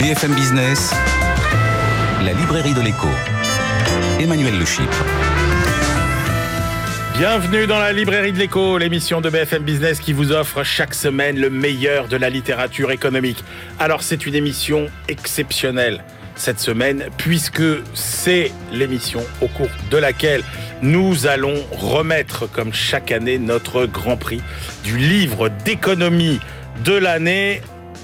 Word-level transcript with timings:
BFM 0.00 0.34
Business, 0.34 0.94
la 2.24 2.32
librairie 2.32 2.72
de 2.72 2.80
l'écho. 2.80 3.06
Emmanuel 4.18 4.58
Le. 4.58 4.64
Bienvenue 7.18 7.66
dans 7.66 7.78
la 7.78 7.92
librairie 7.92 8.32
de 8.32 8.38
l'écho, 8.38 8.78
l'émission 8.78 9.20
de 9.20 9.28
BFM 9.28 9.62
Business 9.62 10.00
qui 10.00 10.14
vous 10.14 10.32
offre 10.32 10.64
chaque 10.64 10.94
semaine 10.94 11.38
le 11.38 11.50
meilleur 11.50 12.08
de 12.08 12.16
la 12.16 12.30
littérature 12.30 12.92
économique. 12.92 13.44
Alors 13.78 14.02
c'est 14.02 14.24
une 14.24 14.34
émission 14.34 14.86
exceptionnelle 15.08 16.02
cette 16.34 16.60
semaine 16.60 17.10
puisque 17.18 17.62
c'est 17.92 18.52
l'émission 18.72 19.20
au 19.42 19.48
cours 19.48 19.68
de 19.90 19.98
laquelle 19.98 20.42
nous 20.80 21.26
allons 21.26 21.62
remettre 21.72 22.50
comme 22.50 22.72
chaque 22.72 23.12
année 23.12 23.38
notre 23.38 23.84
grand 23.84 24.16
prix 24.16 24.40
du 24.82 24.96
livre 24.96 25.50
d'économie 25.62 26.40
de 26.86 26.94
l'année 26.94 27.60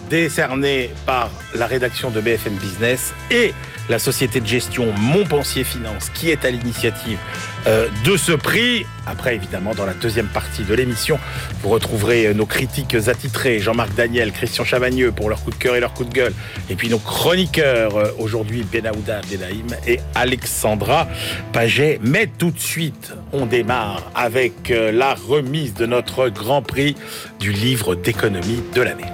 décerné 0.09 0.91
par 1.05 1.30
la 1.55 1.66
rédaction 1.66 2.10
de 2.10 2.20
BFM 2.20 2.55
Business 2.55 3.12
et 3.30 3.52
la 3.88 3.98
société 3.98 4.41
de 4.41 4.46
gestion 4.46 4.92
Montpensier 4.92 5.65
Finance 5.65 6.10
qui 6.10 6.30
est 6.30 6.45
à 6.45 6.51
l'initiative 6.51 7.19
euh, 7.66 7.88
de 8.05 8.16
ce 8.16 8.32
prix. 8.32 8.87
Après, 9.06 9.34
évidemment, 9.34 9.74
dans 9.74 9.87
la 9.87 9.95
deuxième 9.95 10.27
partie 10.27 10.65
de 10.65 10.74
l'émission, 10.74 11.19
vous 11.62 11.69
retrouverez 11.69 12.34
nos 12.34 12.46
critiques 12.46 12.96
attitrés, 13.06 13.60
Jean-Marc 13.60 13.95
Daniel, 13.95 14.32
Christian 14.32 14.65
Chavagneux 14.65 15.12
pour 15.12 15.29
leur 15.29 15.42
coup 15.45 15.51
de 15.51 15.56
cœur 15.56 15.77
et 15.77 15.80
leur 15.80 15.95
coup 15.95 16.05
de 16.05 16.12
gueule. 16.12 16.32
Et 16.70 16.74
puis 16.74 16.88
nos 16.88 16.98
chroniqueurs, 16.98 17.96
euh, 17.96 18.10
aujourd'hui 18.18 18.65
Benaouda 18.65 19.20
Benaïm 19.30 19.66
et 19.87 20.01
Alexandra 20.15 21.09
Paget. 21.52 22.01
Mais 22.02 22.27
tout 22.27 22.51
de 22.51 22.60
suite, 22.60 23.12
on 23.32 23.46
démarre 23.46 24.10
avec 24.15 24.70
euh, 24.70 24.91
la 24.91 25.15
remise 25.15 25.74
de 25.74 25.87
notre 25.87 26.29
grand 26.29 26.62
prix 26.62 26.96
du 27.38 27.52
livre 27.52 27.95
d'économie 27.95 28.62
de 28.74 28.82
l'année. 28.82 29.04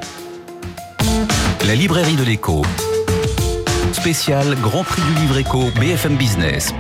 La 1.67 1.75
librairie 1.75 2.17
de 2.17 2.25
l'écho. 2.25 2.63
Spécial 3.93 4.57
Grand 4.61 4.85
Prix 4.85 5.03
du 5.03 5.21
livre 5.21 5.39
éco 5.39 5.71
BFM 5.79 6.17
Business. 6.17 6.75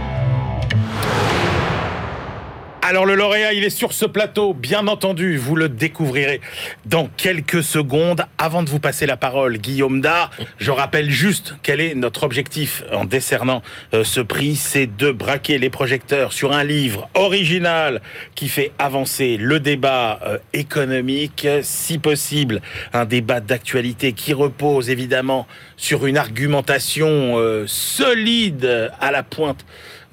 Alors 2.92 3.06
le 3.06 3.14
lauréat, 3.14 3.54
il 3.54 3.64
est 3.64 3.70
sur 3.70 3.94
ce 3.94 4.04
plateau, 4.04 4.52
bien 4.52 4.86
entendu, 4.86 5.38
vous 5.38 5.56
le 5.56 5.70
découvrirez 5.70 6.42
dans 6.84 7.08
quelques 7.16 7.62
secondes. 7.62 8.26
Avant 8.36 8.62
de 8.62 8.68
vous 8.68 8.80
passer 8.80 9.06
la 9.06 9.16
parole, 9.16 9.56
Guillaume 9.56 10.02
Dard, 10.02 10.30
je 10.58 10.70
rappelle 10.70 11.08
juste 11.08 11.54
quel 11.62 11.80
est 11.80 11.94
notre 11.94 12.22
objectif 12.22 12.84
en 12.92 13.06
décernant 13.06 13.62
euh, 13.94 14.04
ce 14.04 14.20
prix, 14.20 14.56
c'est 14.56 14.94
de 14.94 15.10
braquer 15.10 15.56
les 15.56 15.70
projecteurs 15.70 16.34
sur 16.34 16.52
un 16.52 16.64
livre 16.64 17.08
original 17.14 18.02
qui 18.34 18.50
fait 18.50 18.72
avancer 18.78 19.38
le 19.38 19.58
débat 19.58 20.20
euh, 20.26 20.36
économique, 20.52 21.48
si 21.62 21.96
possible, 21.96 22.60
un 22.92 23.06
débat 23.06 23.40
d'actualité 23.40 24.12
qui 24.12 24.34
repose 24.34 24.90
évidemment 24.90 25.46
sur 25.78 26.04
une 26.04 26.18
argumentation 26.18 27.38
euh, 27.38 27.64
solide 27.66 28.92
à 29.00 29.10
la 29.10 29.22
pointe 29.22 29.64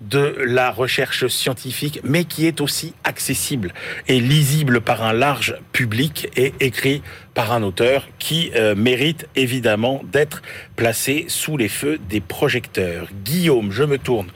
de 0.02 0.36
la 0.46 0.72
recherche 0.72 1.28
scientifique, 1.28 2.00
mais 2.04 2.24
qui 2.24 2.48
est 2.48 2.62
aussi 2.62 2.94
accessible 3.04 3.74
et 4.08 4.20
lisible 4.20 4.82
par 4.82 5.04
un 5.04 5.14
large 5.14 5.56
public 5.72 6.30
et 6.38 6.54
écrit 6.60 7.02
par 7.34 7.52
un 7.52 7.64
auteur 7.64 8.08
qui 8.18 8.52
euh, 8.56 8.76
mérite 8.76 9.28
évidemment 9.36 10.02
d'être 10.12 10.42
placé 10.76 11.26
sous 11.28 11.58
les 11.58 11.70
feux 11.70 12.00
des 12.10 12.22
projecteurs. 12.22 13.08
Guillaume, 13.24 13.72
je 13.72 13.84
me 13.84 13.98
tourne 13.98 14.28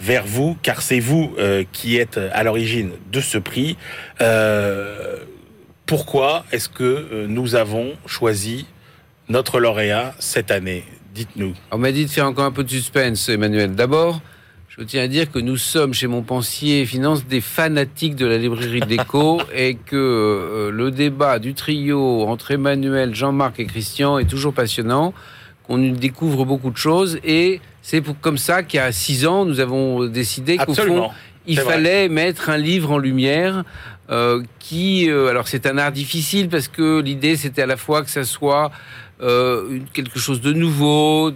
vers 0.00 0.24
vous, 0.24 0.56
car 0.62 0.82
c'est 0.82 1.00
vous 1.00 1.34
euh, 1.38 1.64
qui 1.72 1.96
êtes 1.96 2.18
à 2.32 2.44
l'origine 2.44 2.92
de 3.10 3.20
ce 3.20 3.38
prix. 3.38 3.76
Euh, 4.20 5.16
pourquoi 5.86 6.44
est-ce 6.52 6.68
que 6.68 7.26
nous 7.26 7.54
avons 7.54 7.94
choisi 8.06 8.66
notre 9.28 9.58
lauréat 9.58 10.14
cette 10.18 10.50
année? 10.50 10.84
Dites-nous. 11.14 11.54
On 11.72 11.78
m'a 11.78 11.90
dit 11.90 12.04
de 12.04 12.10
faire 12.10 12.26
encore 12.26 12.44
un 12.44 12.52
peu 12.52 12.62
de 12.62 12.70
suspense, 12.70 13.28
Emmanuel. 13.28 13.74
D'abord, 13.74 14.20
je 14.78 14.84
tiens 14.84 15.02
à 15.02 15.08
dire 15.08 15.28
que 15.28 15.40
nous 15.40 15.56
sommes 15.56 15.92
chez 15.92 16.06
Montpensier 16.06 16.86
Finance 16.86 17.26
des 17.26 17.40
fanatiques 17.40 18.14
de 18.14 18.26
la 18.26 18.38
librairie 18.38 18.78
de 18.78 18.86
l'écho 18.86 19.40
et 19.54 19.74
que 19.74 19.96
euh, 19.96 20.70
le 20.70 20.92
débat 20.92 21.40
du 21.40 21.52
trio 21.52 22.22
entre 22.22 22.52
Emmanuel, 22.52 23.12
Jean-Marc 23.12 23.58
et 23.58 23.66
Christian 23.66 24.20
est 24.20 24.26
toujours 24.30 24.54
passionnant, 24.54 25.14
qu'on 25.66 25.78
découvre 25.78 26.44
beaucoup 26.44 26.70
de 26.70 26.76
choses 26.76 27.18
et 27.24 27.60
c'est 27.82 28.04
comme 28.20 28.38
ça 28.38 28.62
qu'il 28.62 28.78
y 28.78 28.80
a 28.80 28.92
six 28.92 29.26
ans, 29.26 29.44
nous 29.44 29.58
avons 29.58 30.06
décidé 30.06 30.58
qu'au 30.58 30.74
fond, 30.74 31.10
il 31.48 31.58
fallait 31.58 32.08
mettre 32.08 32.48
un 32.48 32.56
livre 32.56 32.92
en 32.92 32.98
lumière 32.98 33.64
euh, 34.10 34.44
qui, 34.60 35.10
euh, 35.10 35.26
alors 35.26 35.48
c'est 35.48 35.66
un 35.66 35.76
art 35.76 35.90
difficile 35.90 36.48
parce 36.48 36.68
que 36.68 37.00
l'idée 37.00 37.34
c'était 37.34 37.62
à 37.62 37.66
la 37.66 37.76
fois 37.76 38.04
que 38.04 38.10
ça 38.10 38.22
soit 38.22 38.70
quelque 39.18 40.20
chose 40.20 40.40
de 40.40 40.52
nouveau, 40.52 41.32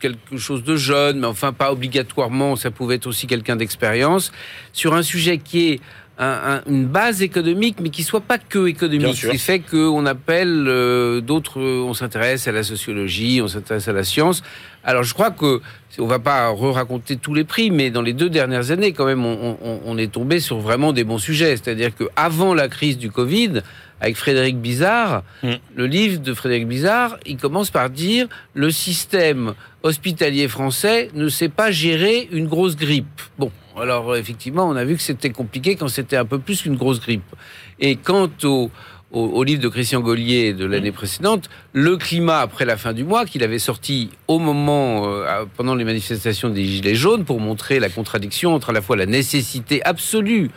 quelque 0.00 0.36
chose 0.36 0.62
de 0.62 0.76
jeune, 0.76 1.20
mais 1.20 1.26
enfin 1.26 1.52
pas 1.52 1.72
obligatoirement, 1.72 2.56
ça 2.56 2.70
pouvait 2.70 2.96
être 2.96 3.06
aussi 3.06 3.26
quelqu'un 3.26 3.56
d'expérience, 3.56 4.32
sur 4.72 4.94
un 4.94 5.02
sujet 5.02 5.38
qui 5.38 5.68
est 5.68 5.80
une 6.18 6.86
base 6.86 7.20
économique, 7.20 7.76
mais 7.80 7.90
qui 7.90 8.02
soit 8.02 8.22
pas 8.22 8.38
que 8.38 8.66
économique. 8.66 9.28
Qui 9.30 9.38
fait 9.38 9.60
qu'on 9.60 10.06
appelle 10.06 10.64
euh, 10.66 11.20
d'autres, 11.20 11.60
on 11.60 11.92
s'intéresse 11.92 12.48
à 12.48 12.52
la 12.52 12.62
sociologie, 12.62 13.40
on 13.42 13.48
s'intéresse 13.48 13.86
à 13.88 13.92
la 13.92 14.02
science. 14.02 14.42
Alors 14.82 15.02
je 15.02 15.12
crois 15.12 15.30
que 15.30 15.60
on 15.98 16.06
va 16.06 16.18
pas 16.18 16.48
re-raconter 16.48 17.16
tous 17.16 17.34
les 17.34 17.44
prix, 17.44 17.70
mais 17.70 17.90
dans 17.90 18.02
les 18.02 18.12
deux 18.12 18.30
dernières 18.30 18.70
années, 18.70 18.92
quand 18.92 19.06
même, 19.06 19.24
on, 19.24 19.56
on 19.62 19.98
est 19.98 20.12
tombé 20.12 20.40
sur 20.40 20.58
vraiment 20.58 20.92
des 20.92 21.04
bons 21.04 21.18
sujets. 21.18 21.56
C'est-à-dire 21.56 21.94
que 21.94 22.04
avant 22.16 22.54
la 22.54 22.68
crise 22.68 22.96
du 22.98 23.10
Covid, 23.10 23.62
avec 24.00 24.16
Frédéric 24.16 24.58
Bizarre, 24.58 25.22
mm. 25.42 25.52
le 25.74 25.86
livre 25.86 26.20
de 26.20 26.34
Frédéric 26.34 26.68
Bizarre, 26.68 27.18
il 27.26 27.36
commence 27.36 27.70
par 27.70 27.90
dire 27.90 28.28
le 28.54 28.70
système 28.70 29.54
hospitalier 29.86 30.48
français 30.48 31.10
ne 31.14 31.28
sait 31.28 31.48
pas 31.48 31.70
gérer 31.70 32.28
une 32.32 32.46
grosse 32.46 32.76
grippe. 32.76 33.22
Bon, 33.38 33.50
alors 33.80 34.16
effectivement, 34.16 34.68
on 34.68 34.76
a 34.76 34.84
vu 34.84 34.96
que 34.96 35.02
c'était 35.02 35.30
compliqué 35.30 35.76
quand 35.76 35.88
c'était 35.88 36.16
un 36.16 36.24
peu 36.24 36.38
plus 36.38 36.62
qu'une 36.62 36.76
grosse 36.76 37.00
grippe. 37.00 37.34
Et 37.78 37.96
quant 37.96 38.28
au, 38.44 38.70
au, 39.12 39.44
livre 39.44 39.62
de 39.62 39.68
Christian 39.68 40.00
Gaulier 40.00 40.52
de 40.52 40.66
l'année 40.66 40.90
mm. 40.90 40.94
précédente, 40.94 41.50
Le 41.72 41.96
climat 41.96 42.40
après 42.40 42.64
la 42.64 42.76
fin 42.76 42.92
du 42.92 43.04
mois, 43.04 43.24
qu'il 43.24 43.42
avait 43.42 43.58
sorti 43.58 44.10
au 44.28 44.38
moment, 44.38 45.06
euh, 45.06 45.44
pendant 45.56 45.74
les 45.74 45.84
manifestations 45.84 46.50
des 46.50 46.64
Gilets 46.64 46.94
jaunes, 46.94 47.24
pour 47.24 47.40
montrer 47.40 47.78
la 47.80 47.88
contradiction 47.88 48.54
entre 48.54 48.70
à 48.70 48.72
la 48.72 48.82
fois 48.82 48.96
la 48.96 49.06
nécessité 49.06 49.82
absolue 49.84 50.50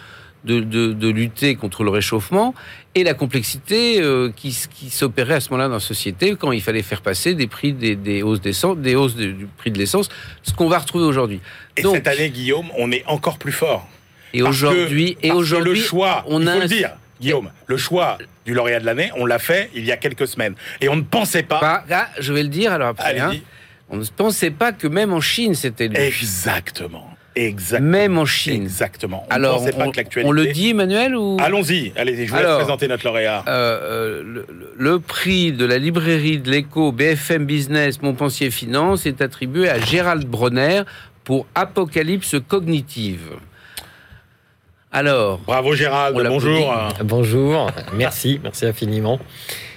de, 0.44 1.10
lutter 1.10 1.56
contre 1.56 1.84
le 1.84 1.90
réchauffement 1.90 2.54
et 2.96 3.04
la 3.04 3.14
complexité 3.14 4.02
euh, 4.02 4.32
qui, 4.36 4.52
s'opérait 4.52 5.36
à 5.36 5.40
ce 5.40 5.50
moment-là 5.50 5.68
dans 5.68 5.76
la 5.76 5.80
société 5.80 6.36
quand 6.36 6.52
il 6.52 6.62
fallait 6.62 6.82
faire 6.82 7.02
passer 7.02 7.36
des 7.36 7.48
prix 7.48 7.74
des, 7.74 8.24
hausses 8.24 8.42
des 8.42 8.96
hausses 8.96 9.16
du 9.16 9.48
prix 9.58 9.72
de 9.72 9.78
l'essence, 9.78 10.10
ce 10.44 10.54
qu'on 10.54 10.70
va 10.70 10.80
retrouver 10.80 11.06
aujourd'hui. 11.06 11.40
Et 11.78 11.84
cette 11.84 12.08
année, 12.08 12.30
Guillaume, 12.30 12.68
on 12.78 12.92
est 12.92 13.04
encore 13.06 13.38
plus 13.38 13.52
fort. 13.52 13.88
Et 14.34 14.42
aujourd'hui, 14.42 15.18
et 15.24 15.32
aujourd'hui, 15.32 15.74
le 15.74 15.76
choix, 15.76 16.24
on 16.28 16.46
a 16.46 16.58
le 16.58 16.68
dire, 16.68 16.92
Guillaume, 17.20 17.52
le 17.68 17.78
choix 17.78 18.18
du 18.46 18.54
lauréat 18.54 18.80
de 18.80 18.86
l'année, 18.86 19.12
on 19.18 19.26
l'a 19.26 19.40
fait 19.40 19.70
il 19.74 19.86
y 19.86 19.92
a 19.92 19.98
quelques 19.98 20.28
semaines, 20.28 20.56
et 20.82 20.90
on 20.90 20.96
ne 20.96 21.02
pensait 21.02 21.44
pas. 21.44 21.84
Ah, 21.90 22.10
je 22.20 22.34
vais 22.34 22.44
le 22.44 22.50
dire 22.50 22.72
alors 22.72 22.90
après. 22.90 23.20
Hein. 23.20 23.34
on 23.90 23.98
ne 23.98 24.06
pensait 24.06 24.52
pas 24.52 24.72
que 24.72 24.88
même 24.88 25.14
en 25.14 25.22
Chine, 25.22 25.56
c'était 25.56 25.88
lui. 25.88 25.98
Exactement. 25.98 27.09
Exactement. 27.36 27.90
Même 27.90 28.18
en 28.18 28.26
Chine. 28.26 28.64
Exactement. 28.64 29.26
On 29.30 29.34
Alors, 29.34 29.64
on, 30.24 30.32
le 30.32 30.48
dit, 30.48 30.72
Emmanuel 30.72 31.16
ou... 31.16 31.38
Allons-y. 31.40 31.94
Allez, 31.96 32.26
je 32.26 32.32
vous 32.32 32.38
laisse 32.38 32.56
présenter 32.56 32.88
notre 32.88 33.06
lauréat. 33.06 33.44
Euh, 33.48 34.24
euh, 34.24 34.44
le, 34.78 35.00
prix 35.00 35.52
de 35.52 35.66
la 35.66 35.78
librairie 35.78 36.40
de 36.40 36.50
l'écho 36.50 36.92
BFM 36.92 37.46
Business 37.46 38.02
Montpensier 38.02 38.52
Finance 38.52 39.06
est 39.06 39.22
attribué 39.22 39.70
à 39.70 39.80
Gérald 39.80 40.26
Bronner 40.26 40.84
pour 41.24 41.46
Apocalypse 41.56 42.36
cognitive. 42.48 43.32
Alors. 44.92 45.40
Bravo 45.46 45.76
Gérald, 45.76 46.18
bonjour. 46.28 46.76
Bonjour, 47.04 47.72
merci, 47.94 48.40
merci 48.44 48.66
infiniment 48.66 49.20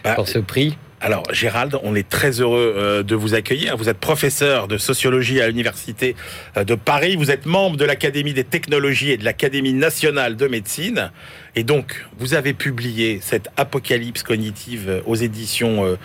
bah, 0.02 0.14
pour 0.14 0.26
ce 0.26 0.38
prix. 0.38 0.76
Alors, 1.04 1.24
Gérald, 1.32 1.76
on 1.82 1.96
est 1.96 2.08
très 2.08 2.40
heureux 2.40 2.74
euh, 2.76 3.02
de 3.02 3.16
vous 3.16 3.34
accueillir. 3.34 3.76
Vous 3.76 3.88
êtes 3.88 3.98
professeur 3.98 4.68
de 4.68 4.78
sociologie 4.78 5.40
à 5.40 5.48
l'Université 5.48 6.14
euh, 6.56 6.62
de 6.62 6.76
Paris. 6.76 7.16
Vous 7.16 7.32
êtes 7.32 7.44
membre 7.44 7.76
de 7.76 7.84
l'Académie 7.84 8.34
des 8.34 8.44
technologies 8.44 9.10
et 9.10 9.16
de 9.16 9.24
l'Académie 9.24 9.72
nationale 9.72 10.36
de 10.36 10.46
médecine. 10.46 11.10
Et 11.56 11.64
donc, 11.64 12.06
vous 12.18 12.34
avez 12.34 12.52
publié 12.52 13.18
cette 13.20 13.48
apocalypse 13.56 14.22
cognitive 14.22 14.88
euh, 14.88 15.00
aux 15.04 15.16
éditions 15.16 15.98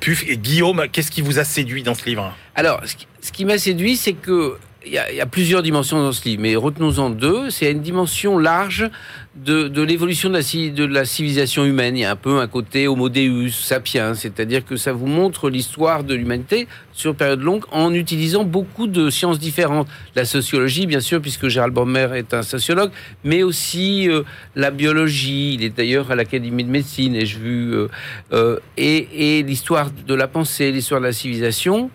PUF. 0.00 0.24
Guillaume, 0.24 0.86
qu'est-ce 0.90 1.10
qui 1.10 1.20
vous 1.20 1.38
a 1.38 1.44
séduit 1.44 1.82
dans 1.82 1.94
ce 1.94 2.06
livre? 2.06 2.34
Alors, 2.54 2.80
ce 3.20 3.32
qui 3.32 3.44
m'a 3.44 3.58
séduit, 3.58 3.96
c'est 3.96 4.14
que 4.14 4.56
il 4.84 4.92
y, 4.92 5.20
a, 5.20 5.26
plusieurs 5.26 5.62
dimensions 5.62 6.02
dans 6.02 6.12
ce 6.12 6.24
livre, 6.24 6.42
mais 6.42 6.56
retenons-en 6.56 7.10
deux. 7.10 7.50
C'est 7.50 7.70
une 7.70 7.82
dimension 7.82 8.38
large 8.38 8.90
de, 9.36 9.82
l'évolution 9.82 10.28
de 10.28 10.84
la, 10.84 11.04
civilisation 11.04 11.64
humaine. 11.64 11.96
Il 11.96 12.00
y 12.00 12.04
a 12.04 12.10
un 12.10 12.16
peu 12.16 12.40
un 12.40 12.48
côté 12.48 12.88
homo 12.88 13.08
deus, 13.08 13.50
sapiens, 13.50 14.14
c'est-à-dire 14.14 14.64
que 14.64 14.76
ça 14.76 14.92
vous 14.92 15.06
montre 15.06 15.50
l'histoire 15.50 16.04
de 16.04 16.14
l'humanité 16.14 16.66
sur 16.92 17.14
période 17.14 17.40
longue 17.42 17.64
en 17.70 17.94
utilisant 17.94 18.44
beaucoup 18.44 18.86
de 18.86 19.08
sciences 19.08 19.38
différentes. 19.38 19.88
La 20.16 20.24
sociologie, 20.24 20.86
bien 20.86 21.00
sûr, 21.00 21.20
puisque 21.20 21.48
Gérald 21.48 21.72
Bommer 21.72 22.08
est 22.14 22.34
un 22.34 22.42
sociologue, 22.42 22.90
mais 23.24 23.42
aussi 23.42 24.08
euh, 24.08 24.22
la 24.56 24.70
biologie. 24.70 25.54
Il 25.54 25.64
est 25.64 25.76
d'ailleurs 25.76 26.10
à 26.10 26.16
l'Académie 26.16 26.64
de 26.64 26.70
médecine, 26.70 27.14
et 27.14 27.24
je 27.24 27.38
vu, 27.38 27.72
euh, 27.72 27.88
euh, 28.32 28.58
et 28.76 29.42
l'histoire 29.42 29.90
de 29.90 30.14
la 30.14 30.28
pensée, 30.28 30.72
l'histoire 30.72 31.00
de 31.00 31.06
la 31.06 31.12
civilisation 31.12 31.90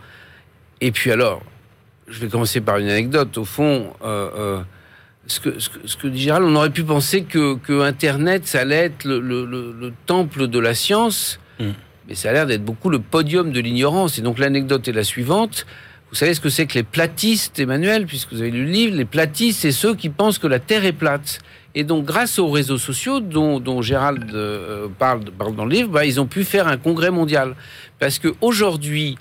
Et 0.82 0.92
puis 0.92 1.12
alors, 1.12 1.42
je 2.08 2.20
vais 2.20 2.28
commencer 2.28 2.62
par 2.62 2.78
une 2.78 2.90
anecdote. 2.90 3.38
Au 3.38 3.46
fond, 3.46 3.94
euh, 4.04 4.30
euh, 4.38 4.62
ce, 5.28 5.40
que, 5.40 5.60
ce, 5.60 5.70
que, 5.70 5.88
ce, 5.88 5.98
que, 5.98 6.08
dit 6.08 6.22
Gérald, 6.22 6.46
on 6.46 6.56
aurait 6.56 6.70
pu 6.70 6.84
penser 6.84 7.24
que, 7.24 7.56
que 7.56 7.82
Internet, 7.82 8.48
ça 8.48 8.62
allait 8.62 8.86
être 8.86 9.06
le, 9.06 9.20
le, 9.20 9.46
le, 9.46 9.74
le 9.74 9.94
temple 10.06 10.48
de 10.48 10.60
la 10.60 10.74
science, 10.74 11.40
mm. 11.60 11.66
mais 12.08 12.16
ça 12.16 12.30
a 12.30 12.34
l'air 12.34 12.46
d'être 12.46 12.64
beaucoup 12.64 12.90
le 12.90 13.00
podium 13.00 13.52
de 13.52 13.60
l'ignorance. 13.60 14.18
Et 14.18 14.22
donc 14.22 14.40
l'anecdote 14.40 14.88
est 14.88 14.94
la 14.94 15.04
suivante. 15.04 15.66
Vous 16.10 16.16
savez 16.16 16.34
ce 16.34 16.40
que 16.40 16.50
c'est 16.50 16.66
que 16.66 16.76
les 16.76 16.84
platistes, 16.84 17.60
Emmanuel, 17.60 18.06
puisque 18.06 18.32
vous 18.32 18.42
avez 18.42 18.52
lu 18.52 18.64
le 18.64 18.72
livre? 18.72 18.96
Les 18.96 19.06
platistes, 19.06 19.60
c'est 19.60 19.74
ceux 19.74 19.94
qui 19.94 20.10
pensent 20.10 20.40
que 20.40 20.48
la 20.48 20.60
Terre 20.60 20.86
est 20.86 20.94
plate. 20.94 21.40
Et 21.76 21.84
donc, 21.84 22.06
grâce 22.06 22.40
aux 22.40 22.50
réseaux 22.50 22.78
sociaux 22.78 23.20
dont, 23.20 23.60
dont 23.60 23.82
Gérald 23.82 24.34
euh, 24.34 24.88
parle, 24.98 25.26
parle, 25.38 25.54
dans 25.54 25.66
le 25.66 25.72
livre, 25.72 25.90
bah, 25.90 26.06
ils 26.06 26.20
ont 26.22 26.26
pu 26.26 26.46
faire 26.46 26.68
un 26.68 26.78
congrès 26.78 27.12
mondial. 27.12 27.56
Parce 28.00 28.20
qu'aujourd'hui, 28.20 29.18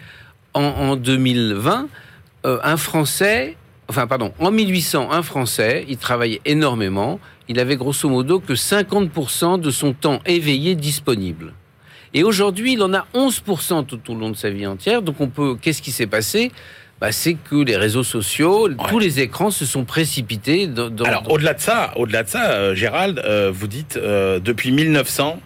en, 0.54 0.62
en 0.62 0.96
2020, 0.96 1.88
euh, 2.46 2.58
un 2.62 2.76
Français, 2.76 3.56
enfin 3.88 4.06
pardon, 4.06 4.32
en 4.38 4.50
1800, 4.50 5.10
un 5.10 5.22
Français, 5.22 5.84
il 5.88 5.98
travaillait 5.98 6.40
énormément, 6.44 7.20
il 7.48 7.60
avait 7.60 7.76
grosso 7.76 8.08
modo 8.08 8.40
que 8.40 8.54
50% 8.54 9.60
de 9.60 9.70
son 9.70 9.92
temps 9.92 10.20
éveillé 10.26 10.74
disponible. 10.74 11.52
Et 12.14 12.24
aujourd'hui, 12.24 12.72
il 12.72 12.82
en 12.82 12.94
a 12.94 13.06
11% 13.14 13.84
tout 13.84 14.00
au 14.10 14.14
long 14.14 14.30
de 14.30 14.36
sa 14.36 14.48
vie 14.48 14.66
entière. 14.66 15.02
Donc 15.02 15.20
on 15.20 15.28
peut, 15.28 15.56
qu'est-ce 15.60 15.82
qui 15.82 15.92
s'est 15.92 16.06
passé? 16.06 16.50
Bah, 16.98 17.12
c'est 17.12 17.34
que 17.34 17.56
les 17.56 17.76
réseaux 17.76 18.04
sociaux, 18.04 18.68
ouais. 18.68 18.74
tous 18.88 18.98
les 18.98 19.20
écrans 19.20 19.50
se 19.50 19.66
sont 19.66 19.84
précipités. 19.84 20.66
Dans, 20.66 20.88
dans 20.88 21.04
Alors 21.04 21.30
au-delà 21.30 21.52
de 21.52 21.60
ça, 21.60 21.92
au-delà 21.96 22.22
de 22.22 22.28
ça, 22.28 22.52
euh, 22.52 22.74
Gérald, 22.74 23.18
euh, 23.18 23.50
vous 23.52 23.66
dites 23.66 23.98
euh, 23.98 24.40
depuis 24.40 24.72
1900, 24.72 25.38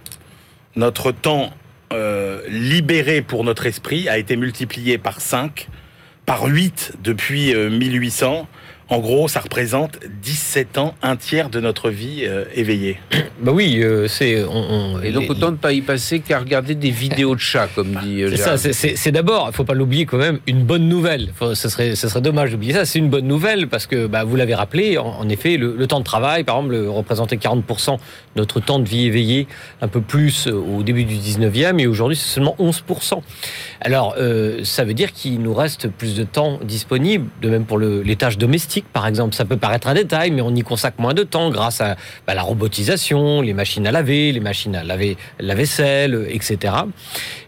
notre 0.76 1.12
temps 1.12 1.50
libéré 2.48 3.20
pour 3.20 3.42
notre 3.42 3.66
esprit 3.66 4.08
a 4.08 4.16
été 4.16 4.36
multiplié 4.36 4.96
par 4.96 5.20
5, 5.20 5.66
par 6.30 6.44
8 6.44 6.92
depuis 7.02 7.52
1800. 7.52 8.46
En 8.90 8.98
gros, 8.98 9.28
ça 9.28 9.38
représente 9.38 10.00
17 10.22 10.76
ans, 10.76 10.94
un 11.00 11.14
tiers 11.14 11.48
de 11.48 11.60
notre 11.60 11.90
vie 11.90 12.24
euh, 12.24 12.44
éveillée. 12.54 12.98
Bah 13.40 13.52
oui, 13.54 13.80
euh, 13.82 14.06
c'est. 14.06 14.44
On, 14.44 14.50
on, 14.52 15.00
et 15.00 15.12
donc 15.12 15.22
les, 15.22 15.30
autant 15.30 15.50
ne 15.50 15.56
pas 15.56 15.72
y 15.72 15.80
passer 15.80 16.20
qu'à 16.20 16.40
regarder 16.40 16.74
des 16.74 16.90
vidéos 16.90 17.34
de 17.34 17.40
chats, 17.40 17.70
comme 17.74 17.94
dit. 18.04 18.22
C'est 18.28 18.36
ça. 18.36 18.58
C'est 18.58 19.12
d'abord, 19.12 19.48
il 19.50 19.54
faut 19.54 19.64
pas 19.64 19.72
l'oublier 19.72 20.04
quand 20.04 20.18
même, 20.18 20.40
une 20.46 20.62
bonne 20.62 20.86
nouvelle. 20.90 21.30
Faut, 21.34 21.54
ce 21.54 21.70
serait, 21.70 21.94
ce 21.94 22.06
serait 22.06 22.20
dommage 22.20 22.50
d'oublier 22.50 22.74
ça. 22.74 22.84
C'est 22.84 22.98
une 22.98 23.08
bonne 23.08 23.26
nouvelle 23.26 23.68
parce 23.68 23.86
que, 23.86 24.06
bah, 24.06 24.24
vous 24.24 24.36
l'avez 24.36 24.54
rappelé, 24.54 24.98
en, 24.98 25.06
en 25.06 25.28
effet, 25.30 25.56
le, 25.56 25.74
le, 25.74 25.86
temps 25.86 26.00
de 26.00 26.04
travail, 26.04 26.44
par 26.44 26.58
exemple, 26.58 26.76
représentait 26.88 27.38
40 27.38 27.64
de 27.66 27.96
notre 28.36 28.60
temps 28.60 28.78
de 28.78 28.86
vie 28.86 29.06
éveillé, 29.06 29.48
un 29.80 29.88
peu 29.88 30.02
plus 30.02 30.46
au 30.46 30.82
début 30.82 31.04
du 31.04 31.14
19e, 31.14 31.78
et 31.78 31.86
aujourd'hui, 31.86 32.18
c'est 32.18 32.34
seulement 32.34 32.56
11% 32.58 33.22
Alors, 33.80 34.16
euh, 34.18 34.60
ça 34.64 34.84
veut 34.84 34.94
dire 34.94 35.14
qu'il 35.14 35.40
nous 35.40 35.54
reste 35.54 35.88
plus 35.88 36.14
de 36.14 36.24
temps 36.24 36.60
disponible, 36.62 37.26
de 37.40 37.48
même 37.48 37.64
pour 37.64 37.78
le, 37.78 38.02
les 38.02 38.16
tâches 38.16 38.36
domestiques 38.36 38.79
par 38.92 39.06
exemple. 39.06 39.34
Ça 39.34 39.44
peut 39.44 39.56
paraître 39.56 39.88
un 39.88 39.94
détail, 39.94 40.30
mais 40.30 40.42
on 40.42 40.54
y 40.54 40.62
consacre 40.62 41.00
moins 41.00 41.14
de 41.14 41.22
temps 41.22 41.50
grâce 41.50 41.80
à 41.80 41.96
bah, 42.26 42.34
la 42.34 42.42
robotisation, 42.42 43.40
les 43.40 43.54
machines 43.54 43.86
à 43.86 43.92
laver, 43.92 44.32
les 44.32 44.40
machines 44.40 44.74
à 44.76 44.84
laver 44.84 45.16
la 45.38 45.54
vaisselle, 45.54 46.26
etc. 46.30 46.74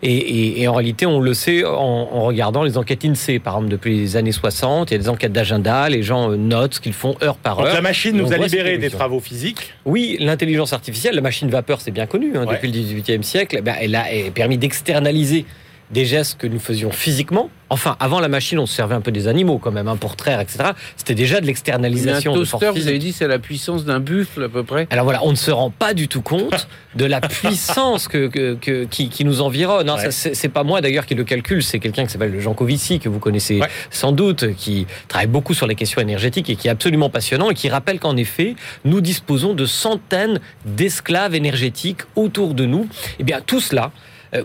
Et, 0.02 0.14
et, 0.14 0.62
et 0.62 0.68
en 0.68 0.74
réalité, 0.74 1.06
on 1.06 1.20
le 1.20 1.34
sait 1.34 1.64
en, 1.64 1.72
en, 1.72 2.22
regardant 2.22 2.62
les 2.62 2.78
enquêtes 2.78 3.04
INSEE, 3.04 3.38
par 3.38 3.54
exemple, 3.54 3.70
depuis 3.70 3.98
les 3.98 4.16
années 4.16 4.32
60. 4.32 4.90
Il 4.90 4.94
y 4.94 4.96
a 4.96 4.98
des 4.98 5.08
enquêtes 5.08 5.32
d'agenda, 5.32 5.88
les 5.88 6.02
gens 6.02 6.30
notent 6.30 6.74
ce 6.74 6.80
qu'ils 6.80 6.92
font 6.92 7.16
heure 7.22 7.36
par 7.36 7.56
Donc 7.56 7.66
heure. 7.66 7.74
la 7.74 7.80
machine 7.80 8.16
nous 8.16 8.32
a 8.32 8.36
libéré 8.36 8.78
des 8.78 8.90
travaux 8.90 9.20
physiques 9.20 9.72
Oui, 9.84 10.16
l'intelligence 10.20 10.72
artificielle, 10.72 11.14
la 11.14 11.20
machine 11.20 11.50
vapeur, 11.50 11.80
c'est 11.80 11.90
bien 11.90 12.06
connu 12.06 12.36
hein, 12.36 12.46
ouais. 12.46 12.54
depuis 12.54 12.70
le 12.70 12.78
18e 12.78 13.22
siècle. 13.22 13.60
Ben, 13.62 13.74
elle 13.80 13.94
a 13.94 14.04
permis 14.34 14.58
d'externaliser 14.58 15.44
des 15.92 16.04
gestes 16.04 16.38
que 16.38 16.46
nous 16.46 16.58
faisions 16.58 16.90
physiquement. 16.90 17.50
Enfin, 17.72 17.96
avant 18.00 18.20
la 18.20 18.28
machine, 18.28 18.58
on 18.58 18.66
se 18.66 18.74
servait 18.74 18.94
un 18.94 19.00
peu 19.00 19.12
des 19.12 19.28
animaux 19.28 19.56
quand 19.56 19.70
même, 19.70 19.88
hein, 19.88 19.96
pour 19.96 20.14
traire, 20.14 20.40
etc. 20.40 20.72
C'était 20.96 21.14
déjà 21.14 21.40
de 21.40 21.46
l'externalisation. 21.46 22.32
Un 22.32 22.34
toaster, 22.34 22.70
vous 22.74 22.86
avez 22.86 22.98
dit, 22.98 23.12
c'est 23.12 23.26
la 23.26 23.38
puissance 23.38 23.86
d'un 23.86 23.98
buffle 23.98 24.44
à 24.44 24.48
peu 24.50 24.62
près. 24.62 24.86
Alors 24.90 25.04
voilà, 25.04 25.20
on 25.24 25.30
ne 25.30 25.36
se 25.36 25.50
rend 25.50 25.70
pas 25.70 25.94
du 25.94 26.06
tout 26.06 26.20
compte 26.20 26.68
de 26.96 27.06
la 27.06 27.22
puissance 27.22 28.08
que, 28.08 28.26
que, 28.26 28.54
que 28.54 28.84
qui, 28.84 29.08
qui, 29.08 29.24
nous 29.24 29.40
environne. 29.40 29.90
Ouais. 29.90 30.10
C'est 30.10 30.48
pas 30.50 30.64
moi 30.64 30.82
d'ailleurs 30.82 31.06
qui 31.06 31.14
le 31.14 31.24
calcule, 31.24 31.62
c'est 31.62 31.78
quelqu'un 31.78 32.04
qui 32.04 32.12
s'appelle 32.12 32.38
Jean 32.40 32.52
Covici, 32.52 32.98
que 32.98 33.08
vous 33.08 33.18
connaissez 33.18 33.60
ouais. 33.60 33.68
sans 33.90 34.12
doute, 34.12 34.54
qui 34.54 34.86
travaille 35.08 35.28
beaucoup 35.28 35.54
sur 35.54 35.66
les 35.66 35.74
questions 35.74 36.02
énergétiques 36.02 36.50
et 36.50 36.56
qui 36.56 36.68
est 36.68 36.70
absolument 36.70 37.08
passionnant 37.08 37.50
et 37.50 37.54
qui 37.54 37.70
rappelle 37.70 38.00
qu'en 38.00 38.18
effet, 38.18 38.54
nous 38.84 39.00
disposons 39.00 39.54
de 39.54 39.64
centaines 39.64 40.40
d'esclaves 40.66 41.34
énergétiques 41.34 42.02
autour 42.16 42.52
de 42.52 42.66
nous. 42.66 42.86
Eh 43.18 43.24
bien 43.24 43.40
tout 43.40 43.60
cela, 43.60 43.92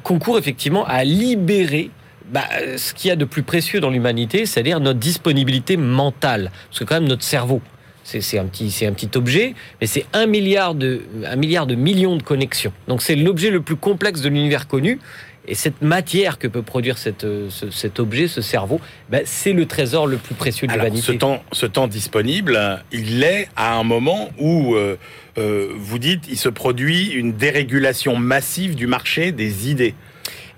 concourt 0.03 0.37
effectivement 0.37 0.85
à 0.85 1.03
libérer 1.03 1.91
bah, 2.31 2.43
ce 2.77 2.93
qu'il 2.93 3.07
y 3.07 3.11
a 3.11 3.15
de 3.15 3.25
plus 3.25 3.43
précieux 3.43 3.79
dans 3.79 3.89
l'humanité, 3.89 4.45
c'est-à-dire 4.45 4.79
notre 4.79 4.99
disponibilité 4.99 5.77
mentale. 5.77 6.51
Parce 6.69 6.79
que 6.79 6.83
quand 6.83 6.95
même 6.95 7.07
notre 7.07 7.23
cerveau, 7.23 7.61
c'est 8.03 8.39
un 8.39 8.45
petit, 8.45 8.85
un 8.85 8.93
petit 8.93 9.09
objet, 9.17 9.53
mais 9.81 9.87
c'est 9.87 10.05
un 10.13 10.27
milliard 10.27 10.75
de, 10.75 11.01
un 11.25 11.35
milliard 11.35 11.67
de 11.67 11.75
millions 11.75 12.15
de 12.15 12.23
connexions. 12.23 12.71
Donc 12.87 13.01
c'est 13.01 13.15
l'objet 13.15 13.49
le 13.49 13.61
plus 13.61 13.75
complexe 13.75 14.21
de 14.21 14.29
l'univers 14.29 14.67
connu. 14.67 14.99
Et 15.47 15.55
cette 15.55 15.81
matière 15.81 16.39
que 16.39 16.47
peut 16.47 16.61
produire 16.61 16.97
cette, 16.97 17.25
ce, 17.49 17.71
cet 17.71 17.99
objet, 17.99 18.27
ce 18.27 18.41
cerveau, 18.41 18.81
ben 19.09 19.21
c'est 19.25 19.53
le 19.53 19.65
trésor 19.65 20.05
le 20.05 20.17
plus 20.17 20.35
précieux 20.35 20.67
de 20.67 20.73
l'humanité. 20.73 21.01
Ce 21.01 21.11
temps, 21.13 21.41
ce 21.53 21.65
temps 21.65 21.87
disponible, 21.87 22.83
il 22.91 23.23
est 23.23 23.47
à 23.55 23.77
un 23.77 23.83
moment 23.83 24.29
où 24.37 24.75
euh, 24.75 24.97
euh, 25.37 25.69
vous 25.77 25.99
dites 25.99 26.25
il 26.29 26.37
se 26.37 26.49
produit 26.49 27.07
une 27.11 27.33
dérégulation 27.33 28.15
massive 28.17 28.75
du 28.75 28.87
marché 28.87 29.31
des 29.31 29.69
idées. 29.69 29.95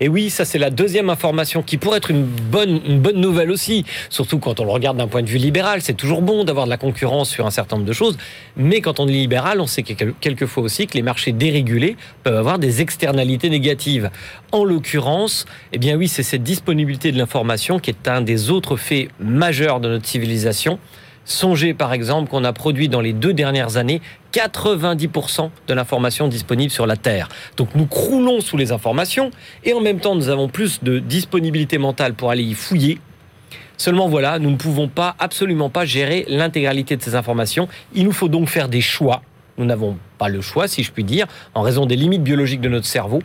Et 0.02 0.08
oui, 0.08 0.30
ça 0.30 0.46
c'est 0.46 0.58
la 0.58 0.70
deuxième 0.70 1.10
information 1.10 1.62
qui 1.62 1.76
pourrait 1.76 1.98
être 1.98 2.10
une 2.10 2.24
bonne, 2.24 2.80
nouvelle 3.14 3.50
aussi, 3.50 3.84
surtout 4.08 4.38
quand 4.38 4.58
on 4.58 4.64
le 4.64 4.70
regarde 4.70 4.96
d'un 4.96 5.08
point 5.08 5.22
de 5.22 5.28
vue 5.28 5.36
libéral. 5.36 5.82
C'est 5.82 5.94
toujours 5.94 6.22
bon 6.22 6.44
d'avoir 6.44 6.64
de 6.64 6.70
la 6.70 6.78
concurrence 6.78 7.28
sur 7.28 7.46
un 7.46 7.50
certain 7.50 7.76
nombre 7.76 7.86
de 7.86 7.92
choses, 7.92 8.16
mais 8.56 8.80
quand 8.80 8.98
on 8.98 9.06
est 9.08 9.12
libéral, 9.12 9.60
on 9.60 9.66
sait 9.66 9.82
quelquefois 9.82 10.62
aussi 10.62 10.86
que 10.86 10.94
les 10.94 11.02
marchés 11.02 11.32
dérégulés 11.32 11.96
peuvent 12.22 12.36
avoir 12.36 12.58
des 12.58 12.80
externalités 12.80 13.50
négatives. 13.50 14.10
En 14.52 14.64
l'occurrence, 14.64 15.44
eh 15.72 15.78
bien 15.78 15.96
oui, 15.96 16.08
c'est 16.08 16.22
cette 16.22 16.42
disponibilité 16.42 17.12
de 17.12 17.18
l'information 17.18 17.78
qui 17.78 17.90
est 17.90 18.08
un 18.08 18.22
des 18.22 18.50
autres 18.50 18.76
faits 18.76 19.10
majeurs 19.20 19.80
de 19.80 19.88
notre 19.88 20.06
civilisation. 20.06 20.78
Songez 21.24 21.74
par 21.74 21.92
exemple 21.92 22.30
qu'on 22.30 22.44
a 22.44 22.52
produit 22.52 22.88
dans 22.88 23.00
les 23.00 23.12
deux 23.12 23.32
dernières 23.32 23.76
années 23.76 24.00
90% 24.32 25.50
de 25.68 25.74
l'information 25.74 26.28
disponible 26.28 26.70
sur 26.70 26.86
la 26.86 26.96
Terre. 26.96 27.28
Donc 27.56 27.74
nous 27.74 27.86
croulons 27.86 28.40
sous 28.40 28.56
les 28.56 28.72
informations 28.72 29.30
et 29.64 29.72
en 29.72 29.80
même 29.80 30.00
temps 30.00 30.14
nous 30.14 30.28
avons 30.28 30.48
plus 30.48 30.82
de 30.82 30.98
disponibilité 30.98 31.78
mentale 31.78 32.14
pour 32.14 32.30
aller 32.30 32.42
y 32.42 32.54
fouiller. 32.54 32.98
Seulement 33.76 34.08
voilà, 34.08 34.38
nous 34.38 34.50
ne 34.50 34.56
pouvons 34.56 34.88
pas, 34.88 35.16
absolument 35.18 35.70
pas 35.70 35.86
gérer 35.86 36.26
l'intégralité 36.28 36.96
de 36.96 37.02
ces 37.02 37.14
informations. 37.14 37.66
Il 37.94 38.04
nous 38.04 38.12
faut 38.12 38.28
donc 38.28 38.48
faire 38.48 38.68
des 38.68 38.82
choix. 38.82 39.22
Nous 39.56 39.64
n'avons 39.64 39.96
pas 40.18 40.28
le 40.28 40.40
choix, 40.40 40.68
si 40.68 40.82
je 40.82 40.92
puis 40.92 41.04
dire, 41.04 41.26
en 41.54 41.62
raison 41.62 41.86
des 41.86 41.96
limites 41.96 42.22
biologiques 42.22 42.60
de 42.60 42.68
notre 42.68 42.86
cerveau. 42.86 43.20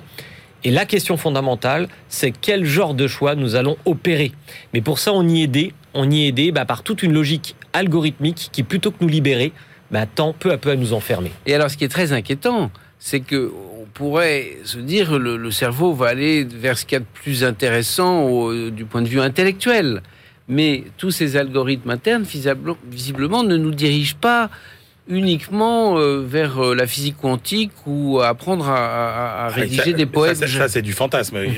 Et 0.63 0.71
la 0.71 0.85
question 0.85 1.17
fondamentale, 1.17 1.87
c'est 2.09 2.31
quel 2.31 2.65
genre 2.65 2.93
de 2.93 3.05
choix 3.05 3.35
nous 3.35 3.55
allons 3.55 3.77
opérer. 3.85 4.31
Mais 4.73 4.81
pour 4.81 4.97
ça, 4.97 5.13
on 5.13 5.27
y 5.27 5.41
est 5.41 5.43
aidé, 5.43 5.73
on 5.93 6.09
y 6.09 6.23
est 6.23 6.27
aidé 6.29 6.51
bah, 6.51 6.65
par 6.65 6.83
toute 6.83 7.03
une 7.03 7.13
logique 7.13 7.55
algorithmique 7.75 8.49
qui, 8.51 8.63
plutôt 8.63 8.91
que 8.91 8.97
nous 9.01 9.07
libérer, 9.07 9.51
bah, 9.91 10.05
tend 10.05 10.33
peu 10.33 10.51
à 10.51 10.57
peu 10.57 10.71
à 10.71 10.75
nous 10.75 10.93
enfermer. 10.93 11.31
Et 11.45 11.53
alors, 11.53 11.69
ce 11.69 11.77
qui 11.77 11.83
est 11.83 11.89
très 11.89 12.11
inquiétant, 12.11 12.71
c'est 12.99 13.19
que 13.19 13.51
on 13.79 13.85
pourrait 13.93 14.57
se 14.63 14.77
dire 14.77 15.17
le, 15.19 15.37
le 15.37 15.51
cerveau 15.51 15.93
va 15.93 16.07
aller 16.07 16.43
vers 16.43 16.77
ce 16.77 16.85
qu'il 16.85 16.95
y 16.95 16.97
a 16.97 16.99
de 16.99 17.05
plus 17.13 17.43
intéressant 17.43 18.51
du 18.69 18.85
point 18.85 19.01
de 19.01 19.07
vue 19.07 19.21
intellectuel. 19.21 20.01
Mais 20.47 20.83
tous 20.97 21.11
ces 21.11 21.37
algorithmes 21.37 21.89
internes, 21.89 22.25
visiblement, 22.91 23.43
ne 23.43 23.57
nous 23.57 23.71
dirigent 23.71 24.17
pas 24.19 24.49
uniquement 25.07 25.97
euh, 25.97 26.23
vers 26.25 26.59
euh, 26.63 26.75
la 26.75 26.87
physique 26.87 27.17
quantique 27.21 27.71
ou 27.85 28.19
à 28.19 28.29
apprendre 28.29 28.67
à, 28.67 29.43
à, 29.43 29.45
à 29.45 29.49
rédiger 29.49 29.91
ça, 29.91 29.97
des 29.97 30.05
poèmes. 30.05 30.35
Ça, 30.35 30.47
ça 30.47 30.67
c'est 30.67 30.81
du 30.81 30.93
fantasme. 30.93 31.37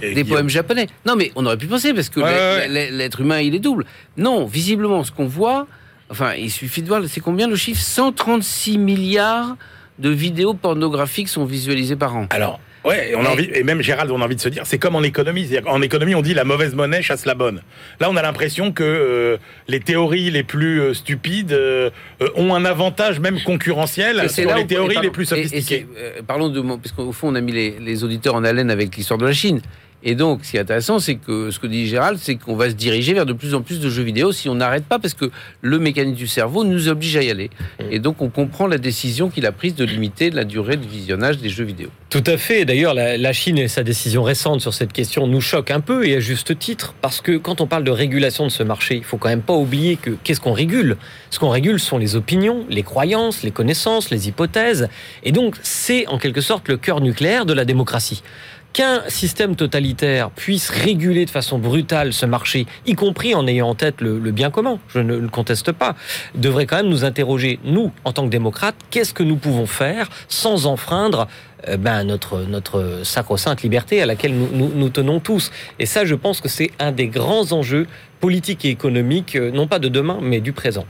Des, 0.00 0.14
des 0.14 0.24
poèmes 0.24 0.48
japonais. 0.48 0.86
Non, 1.06 1.14
mais 1.16 1.30
on 1.36 1.46
aurait 1.46 1.56
pu 1.56 1.66
penser 1.66 1.94
parce 1.94 2.08
que 2.08 2.20
ouais, 2.20 2.68
l'être 2.68 3.18
ouais. 3.18 3.24
humain, 3.24 3.40
il 3.40 3.54
est 3.54 3.60
double. 3.60 3.84
Non, 4.16 4.46
visiblement, 4.46 5.04
ce 5.04 5.12
qu'on 5.12 5.26
voit, 5.26 5.66
enfin, 6.10 6.34
il 6.34 6.50
suffit 6.50 6.82
de 6.82 6.88
voir, 6.88 7.02
c'est 7.06 7.20
combien 7.20 7.48
le 7.48 7.56
chiffre? 7.56 7.80
136 7.80 8.78
milliards 8.78 9.56
de 9.98 10.10
vidéos 10.10 10.54
pornographiques 10.54 11.28
sont 11.28 11.44
visualisées 11.44 11.96
par 11.96 12.16
an. 12.16 12.26
Alors, 12.30 12.60
Ouais, 12.88 13.10
et, 13.10 13.16
on 13.16 13.24
a 13.24 13.28
envie, 13.28 13.50
et 13.52 13.62
même 13.64 13.82
Gérald, 13.82 14.10
on 14.10 14.20
a 14.22 14.24
envie 14.24 14.36
de 14.36 14.40
se 14.40 14.48
dire, 14.48 14.62
c'est 14.64 14.78
comme 14.78 14.96
en 14.96 15.02
économie. 15.02 15.46
En 15.66 15.82
économie, 15.82 16.14
on 16.14 16.22
dit 16.22 16.32
la 16.32 16.44
mauvaise 16.44 16.74
monnaie 16.74 17.02
chasse 17.02 17.26
la 17.26 17.34
bonne. 17.34 17.60
Là, 18.00 18.08
on 18.10 18.16
a 18.16 18.22
l'impression 18.22 18.72
que 18.72 18.82
euh, 18.82 19.36
les 19.68 19.80
théories 19.80 20.30
les 20.30 20.42
plus 20.42 20.80
euh, 20.80 20.94
stupides 20.94 21.52
euh, 21.52 21.90
ont 22.34 22.54
un 22.54 22.64
avantage 22.64 23.20
même 23.20 23.40
concurrentiel 23.42 24.30
sur 24.30 24.54
les 24.54 24.66
théories 24.66 24.96
les 25.02 25.10
plus 25.10 25.26
sophistiquées. 25.26 25.86
Et, 25.96 26.20
et 26.20 26.22
parlons 26.26 26.48
de, 26.48 26.60
parce 26.60 26.92
qu'au 26.92 27.12
fond, 27.12 27.28
on 27.28 27.34
a 27.34 27.42
mis 27.42 27.52
les, 27.52 27.76
les, 27.78 28.04
auditeurs 28.04 28.34
en 28.34 28.44
haleine 28.44 28.70
avec 28.70 28.96
l'histoire 28.96 29.18
de 29.18 29.26
la 29.26 29.34
Chine. 29.34 29.60
Et 30.02 30.14
donc, 30.14 30.44
ce 30.44 30.52
qui 30.52 30.56
est 30.56 30.60
intéressant, 30.60 30.98
c'est 30.98 31.16
que 31.16 31.50
ce 31.50 31.58
que 31.58 31.66
dit 31.66 31.86
Gérald, 31.86 32.18
c'est 32.22 32.36
qu'on 32.36 32.54
va 32.54 32.70
se 32.70 32.74
diriger 32.74 33.14
vers 33.14 33.26
de 33.26 33.32
plus 33.32 33.54
en 33.54 33.62
plus 33.62 33.80
de 33.80 33.90
jeux 33.90 34.02
vidéo 34.02 34.32
si 34.32 34.48
on 34.48 34.54
n'arrête 34.54 34.84
pas, 34.84 34.98
parce 34.98 35.14
que 35.14 35.30
le 35.60 35.78
mécanisme 35.78 36.16
du 36.16 36.26
cerveau 36.26 36.64
nous 36.64 36.88
oblige 36.88 37.16
à 37.16 37.22
y 37.22 37.30
aller. 37.30 37.50
Mm. 37.80 37.84
Et 37.90 37.98
donc, 37.98 38.22
on 38.22 38.28
comprend 38.28 38.66
la 38.66 38.78
décision 38.78 39.28
qu'il 39.28 39.46
a 39.46 39.52
prise 39.52 39.74
de 39.74 39.84
limiter 39.84 40.30
la 40.30 40.44
durée 40.44 40.76
de 40.76 40.86
visionnage 40.86 41.38
des 41.38 41.48
jeux 41.48 41.64
vidéo. 41.64 41.88
Tout 42.10 42.24
à 42.26 42.36
fait. 42.36 42.64
D'ailleurs, 42.64 42.94
la, 42.94 43.16
la 43.16 43.32
Chine 43.32 43.58
et 43.58 43.68
sa 43.68 43.82
décision 43.82 44.22
récente 44.22 44.60
sur 44.60 44.72
cette 44.72 44.92
question 44.92 45.26
nous 45.26 45.40
choquent 45.40 45.72
un 45.72 45.80
peu 45.80 46.06
et 46.06 46.16
à 46.16 46.20
juste 46.20 46.58
titre, 46.58 46.94
parce 47.00 47.20
que 47.20 47.36
quand 47.36 47.60
on 47.60 47.66
parle 47.66 47.84
de 47.84 47.90
régulation 47.90 48.44
de 48.44 48.50
ce 48.50 48.62
marché, 48.62 48.96
il 48.96 49.04
faut 49.04 49.16
quand 49.16 49.28
même 49.28 49.42
pas 49.42 49.54
oublier 49.54 49.96
que 49.96 50.10
qu'est-ce 50.22 50.40
qu'on 50.40 50.52
régule? 50.52 50.96
Ce 51.30 51.38
qu'on 51.38 51.50
régule 51.50 51.80
sont 51.80 51.98
les 51.98 52.16
opinions, 52.16 52.64
les 52.70 52.82
croyances, 52.82 53.42
les 53.42 53.50
connaissances, 53.50 54.10
les 54.10 54.28
hypothèses, 54.28 54.88
et 55.24 55.32
donc 55.32 55.56
c'est 55.62 56.06
en 56.06 56.18
quelque 56.18 56.40
sorte 56.40 56.68
le 56.68 56.76
cœur 56.76 57.00
nucléaire 57.00 57.46
de 57.46 57.52
la 57.52 57.64
démocratie. 57.64 58.22
Qu'un 58.72 59.02
système 59.08 59.56
totalitaire 59.56 60.30
puisse 60.30 60.68
réguler 60.70 61.24
de 61.24 61.30
façon 61.30 61.58
brutale 61.58 62.12
ce 62.12 62.26
marché, 62.26 62.66
y 62.86 62.94
compris 62.94 63.34
en 63.34 63.46
ayant 63.46 63.70
en 63.70 63.74
tête 63.74 64.00
le, 64.00 64.18
bien 64.30 64.50
commun, 64.50 64.78
je 64.88 65.00
ne 65.00 65.16
le 65.16 65.28
conteste 65.28 65.72
pas, 65.72 65.96
devrait 66.34 66.66
quand 66.66 66.76
même 66.76 66.88
nous 66.88 67.04
interroger, 67.04 67.58
nous, 67.64 67.90
en 68.04 68.12
tant 68.12 68.24
que 68.24 68.30
démocrates, 68.30 68.76
qu'est-ce 68.90 69.14
que 69.14 69.22
nous 69.22 69.36
pouvons 69.36 69.66
faire 69.66 70.08
sans 70.28 70.66
enfreindre 70.66 71.26
euh, 71.66 71.76
ben, 71.76 72.04
notre, 72.04 72.42
notre 72.42 73.00
sacro-sainte 73.02 73.62
liberté 73.62 74.00
à 74.00 74.06
laquelle 74.06 74.34
nous, 74.34 74.48
nous, 74.52 74.70
nous 74.72 74.88
tenons 74.90 75.18
tous. 75.18 75.50
Et 75.78 75.86
ça, 75.86 76.04
je 76.04 76.14
pense 76.14 76.40
que 76.40 76.48
c'est 76.48 76.70
un 76.78 76.92
des 76.92 77.08
grands 77.08 77.50
enjeux 77.52 77.86
politiques 78.20 78.64
et 78.64 78.70
économiques, 78.70 79.34
euh, 79.34 79.50
non 79.50 79.66
pas 79.66 79.78
de 79.78 79.88
demain, 79.88 80.18
mais 80.22 80.40
du 80.40 80.52
présent. 80.52 80.86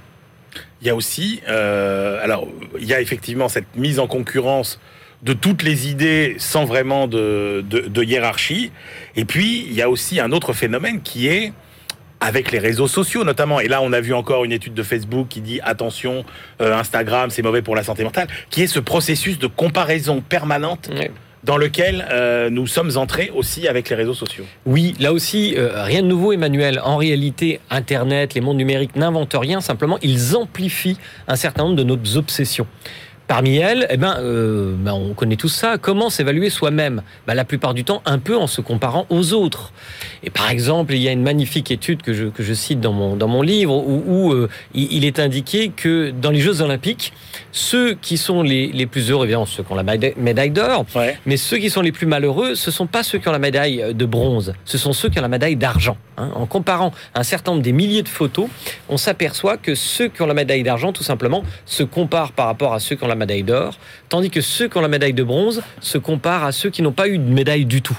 Il 0.80 0.87
y 0.87 0.90
a 0.90 0.94
aussi, 0.94 1.40
euh, 1.49 2.23
alors, 2.23 2.47
il 2.78 2.87
y 2.87 2.94
a 2.94 3.00
effectivement 3.00 3.49
cette 3.49 3.76
mise 3.76 3.99
en 3.99 4.06
concurrence 4.06 4.78
de 5.23 5.33
toutes 5.33 5.63
les 5.63 5.89
idées 5.89 6.37
sans 6.39 6.65
vraiment 6.65 7.09
de, 7.09 7.65
de, 7.69 7.81
de 7.81 8.03
hiérarchie. 8.03 8.71
Et 9.17 9.25
puis, 9.25 9.67
il 9.69 9.75
y 9.75 9.83
a 9.83 9.91
aussi 9.91 10.21
un 10.21 10.33
autre 10.33 10.53
phénomène 10.53 11.01
qui 11.03 11.29
est 11.29 11.53
avec 12.21 12.51
les 12.51 12.59
réseaux 12.59 12.89
sociaux 12.89 13.25
notamment. 13.25 13.61
Et 13.61 13.69
là, 13.69 13.81
on 13.83 13.93
a 13.93 14.01
vu 14.01 14.15
encore 14.15 14.45
une 14.45 14.53
étude 14.53 14.75
de 14.75 14.83
Facebook 14.83 15.29
qui 15.29 15.41
dit 15.41 15.61
attention, 15.63 16.25
euh, 16.61 16.75
Instagram, 16.75 17.31
c'est 17.31 17.43
mauvais 17.43 17.63
pour 17.63 17.77
la 17.77 17.83
santé 17.83 18.05
mentale, 18.05 18.29
qui 18.51 18.63
est 18.63 18.67
ce 18.67 18.81
processus 18.81 19.39
de 19.39 19.47
comparaison 19.47 20.21
permanente 20.21 20.91
dans 21.45 21.57
lequel 21.57 22.07
euh, 22.11 22.51
nous 22.51 22.67
sommes 22.67 22.91
entrés 22.97 23.31
aussi 23.35 23.69
avec 23.69 23.89
les 23.89 23.97
réseaux 23.97 24.15
sociaux. 24.15 24.45
Oui, 24.67 24.95
là 24.99 25.13
aussi, 25.13 25.55
euh, 25.57 25.85
rien 25.85 26.03
de 26.03 26.09
nouveau, 26.09 26.33
Emmanuel. 26.33 26.81
En 26.83 26.97
réalité, 26.97 27.61
Internet, 27.71 28.35
les 28.35 28.41
mondes 28.41 28.57
numériques 28.57 28.97
n'inventent 28.97 29.37
rien, 29.39 29.61
simplement, 29.61 29.99
ils 30.03 30.35
amplifient 30.35 30.99
un 31.29 31.37
certain 31.37 31.63
nombre 31.65 31.77
de 31.77 31.85
nos 31.85 32.17
obsessions. 32.17 32.67
Parmi 33.28 33.58
elles, 33.58 33.87
eh 33.90 33.99
ben, 33.99 34.16
euh, 34.20 34.75
ben, 34.78 34.94
on 34.94 35.12
connaît 35.12 35.37
tout 35.37 35.50
ça. 35.50 35.76
Comment 35.76 36.08
s'évaluer 36.08 36.49
soi-même? 36.49 37.02
Ben, 37.26 37.35
La 37.35 37.44
plupart 37.44 37.75
du 37.75 37.85
temps, 37.85 38.00
un 38.06 38.18
peu 38.18 38.35
en 38.35 38.47
se 38.47 38.62
comparant 38.62 39.04
aux 39.11 39.35
autres. 39.35 39.70
Et 40.23 40.30
par 40.30 40.50
exemple, 40.50 40.94
il 40.94 41.02
y 41.02 41.08
a 41.08 41.12
une 41.12 41.23
magnifique 41.23 41.70
étude 41.70 42.00
que 42.00 42.14
je, 42.14 42.25
que 42.25 42.42
je 42.42 42.54
cite 42.54 42.80
dans 42.80 42.94
mon, 42.94 43.16
dans 43.16 43.28
mon 43.28 43.42
livre 43.42 43.75
où, 43.75 44.02
où, 44.06 44.32
euh, 44.32 44.49
il, 44.73 45.04
est 45.04 45.18
indiqué 45.18 45.68
que 45.76 46.11
dans 46.11 46.30
les 46.30 46.40
Jeux 46.40 46.62
Olympiques, 46.62 47.12
ceux 47.52 47.92
qui 47.92 48.16
sont 48.16 48.42
les, 48.42 48.68
les 48.73 48.87
plus 48.87 49.11
heureux, 49.11 49.26
évidemment, 49.26 49.44
ceux 49.44 49.62
qui 49.62 49.73
ont 49.73 49.76
la 49.76 49.82
médaille- 49.82 50.50
d'or, 50.50 50.87
Ouais. 50.94 51.18
mais 51.26 51.37
ceux 51.37 51.58
qui 51.58 51.68
sont 51.68 51.82
les 51.82 51.92
plus 51.92 52.06
malheureux, 52.06 52.54
ce 52.54 52.70
sont 52.70 52.87
pas 52.87 53.02
ceux 53.02 53.18
qui 53.18 53.28
ont 53.28 53.32
la 53.32 53.38
médaille 53.38 53.92
de 53.94 54.04
bronze, 54.06 54.54
ce 54.64 54.78
sont 54.78 54.94
ceux 54.94 55.11
qui 55.11 55.18
ont 55.18 55.23
la 55.23 55.28
médaille 55.28 55.56
d'argent. 55.56 55.99
hein. 56.16 56.30
En 56.35 56.47
comparant 56.47 56.92
un 57.14 57.23
certain 57.25 57.50
nombre 57.52 57.62
des 57.62 57.73
milliers 57.73 58.02
de 58.02 58.08
photos, 58.08 58.49
on 58.88 58.97
s'aperçoit 58.97 59.58
que 59.58 59.75
ceux 59.75 60.08
qui 60.08 60.23
ont 60.23 60.26
la 60.26 60.32
médaille 60.35 60.62
d'argent, 60.62 60.92
tout 60.94 61.02
simplement, 61.02 61.42
se 61.66 61.82
comparent 61.82 62.32
par 62.32 62.47
rapport 62.47 62.73
à 62.73 62.80
ceux 62.80 62.97
qui 62.97 63.04
ont 63.04 63.08
la 63.08 63.18
médaille 63.19 63.43
d'or, 63.43 63.79
tandis 64.09 64.31
que 64.31 64.41
ceux 64.41 64.69
qui 64.69 64.79
ont 64.79 64.81
la 64.81 64.89
médaille 64.89 65.13
de 65.13 65.23
bronze 65.23 65.63
se 65.81 65.99
comparent 65.99 66.45
à 66.45 66.53
ceux 66.53 66.71
qui 66.71 66.83
n'ont 66.83 66.93
pas 66.93 67.09
eu 67.09 67.19
de 67.19 67.31
médaille 67.31 67.67
du 67.67 67.83
tout. 67.83 67.99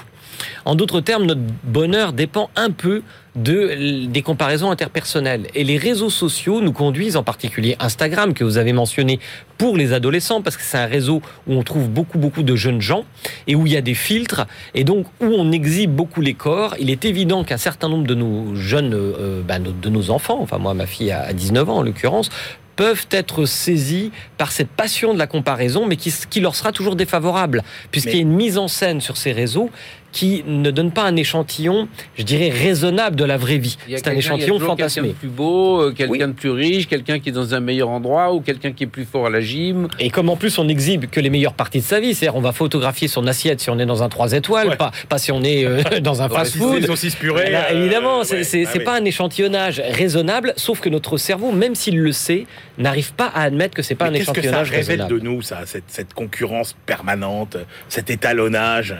En 0.64 0.74
d'autres 0.74 1.00
termes, 1.00 1.24
notre 1.24 1.40
bonheur 1.64 2.12
dépend 2.12 2.50
un 2.56 2.70
peu 2.70 3.02
de, 3.36 4.06
des 4.06 4.22
comparaisons 4.22 4.70
interpersonnelles. 4.70 5.46
Et 5.54 5.64
les 5.64 5.76
réseaux 5.76 6.10
sociaux 6.10 6.60
nous 6.60 6.72
conduisent, 6.72 7.16
en 7.16 7.22
particulier 7.22 7.76
Instagram, 7.78 8.34
que 8.34 8.44
vous 8.44 8.58
avez 8.58 8.72
mentionné 8.72 9.20
pour 9.56 9.76
les 9.76 9.92
adolescents, 9.92 10.42
parce 10.42 10.56
que 10.56 10.62
c'est 10.62 10.78
un 10.78 10.86
réseau 10.86 11.22
où 11.46 11.54
on 11.54 11.62
trouve 11.62 11.88
beaucoup, 11.88 12.18
beaucoup 12.18 12.42
de 12.42 12.56
jeunes 12.56 12.80
gens 12.80 13.04
et 13.46 13.54
où 13.54 13.66
il 13.66 13.72
y 13.72 13.76
a 13.76 13.82
des 13.82 13.94
filtres, 13.94 14.46
et 14.74 14.84
donc 14.84 15.06
où 15.20 15.26
on 15.26 15.52
exhibe 15.52 15.92
beaucoup 15.92 16.20
les 16.20 16.34
corps. 16.34 16.74
Il 16.80 16.90
est 16.90 17.04
évident 17.04 17.44
qu'un 17.44 17.56
certain 17.56 17.88
nombre 17.88 18.06
de 18.06 18.14
nos 18.14 18.54
jeunes, 18.54 18.94
euh, 18.94 19.42
ben, 19.42 19.62
de 19.62 19.88
nos 19.88 20.10
enfants, 20.10 20.38
enfin 20.40 20.58
moi, 20.58 20.74
ma 20.74 20.86
fille 20.86 21.12
a 21.12 21.32
19 21.32 21.68
ans 21.68 21.76
en 21.78 21.82
l'occurrence, 21.82 22.30
peuvent 22.80 23.08
être 23.10 23.44
saisis 23.44 24.10
par 24.38 24.52
cette 24.52 24.70
passion 24.70 25.12
de 25.12 25.18
la 25.18 25.26
comparaison, 25.26 25.84
mais 25.84 25.96
qui, 25.96 26.10
qui 26.30 26.40
leur 26.40 26.54
sera 26.54 26.72
toujours 26.72 26.96
défavorable, 26.96 27.62
puisqu'il 27.90 28.14
y 28.14 28.18
a 28.20 28.22
une 28.22 28.32
mise 28.32 28.56
en 28.56 28.68
scène 28.68 29.02
sur 29.02 29.18
ces 29.18 29.32
réseaux 29.32 29.68
qui 30.12 30.42
ne 30.46 30.70
donne 30.70 30.90
pas 30.90 31.04
un 31.04 31.16
échantillon, 31.16 31.88
je 32.16 32.22
dirais, 32.22 32.48
raisonnable 32.50 33.16
de 33.16 33.24
la 33.24 33.36
vraie 33.36 33.58
vie. 33.58 33.76
C'est 33.88 33.92
un 33.92 33.94
quelqu'un- 33.94 34.10
il 34.10 34.14
y 34.14 34.16
a 34.16 34.18
échantillon 34.18 34.54
toujours 34.58 34.76
Quelqu'un 34.76 34.88
fantasmé. 34.88 35.08
de 35.08 35.12
plus 35.14 35.28
beau, 35.28 35.80
euh, 35.82 35.92
quelqu'un 35.92 36.12
Oui. 36.12 36.18
de 36.18 36.32
plus 36.32 36.50
riche, 36.50 36.88
quelqu'un 36.88 37.18
qui 37.20 37.28
est 37.28 37.32
dans 37.32 37.54
un 37.54 37.60
meilleur 37.60 37.88
endroit 37.88 38.32
ou 38.34 38.40
quelqu'un 38.40 38.72
qui 38.72 38.84
est 38.84 38.86
plus 38.88 39.04
fort 39.04 39.26
à 39.26 39.30
la 39.30 39.40
gym. 39.40 39.88
Et 39.98 40.10
comme 40.10 40.28
en 40.28 40.36
plus 40.36 40.58
on 40.58 40.68
exhibe 40.68 41.06
que 41.06 41.20
les 41.20 41.30
meilleures 41.30 41.54
parties 41.54 41.78
de 41.78 41.84
sa 41.84 42.00
vie, 42.00 42.14
c'est-à-dire 42.14 42.36
on 42.36 42.40
va 42.42 42.52
photographier 42.52 43.08
son 43.08 43.26
assiette 43.26 43.60
si 43.60 43.70
on 43.70 43.78
est 43.78 43.86
dans 43.86 44.02
un 44.02 44.08
3 44.08 44.32
étoiles, 44.32 44.68
Ouais. 44.70 44.76
pas, 44.76 44.90
pas 45.08 45.18
si 45.18 45.32
on 45.32 45.42
est 45.42 45.64
euh, 45.64 45.82
dans 46.00 46.22
un 46.22 46.28
fast-food. 46.28 46.78
Ils 46.80 46.86
sont 46.86 46.96
six 46.96 47.14
purées. 47.14 47.50
Là, 47.50 47.66
euh, 47.70 47.80
évidemment, 47.80 48.24
c'est 48.24 48.40
ouais. 48.40 48.64
Ah 48.66 48.70
oui. 48.78 48.84
pas 48.84 48.96
un 48.98 49.04
échantillonnage 49.04 49.80
raisonnable, 49.90 50.52
sauf 50.56 50.80
que 50.80 50.88
notre 50.88 51.16
cerveau, 51.16 51.52
même 51.52 51.74
s'il 51.74 51.98
le 51.98 52.12
sait, 52.12 52.46
n'arrive 52.78 53.12
pas 53.14 53.26
à 53.34 53.42
admettre 53.42 53.74
que 53.74 53.82
c'est 53.82 53.94
pas 53.94 54.10
Mais 54.10 54.16
un 54.16 54.20
Qu'est-ce 54.20 54.32
que 54.32 54.42
ça 54.42 54.48
échantillonnage 54.48 54.70
révèle 54.70 55.02
raisonnable. 55.02 55.20
de 55.20 55.24
nous, 55.24 55.42
ça, 55.42 55.60
cette, 55.66 55.84
cette 55.88 56.14
concurrence 56.14 56.74
permanente, 56.86 57.56
cet 57.88 58.10
étalonnage? 58.10 58.94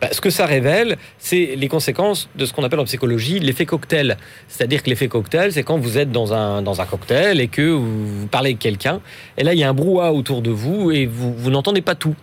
Bah, 0.00 0.08
ce 0.12 0.20
que 0.20 0.30
ça 0.30 0.46
révèle, 0.48 0.96
c'est 1.18 1.54
les 1.56 1.68
conséquences 1.68 2.28
de 2.34 2.44
ce 2.44 2.52
qu'on 2.52 2.64
appelle 2.64 2.80
en 2.80 2.84
psychologie 2.84 3.38
l'effet 3.38 3.66
cocktail. 3.66 4.16
C'est-à-dire 4.48 4.82
que 4.82 4.90
l'effet 4.90 5.08
cocktail, 5.08 5.52
c'est 5.52 5.62
quand 5.62 5.78
vous 5.78 5.98
êtes 5.98 6.10
dans 6.10 6.34
un, 6.34 6.62
dans 6.62 6.80
un 6.80 6.86
cocktail 6.86 7.40
et 7.40 7.48
que 7.48 7.70
vous, 7.70 8.26
parlez 8.26 8.50
avec 8.50 8.58
quelqu'un, 8.58 9.00
et 9.36 9.44
là, 9.44 9.54
il 9.54 9.60
y 9.60 9.64
a 9.64 9.68
un 9.68 9.74
brouhaha 9.74 10.12
autour 10.12 10.42
de 10.42 10.50
vous 10.50 10.90
et 10.90 11.06
vous, 11.06 11.32
vous 11.32 11.50
n'entendez 11.50 11.82
pas 11.82 11.94
tout. 11.94 12.16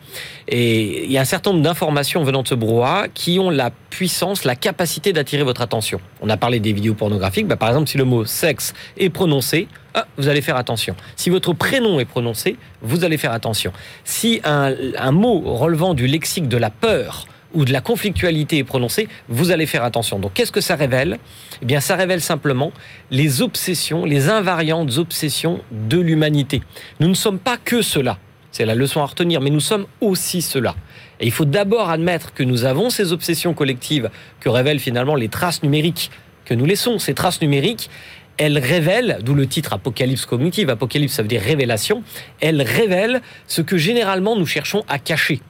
Et 0.47 1.05
il 1.05 1.11
y 1.11 1.17
a 1.17 1.21
un 1.21 1.25
certain 1.25 1.51
nombre 1.51 1.63
d'informations 1.63 2.23
venant 2.23 2.43
de 2.43 2.47
ce 2.47 2.55
brouhaha 2.55 3.07
qui 3.13 3.39
ont 3.39 3.49
la 3.49 3.71
puissance, 3.89 4.43
la 4.43 4.55
capacité 4.55 5.13
d'attirer 5.13 5.43
votre 5.43 5.61
attention. 5.61 5.99
On 6.21 6.29
a 6.29 6.37
parlé 6.37 6.59
des 6.59 6.73
vidéos 6.73 6.93
pornographiques. 6.93 7.47
Bah, 7.47 7.55
par 7.55 7.69
exemple, 7.69 7.87
si 7.87 7.97
le 7.97 8.03
mot 8.03 8.25
sexe 8.25 8.73
est 8.97 9.09
prononcé, 9.09 9.67
ah, 9.93 10.05
vous 10.17 10.27
allez 10.27 10.41
faire 10.41 10.57
attention. 10.57 10.95
Si 11.15 11.29
votre 11.29 11.53
prénom 11.53 11.99
est 11.99 12.05
prononcé, 12.05 12.57
vous 12.81 13.05
allez 13.05 13.17
faire 13.17 13.31
attention. 13.31 13.71
Si 14.03 14.41
un, 14.43 14.73
un 14.97 15.11
mot 15.11 15.39
relevant 15.39 15.93
du 15.93 16.05
lexique 16.05 16.47
de 16.47 16.57
la 16.57 16.69
peur 16.69 17.27
ou 17.55 17.65
de 17.65 17.73
la 17.73 17.81
conflictualité 17.81 18.59
est 18.59 18.63
prononcé, 18.63 19.07
vous 19.29 19.49
allez 19.49 19.65
faire 19.65 19.83
attention. 19.83 20.19
Donc 20.19 20.33
qu'est-ce 20.33 20.51
que 20.51 20.61
ça 20.61 20.75
révèle? 20.75 21.17
Eh 21.61 21.65
bien, 21.65 21.79
ça 21.79 21.95
révèle 21.95 22.21
simplement 22.21 22.71
les 23.09 23.41
obsessions, 23.41 24.05
les 24.05 24.29
invariantes 24.29 24.97
obsessions 24.97 25.61
de 25.71 25.99
l'humanité. 25.99 26.61
Nous 26.99 27.07
ne 27.07 27.13
sommes 27.13 27.39
pas 27.39 27.57
que 27.57 27.81
cela. 27.81 28.19
C'est 28.51 28.65
la 28.65 28.75
leçon 28.75 29.01
à 29.01 29.05
retenir, 29.05 29.41
mais 29.41 29.49
nous 29.49 29.59
sommes 29.59 29.85
aussi 29.99 30.41
cela. 30.41 30.75
Et 31.19 31.25
il 31.25 31.31
faut 31.31 31.45
d'abord 31.45 31.89
admettre 31.89 32.33
que 32.33 32.43
nous 32.43 32.65
avons 32.65 32.89
ces 32.89 33.11
obsessions 33.11 33.53
collectives 33.53 34.09
que 34.39 34.49
révèlent 34.49 34.79
finalement 34.79 35.15
les 35.15 35.29
traces 35.29 35.63
numériques 35.63 36.11
que 36.45 36.53
nous 36.53 36.65
laissons. 36.65 36.99
Ces 36.99 37.13
traces 37.13 37.41
numériques, 37.41 37.89
elles 38.37 38.57
révèlent, 38.57 39.19
d'où 39.21 39.33
le 39.33 39.47
titre 39.47 39.73
Apocalypse 39.73 40.25
cognitive, 40.25 40.69
Apocalypse 40.69 41.13
ça 41.13 41.21
veut 41.21 41.27
dire 41.27 41.41
révélation, 41.41 42.03
elles 42.41 42.61
révèlent 42.61 43.21
ce 43.47 43.61
que 43.61 43.77
généralement 43.77 44.35
nous 44.35 44.45
cherchons 44.45 44.83
à 44.87 44.99
cacher. 44.99 45.41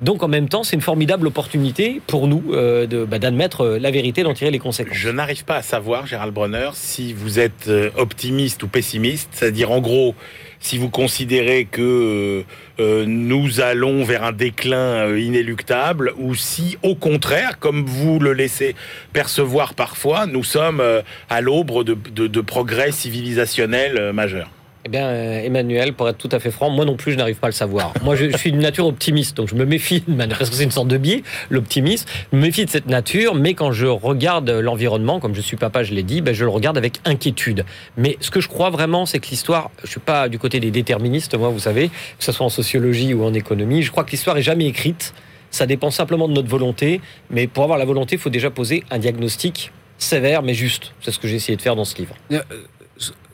Donc 0.00 0.22
en 0.22 0.28
même 0.28 0.48
temps, 0.48 0.62
c'est 0.62 0.76
une 0.76 0.82
formidable 0.82 1.26
opportunité 1.26 2.00
pour 2.06 2.26
nous 2.26 2.42
euh, 2.52 3.06
bah, 3.06 3.18
d'admettre 3.18 3.62
euh, 3.62 3.78
la 3.78 3.90
vérité, 3.90 4.22
d'en 4.22 4.32
tirer 4.32 4.50
les 4.50 4.58
conséquences. 4.58 4.96
Je 4.96 5.10
n'arrive 5.10 5.44
pas 5.44 5.56
à 5.56 5.62
savoir, 5.62 6.06
Gérald 6.06 6.32
Bronner, 6.32 6.70
si 6.72 7.12
vous 7.12 7.38
êtes 7.38 7.68
euh, 7.68 7.90
optimiste 7.96 8.62
ou 8.62 8.68
pessimiste, 8.68 9.28
c'est-à-dire 9.32 9.70
en 9.70 9.80
gros, 9.80 10.14
si 10.60 10.78
vous 10.78 10.90
considérez 10.90 11.64
que 11.64 11.80
euh, 11.80 12.42
euh, 12.80 13.04
nous 13.06 13.60
allons 13.60 14.04
vers 14.04 14.22
un 14.24 14.32
déclin 14.32 15.08
euh, 15.08 15.18
inéluctable, 15.18 16.12
ou 16.18 16.34
si 16.34 16.76
au 16.82 16.94
contraire, 16.94 17.58
comme 17.58 17.84
vous 17.86 18.18
le 18.20 18.32
laissez 18.34 18.76
percevoir 19.12 19.74
parfois, 19.74 20.26
nous 20.26 20.44
sommes 20.44 20.82
à 21.28 21.40
l'aube 21.40 21.82
de, 21.84 21.94
de- 22.26 22.40
progrès 22.40 22.92
civilisationnels 22.92 24.12
majeurs. 24.12 24.50
Eh 24.86 24.88
bien, 24.88 25.06
euh, 25.06 25.44
Emmanuel, 25.44 25.92
pour 25.92 26.08
être 26.08 26.16
tout 26.16 26.30
à 26.32 26.40
fait 26.40 26.50
franc, 26.50 26.70
moi 26.70 26.86
non 26.86 26.96
plus, 26.96 27.12
je 27.12 27.18
n'arrive 27.18 27.36
pas 27.36 27.48
à 27.48 27.50
le 27.50 27.54
savoir. 27.54 27.92
Moi, 28.02 28.16
je, 28.16 28.34
suis 28.36 28.50
d'une 28.50 28.62
nature 28.62 28.86
optimiste, 28.86 29.36
donc 29.36 29.48
je 29.48 29.54
me 29.54 29.66
méfie 29.66 30.02
de 30.06 30.14
manière, 30.14 30.38
parce 30.38 30.48
que 30.48 30.56
c'est 30.56 30.64
une 30.64 30.70
sorte 30.70 30.88
de 30.88 30.96
biais, 30.96 31.22
l'optimisme. 31.50 32.06
Je 32.32 32.36
me 32.38 32.42
méfie 32.42 32.64
de 32.64 32.70
cette 32.70 32.86
nature, 32.86 33.34
mais 33.34 33.52
quand 33.52 33.72
je 33.72 33.86
regarde 33.86 34.48
l'environnement, 34.48 35.20
comme 35.20 35.34
je 35.34 35.42
suis 35.42 35.58
papa, 35.58 35.82
je 35.82 35.92
l'ai 35.92 36.02
dit, 36.02 36.22
ben, 36.22 36.34
je 36.34 36.44
le 36.44 36.50
regarde 36.50 36.78
avec 36.78 36.98
inquiétude. 37.04 37.66
Mais 37.98 38.16
ce 38.20 38.30
que 38.30 38.40
je 38.40 38.48
crois 38.48 38.70
vraiment, 38.70 39.04
c'est 39.04 39.18
que 39.18 39.28
l'histoire, 39.28 39.70
je 39.84 39.88
suis 39.90 40.00
pas 40.00 40.30
du 40.30 40.38
côté 40.38 40.60
des 40.60 40.70
déterministes, 40.70 41.34
moi, 41.34 41.50
vous 41.50 41.58
savez, 41.58 41.88
que 41.88 42.24
ce 42.24 42.32
soit 42.32 42.46
en 42.46 42.50
sociologie 42.50 43.12
ou 43.12 43.22
en 43.22 43.34
économie, 43.34 43.82
je 43.82 43.90
crois 43.90 44.04
que 44.04 44.12
l'histoire 44.12 44.38
est 44.38 44.42
jamais 44.42 44.66
écrite. 44.66 45.12
Ça 45.50 45.66
dépend 45.66 45.90
simplement 45.90 46.26
de 46.26 46.32
notre 46.32 46.48
volonté, 46.48 47.02
mais 47.28 47.48
pour 47.48 47.64
avoir 47.64 47.78
la 47.78 47.84
volonté, 47.84 48.16
il 48.16 48.20
faut 48.20 48.30
déjà 48.30 48.50
poser 48.50 48.84
un 48.90 48.98
diagnostic 48.98 49.72
sévère 49.98 50.42
mais 50.42 50.54
juste. 50.54 50.94
C'est 51.00 51.10
ce 51.10 51.18
que 51.18 51.28
j'ai 51.28 51.36
essayé 51.36 51.56
de 51.56 51.62
faire 51.62 51.76
dans 51.76 51.84
ce 51.84 51.96
livre. 51.96 52.14
Euh, 52.32 52.40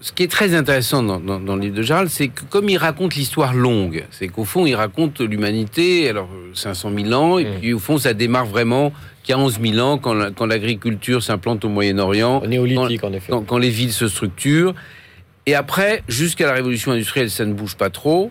ce 0.07 0.13
qui 0.13 0.23
est 0.23 0.31
très 0.31 0.55
intéressant 0.55 1.03
dans, 1.03 1.19
dans- 1.19 1.41
dans 1.41 1.57
le 1.57 1.63
livre 1.63 1.75
de 1.75 1.83
Gérald, 1.83 2.09
c'est 2.11 2.29
que 2.29 2.43
comme 2.49 2.69
il 2.69 2.77
raconte 2.79 3.17
l'histoire 3.17 3.53
longue, 3.55 4.05
c'est 4.13 4.29
qu'au 4.29 4.45
fond, 4.45 4.65
il 4.65 4.77
raconte 4.77 5.21
l'humanité, 5.21 6.09
alors 6.09 6.29
euh, 6.33 6.51
500 6.55 6.93
000 6.97 7.13
ans, 7.13 7.39
et 7.39 7.47
puis 7.61 7.73
au 7.73 7.81
fond, 7.81 7.99
ça 7.99 8.15
démarre 8.15 8.47
vraiment 8.47 8.93
qu'il 9.25 9.33
y 9.35 9.35
a 9.35 9.41
11 9.41 9.59
000 9.61 9.79
ans, 9.85 9.99
quand 9.99 10.15
la- 10.15 10.31
quand 10.31 10.47
l'agriculture 10.47 11.25
s'implante 11.25 11.65
au 11.65 11.69
Moyen-Orient, 11.69 12.39
Au 12.41 12.47
néolithique, 12.47 13.03
en 13.03 13.13
effet. 13.13 13.33
quand, 13.33 13.43
quand 13.43 13.59
les 13.59 13.71
villes 13.71 13.93
se 13.93 14.07
structurent. 14.07 14.75
Et 15.47 15.57
après, 15.57 16.05
jusqu'à 16.07 16.47
la 16.47 16.53
révolution 16.53 16.93
industrielle, 16.93 17.29
ça 17.31 17.45
ne 17.45 17.53
bouge 17.53 17.75
pas 17.75 17.91
trop. 17.91 18.31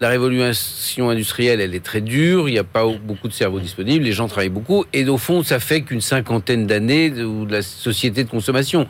La 0.00 0.08
révolution 0.08 1.10
industrielle, 1.10 1.60
elle 1.60 1.74
est 1.76 1.84
très 1.84 2.00
dure. 2.00 2.48
Il 2.48 2.52
n'y 2.52 2.58
a 2.58 2.64
pas 2.64 2.84
beaucoup 3.04 3.28
de 3.28 3.32
cerveaux 3.32 3.60
disponibles. 3.60 4.04
Les 4.04 4.12
gens 4.12 4.26
travaillent 4.26 4.48
beaucoup. 4.48 4.84
Et 4.92 5.08
au 5.08 5.16
fond, 5.18 5.44
ça 5.44 5.60
fait 5.60 5.82
qu'une 5.82 6.00
cinquantaine 6.00 6.66
d'années 6.66 7.10
de, 7.10 7.44
de 7.44 7.52
la 7.52 7.62
société 7.62 8.24
de 8.24 8.28
consommation. 8.28 8.88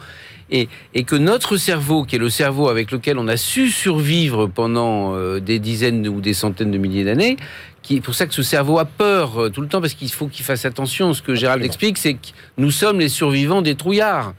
Et, 0.51 0.69
et 0.95 1.05
que 1.05 1.17
notre 1.17 1.57
cerveau, 1.57 2.05
qui 2.05 2.17
est 2.17 2.19
le 2.19 2.31
cerveau 2.31 2.69
avec 2.69 2.91
lequel 2.91 3.19
on 3.19 3.29
a 3.29 3.37
su 3.37 3.71
survivre 3.71 4.47
pendant 4.47 5.15
euh, 5.15 5.41
des 5.41 5.59
dizaines 5.59 6.07
ou 6.07 6.21
des 6.21 6.35
centaines 6.35 6.71
de 6.71 6.79
milliers 6.79 7.05
d'années, 7.05 7.37
qui 7.83 7.97
est 7.97 8.01
pour 8.01 8.15
ça 8.15 8.27
que 8.27 8.35
ce 8.35 8.43
cerveau 8.43 8.79
a 8.79 8.85
peur 8.85 9.43
euh, 9.45 9.51
tout 9.51 9.61
le 9.61 9.69
temps, 9.69 9.81
parce 9.81 9.95
qu'il 9.95 10.11
faut 10.11 10.27
qu'il 10.29 10.45
fasse 10.45 10.65
attention. 10.65 11.15
Ce 11.15 11.23
que 11.23 11.35
Gérald 11.35 11.63
Absolument. 11.63 11.73
explique, 11.73 11.99
c'est 11.99 12.15
que 12.15 12.35
nous 12.59 12.71
sommes 12.71 13.01
les 13.01 13.09
survivants 13.09 13.63
des 13.63 13.75
trouillards. 13.75 14.35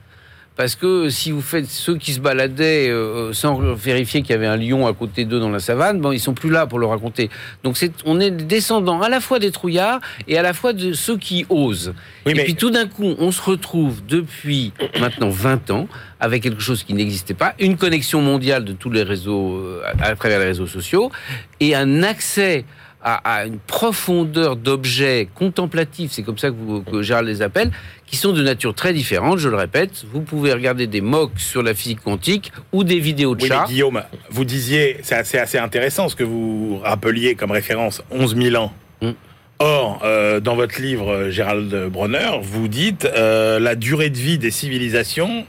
Parce 0.56 0.76
que 0.76 1.10
si 1.10 1.32
vous 1.32 1.42
faites 1.42 1.66
ceux 1.66 1.98
qui 1.98 2.14
se 2.14 2.20
baladaient 2.22 2.90
euh, 2.90 3.34
sans 3.34 3.60
vérifier 3.74 4.22
qu'il 4.22 4.32
y 4.32 4.34
avait 4.34 4.48
un 4.48 4.56
lion 4.56 4.88
à 4.88 4.94
côté 4.94 5.26
d'eux 5.26 5.40
dans 5.40 5.50
la 5.50 5.60
savane, 5.60 6.00
bon, 6.00 6.14
ils 6.14 6.20
sont 6.20 6.34
plus 6.34 6.50
là 6.50 6.66
pour 6.66 6.80
le 6.80 6.86
raconter. 6.86 7.30
Donc 7.64 7.76
c'est, 7.76 7.92
on 8.06 8.20
est 8.22 8.32
descendant 8.32 9.02
à 9.02 9.10
la 9.10 9.20
fois 9.20 9.40
des 9.40 9.52
trouillards 9.52 10.00
et 10.30 10.38
à 10.38 10.42
la 10.42 10.54
fois 10.54 10.72
de 10.72 10.94
ceux 10.94 11.18
qui 11.18 11.46
osent. 11.50 11.94
Oui, 12.26 12.32
et 12.32 12.36
mais- 12.36 12.44
puis 12.46 12.56
tout 12.56 12.70
d'un 12.72 12.88
coup, 12.88 13.16
on 13.20 13.32
se 13.32 13.42
retrouve 13.42 14.06
depuis 14.06 14.72
maintenant 15.00 15.30
20 15.30 15.72
ans 15.72 15.88
avec 16.22 16.44
quelque 16.44 16.62
chose 16.62 16.84
qui 16.84 16.94
n'existait 16.94 17.34
pas, 17.34 17.54
une 17.60 17.76
connexion 17.76 18.22
mondiale 18.22 18.64
de 18.64 18.72
tous 18.72 18.90
les 18.90 19.04
réseaux 19.04 19.58
euh, 19.58 19.82
à, 20.00 20.06
à 20.06 20.16
travers 20.16 20.40
les 20.40 20.46
réseaux 20.46 20.68
sociaux 20.68 21.12
et 21.60 21.76
un 21.76 22.02
accès 22.02 22.64
à, 23.06 23.36
à 23.36 23.46
une 23.46 23.60
profondeur 23.60 24.56
d'objets 24.56 25.30
contemplatifs, 25.36 26.12
c'est 26.12 26.24
comme 26.24 26.40
ça 26.40 26.50
que, 26.50 26.56
vous, 26.56 26.82
que 26.82 27.04
Gérald 27.04 27.28
les 27.28 27.44
appelle, 27.44 27.72
qui 28.08 28.18
sont 28.18 28.34
de 28.34 28.42
nature 28.42 28.74
très 28.74 28.94
différente. 28.94 29.38
Je 29.38 29.48
le 29.48 29.56
répète, 29.56 30.06
vous 30.12 30.22
pouvez 30.22 30.52
regarder 30.52 30.88
des 30.88 31.02
mocks 31.02 31.40
sur 31.40 31.62
la 31.62 31.76
physique 31.76 32.02
quantique 32.04 32.52
ou 32.74 32.84
des 32.84 33.00
vidéos 33.00 33.36
de 33.36 33.44
Oui, 33.44 33.48
chats. 33.48 33.66
Guillaume, 33.68 34.02
vous 34.32 34.44
disiez, 34.44 34.98
c'est 35.04 35.14
assez, 35.14 35.38
assez 35.38 35.60
intéressant 35.60 36.10
ce 36.10 36.16
que 36.16 36.24
vous 36.24 36.80
rappeliez 36.84 37.36
comme 37.36 37.52
référence, 37.52 38.02
11 38.10 38.36
000 38.36 38.56
ans. 38.56 38.74
Mm. 39.04 39.12
Or, 39.60 40.02
euh, 40.04 40.40
dans 40.40 40.56
votre 40.56 40.82
livre, 40.82 41.12
euh, 41.14 41.30
Gérald 41.30 41.90
Bronner, 41.92 42.40
vous 42.42 42.68
dites 42.68 43.06
euh, 43.06 43.60
la 43.60 43.76
durée 43.76 44.10
de 44.10 44.18
vie 44.18 44.40
des 44.40 44.52
civilisations, 44.52 45.46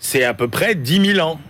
c'est 0.00 0.24
à 0.24 0.34
peu 0.34 0.48
près 0.48 0.74
10 0.74 1.14
000 1.14 1.26
ans. 1.26 1.40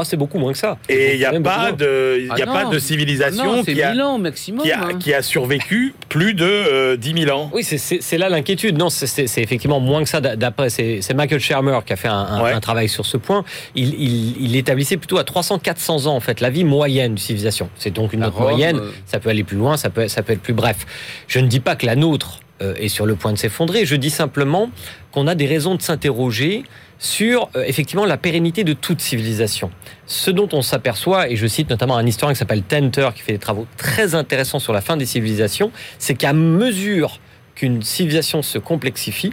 Oh, 0.00 0.04
c'est 0.04 0.16
beaucoup 0.16 0.38
moins 0.38 0.52
que 0.52 0.58
ça. 0.58 0.78
Et 0.88 1.14
il 1.14 1.18
n'y 1.18 1.24
a, 1.26 1.38
pas 1.40 1.72
de, 1.72 2.20
y 2.24 2.28
Ah 2.30 2.34
a 2.42 2.46
non. 2.46 2.52
pas 2.52 2.64
de 2.66 2.76
Ah 2.76 2.80
civilisation 2.80 3.44
non, 3.56 3.62
c'est 3.64 3.74
qui, 3.74 3.82
a, 3.82 3.92
1000 3.92 4.00
ans 4.02 4.18
maximum. 4.18 4.62
qui, 4.64 4.72
a, 4.72 4.80
hein. 4.84 4.98
qui 4.98 5.12
a 5.12 5.20
survécu 5.22 5.94
plus 6.08 6.32
de 6.34 6.44
euh, 6.46 6.96
10 6.96 7.24
000 7.24 7.36
ans. 7.38 7.50
Oui, 7.52 7.62
c'est- 7.64 8.18
là 8.18 8.28
l'inquiétude. 8.28 8.78
Non, 8.78 8.88
c'est- 8.88 9.38
effectivement 9.42 9.80
moins 9.80 10.02
que 10.02 10.08
ça. 10.08 10.20
D'a- 10.20 10.36
D'après, 10.36 10.70
c'est 10.70 11.14
Michael 11.14 11.40
Shermer 11.40 11.78
qui 11.84 11.92
a 11.92 11.96
fait 11.96 12.08
un, 12.08 12.14
un- 12.14 12.42
Ouais. 12.42 12.52
un 12.52 12.60
travail 12.60 12.88
sur 12.88 13.04
ce 13.04 13.16
point. 13.18 13.44
Il, 13.74 13.92
il, 14.00 14.42
il 14.42 14.56
établissait 14.56 14.96
plutôt 14.96 15.18
à 15.18 15.24
300-400 15.24 16.06
ans, 16.06 16.14
en 16.16 16.20
fait, 16.20 16.40
la 16.40 16.48
vie 16.50 16.64
moyenne 16.64 17.08
d'une 17.14 17.18
civilisation. 17.18 17.68
C'est 17.76 17.90
donc 17.90 18.12
une 18.14 18.20
note 18.20 18.32
Rome, 18.34 18.42
moyenne. 18.44 18.76
euh, 18.78 18.90
Ça 19.06 19.20
peut 19.20 19.28
aller 19.28 19.44
plus 19.44 19.56
loin, 19.58 19.76
ça 19.76 19.90
peut, 19.90 20.08
ça 20.08 20.22
peut 20.22 20.32
être 20.32 20.40
plus 20.42 20.54
bref. 20.54 20.86
Je 21.28 21.40
ne 21.40 21.46
dis 21.46 21.60
pas 21.60 21.76
que 21.76 21.84
la 21.84 21.96
nôtre 21.96 22.40
euh, 22.40 22.42
est 22.60 22.88
sur 22.88 23.06
le 23.06 23.14
point 23.14 23.32
de 23.32 23.38
s'effondrer. 23.38 23.86
Je 23.86 23.96
dis 23.96 24.10
simplement 24.10 24.70
qu'on 25.12 25.26
a 25.26 25.34
des 25.34 25.46
raisons 25.46 25.74
de 25.74 25.82
s'interroger 25.82 26.64
sur 27.00 27.48
euh, 27.56 27.64
effectivement 27.66 28.04
la 28.04 28.18
pérennité 28.18 28.62
de 28.62 28.74
toute 28.74 29.00
civilisation. 29.00 29.70
Ce 30.06 30.30
dont 30.30 30.48
on 30.52 30.62
s'aperçoit, 30.62 31.28
et 31.28 31.36
je 31.36 31.46
cite 31.46 31.70
notamment 31.70 31.96
un 31.96 32.06
historien 32.06 32.34
qui 32.34 32.38
s'appelle 32.38 32.62
Tenter, 32.62 33.08
qui 33.14 33.22
fait 33.22 33.32
des 33.32 33.38
travaux 33.38 33.66
très 33.76 34.14
intéressants 34.14 34.58
sur 34.58 34.72
la 34.72 34.82
fin 34.82 34.96
des 34.96 35.06
civilisations, 35.06 35.72
c'est 35.98 36.14
qu'à 36.14 36.34
mesure 36.34 37.18
qu'une 37.54 37.82
civilisation 37.82 38.42
se 38.42 38.58
complexifie, 38.58 39.32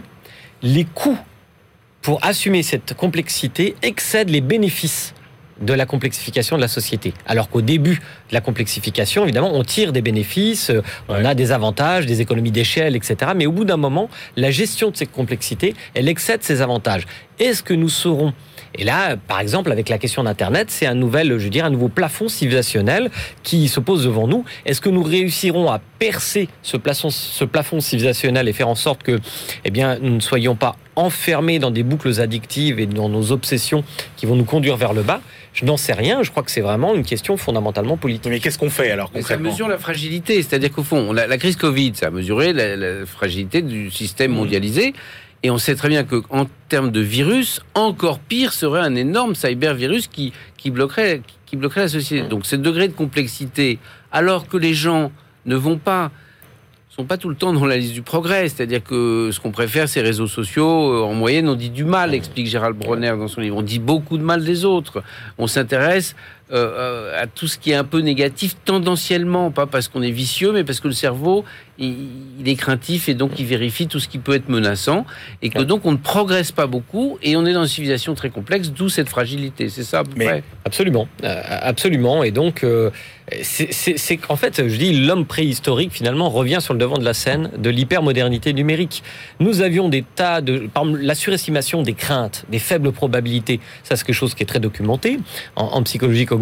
les 0.62 0.84
coûts 0.84 1.18
pour 2.00 2.24
assumer 2.24 2.62
cette 2.62 2.94
complexité 2.94 3.76
excèdent 3.82 4.30
les 4.30 4.40
bénéfices 4.40 5.14
de 5.60 5.72
la 5.72 5.86
complexification 5.86 6.56
de 6.56 6.60
la 6.60 6.68
société. 6.68 7.14
Alors 7.26 7.48
qu'au 7.48 7.62
début 7.62 7.96
de 8.28 8.34
la 8.34 8.40
complexification, 8.40 9.24
évidemment, 9.24 9.50
on 9.54 9.64
tire 9.64 9.92
des 9.92 10.02
bénéfices, 10.02 10.70
euh, 10.70 10.82
on 11.08 11.24
a 11.24 11.34
des 11.34 11.52
avantages, 11.52 12.06
des 12.06 12.20
économies 12.20 12.52
d'échelle, 12.52 12.96
etc. 12.96 13.32
Mais 13.34 13.46
au 13.46 13.52
bout 13.52 13.64
d'un 13.64 13.76
moment, 13.76 14.08
la 14.36 14.50
gestion 14.50 14.90
de 14.90 14.96
cette 14.96 15.12
complexité, 15.12 15.74
elle 15.94 16.08
excède 16.08 16.42
ses 16.42 16.62
avantages. 16.62 17.06
Est-ce 17.38 17.62
que 17.62 17.74
nous 17.74 17.88
serons 17.88 18.32
et 18.74 18.84
là, 18.84 19.16
par 19.16 19.40
exemple, 19.40 19.72
avec 19.72 19.88
la 19.88 19.98
question 19.98 20.22
d'Internet, 20.24 20.70
c'est 20.70 20.86
un 20.86 20.94
nouvel, 20.94 21.28
je 21.38 21.44
veux 21.44 21.50
dire, 21.50 21.64
un 21.64 21.70
nouveau 21.70 21.88
plafond 21.88 22.28
civilisationnel 22.28 23.10
qui 23.42 23.68
se 23.68 23.80
pose 23.80 24.04
devant 24.04 24.26
nous. 24.28 24.44
Est-ce 24.66 24.80
que 24.80 24.88
nous 24.88 25.02
réussirons 25.02 25.70
à 25.70 25.80
percer 25.98 26.48
ce 26.62 26.76
plafond, 26.76 27.10
ce 27.10 27.44
plafond 27.44 27.80
civilisationnel 27.80 28.48
et 28.48 28.52
faire 28.52 28.68
en 28.68 28.74
sorte 28.74 29.02
que, 29.02 29.18
eh 29.64 29.70
bien, 29.70 29.98
nous 30.00 30.14
ne 30.14 30.20
soyons 30.20 30.54
pas 30.54 30.76
enfermés 30.96 31.58
dans 31.58 31.70
des 31.70 31.82
boucles 31.82 32.20
addictives 32.20 32.78
et 32.80 32.86
dans 32.86 33.08
nos 33.08 33.32
obsessions 33.32 33.84
qui 34.16 34.26
vont 34.26 34.36
nous 34.36 34.44
conduire 34.44 34.76
vers 34.76 34.92
le 34.92 35.02
bas? 35.02 35.20
Je 35.54 35.64
n'en 35.64 35.76
sais 35.76 35.92
rien. 35.92 36.22
Je 36.22 36.30
crois 36.30 36.42
que 36.42 36.50
c'est 36.50 36.60
vraiment 36.60 36.94
une 36.94 37.04
question 37.04 37.36
fondamentalement 37.36 37.96
politique. 37.96 38.30
Mais 38.30 38.38
qu'est-ce 38.38 38.58
qu'on 38.58 38.70
fait 38.70 38.90
alors 38.90 39.10
Mais 39.14 39.22
ça 39.22 39.28
concrètement? 39.34 39.50
mesure 39.50 39.68
la 39.68 39.78
fragilité. 39.78 40.36
C'est-à-dire 40.42 40.70
qu'au 40.70 40.84
fond, 40.84 41.12
la, 41.12 41.26
la 41.26 41.38
crise 41.38 41.56
Covid, 41.56 41.92
ça 41.94 42.08
a 42.08 42.10
mesuré 42.10 42.52
la, 42.52 42.76
la 42.76 43.06
fragilité 43.06 43.62
du 43.62 43.90
système 43.90 44.32
mondialisé. 44.32 44.92
Et 45.42 45.50
on 45.50 45.58
sait 45.58 45.76
très 45.76 45.88
bien 45.88 46.04
qu'en 46.04 46.46
termes 46.68 46.90
de 46.90 47.00
virus, 47.00 47.60
encore 47.74 48.18
pire 48.18 48.52
serait 48.52 48.80
un 48.80 48.94
énorme 48.96 49.34
cybervirus 49.34 50.08
qui, 50.08 50.32
qui, 50.56 50.70
bloquerait, 50.70 51.22
qui 51.46 51.56
bloquerait 51.56 51.82
la 51.82 51.88
société. 51.88 52.26
Donc, 52.28 52.44
ce 52.44 52.56
degré 52.56 52.88
de 52.88 52.92
complexité, 52.92 53.78
alors 54.10 54.48
que 54.48 54.56
les 54.56 54.74
gens 54.74 55.12
ne 55.46 55.54
vont 55.54 55.78
pas 55.78 56.10
sont 56.98 57.04
pas 57.04 57.16
tout 57.16 57.28
le 57.28 57.36
temps 57.36 57.52
dans 57.52 57.64
la 57.64 57.76
liste 57.76 57.92
du 57.92 58.02
progrès. 58.02 58.48
C'est-à-dire 58.48 58.82
que 58.82 59.30
ce 59.32 59.38
qu'on 59.38 59.52
préfère, 59.52 59.88
ces 59.88 60.00
réseaux 60.00 60.26
sociaux, 60.26 60.92
euh, 60.92 61.02
en 61.02 61.14
moyenne, 61.14 61.48
on 61.48 61.54
dit 61.54 61.70
du 61.70 61.84
mal, 61.84 62.12
explique 62.12 62.48
Gérald 62.48 62.76
Bronner 62.76 63.14
dans 63.16 63.28
son 63.28 63.40
livre. 63.40 63.56
On 63.56 63.62
dit 63.62 63.78
beaucoup 63.78 64.18
de 64.18 64.24
mal 64.24 64.44
des 64.44 64.64
autres. 64.64 65.04
On 65.38 65.46
s'intéresse 65.46 66.16
euh, 66.52 67.10
euh, 67.12 67.22
à 67.22 67.26
tout 67.26 67.46
ce 67.46 67.58
qui 67.58 67.70
est 67.72 67.74
un 67.74 67.84
peu 67.84 68.00
négatif 68.00 68.56
tendanciellement, 68.64 69.50
pas 69.50 69.66
parce 69.66 69.88
qu'on 69.88 70.02
est 70.02 70.10
vicieux, 70.10 70.52
mais 70.52 70.64
parce 70.64 70.80
que 70.80 70.88
le 70.88 70.94
cerveau, 70.94 71.44
il, 71.78 71.94
il 72.40 72.48
est 72.48 72.54
craintif 72.56 73.08
et 73.08 73.14
donc 73.14 73.32
il 73.38 73.46
vérifie 73.46 73.86
tout 73.86 74.00
ce 74.00 74.08
qui 74.08 74.18
peut 74.18 74.34
être 74.34 74.48
menaçant. 74.48 75.04
Et 75.42 75.50
que 75.50 75.60
donc 75.62 75.84
on 75.84 75.92
ne 75.92 75.96
progresse 75.98 76.50
pas 76.52 76.66
beaucoup 76.66 77.18
et 77.22 77.36
on 77.36 77.44
est 77.46 77.52
dans 77.52 77.62
une 77.62 77.68
civilisation 77.68 78.14
très 78.14 78.30
complexe, 78.30 78.70
d'où 78.70 78.88
cette 78.88 79.08
fragilité. 79.08 79.68
C'est 79.68 79.82
ça 79.84 80.00
à 80.00 80.04
peu 80.04 80.12
Mais- 80.16 80.24
près. 80.24 80.42
Absolument, 80.64 81.08
Euh, 81.24 81.42
absolument. 81.62 82.22
Et 82.24 82.30
donc, 82.30 82.62
euh, 82.64 82.90
c'est- 83.42 84.16
qu'en 84.16 84.36
fait, 84.36 84.68
je 84.68 84.76
dis, 84.76 84.92
l'homme 85.06 85.24
préhistorique 85.26 85.92
finalement 85.92 86.28
revient 86.30 86.58
sur 86.60 86.74
le 86.74 86.78
devant 86.80 86.98
de 86.98 87.04
la 87.04 87.14
scène 87.14 87.50
de 87.58 87.70
l'hypermodernité 87.70 88.52
numérique. 88.52 89.02
Nous 89.40 89.60
avions 89.62 89.88
des 89.88 90.04
tas 90.14 90.40
de, 90.40 90.66
par 90.72 90.84
la 90.84 91.14
surestimation 91.14 91.82
des 91.82 91.94
craintes, 91.94 92.44
des 92.50 92.58
faibles 92.58 92.92
probabilités. 92.92 93.60
Ça, 93.82 93.96
c'est 93.96 94.04
quelque 94.04 94.14
chose 94.16 94.34
qui 94.34 94.42
est 94.42 94.46
très 94.46 94.60
documenté 94.60 95.18
en, 95.56 95.64
en 95.64 95.82
psychologie 95.82 96.24
cognitive. 96.26 96.37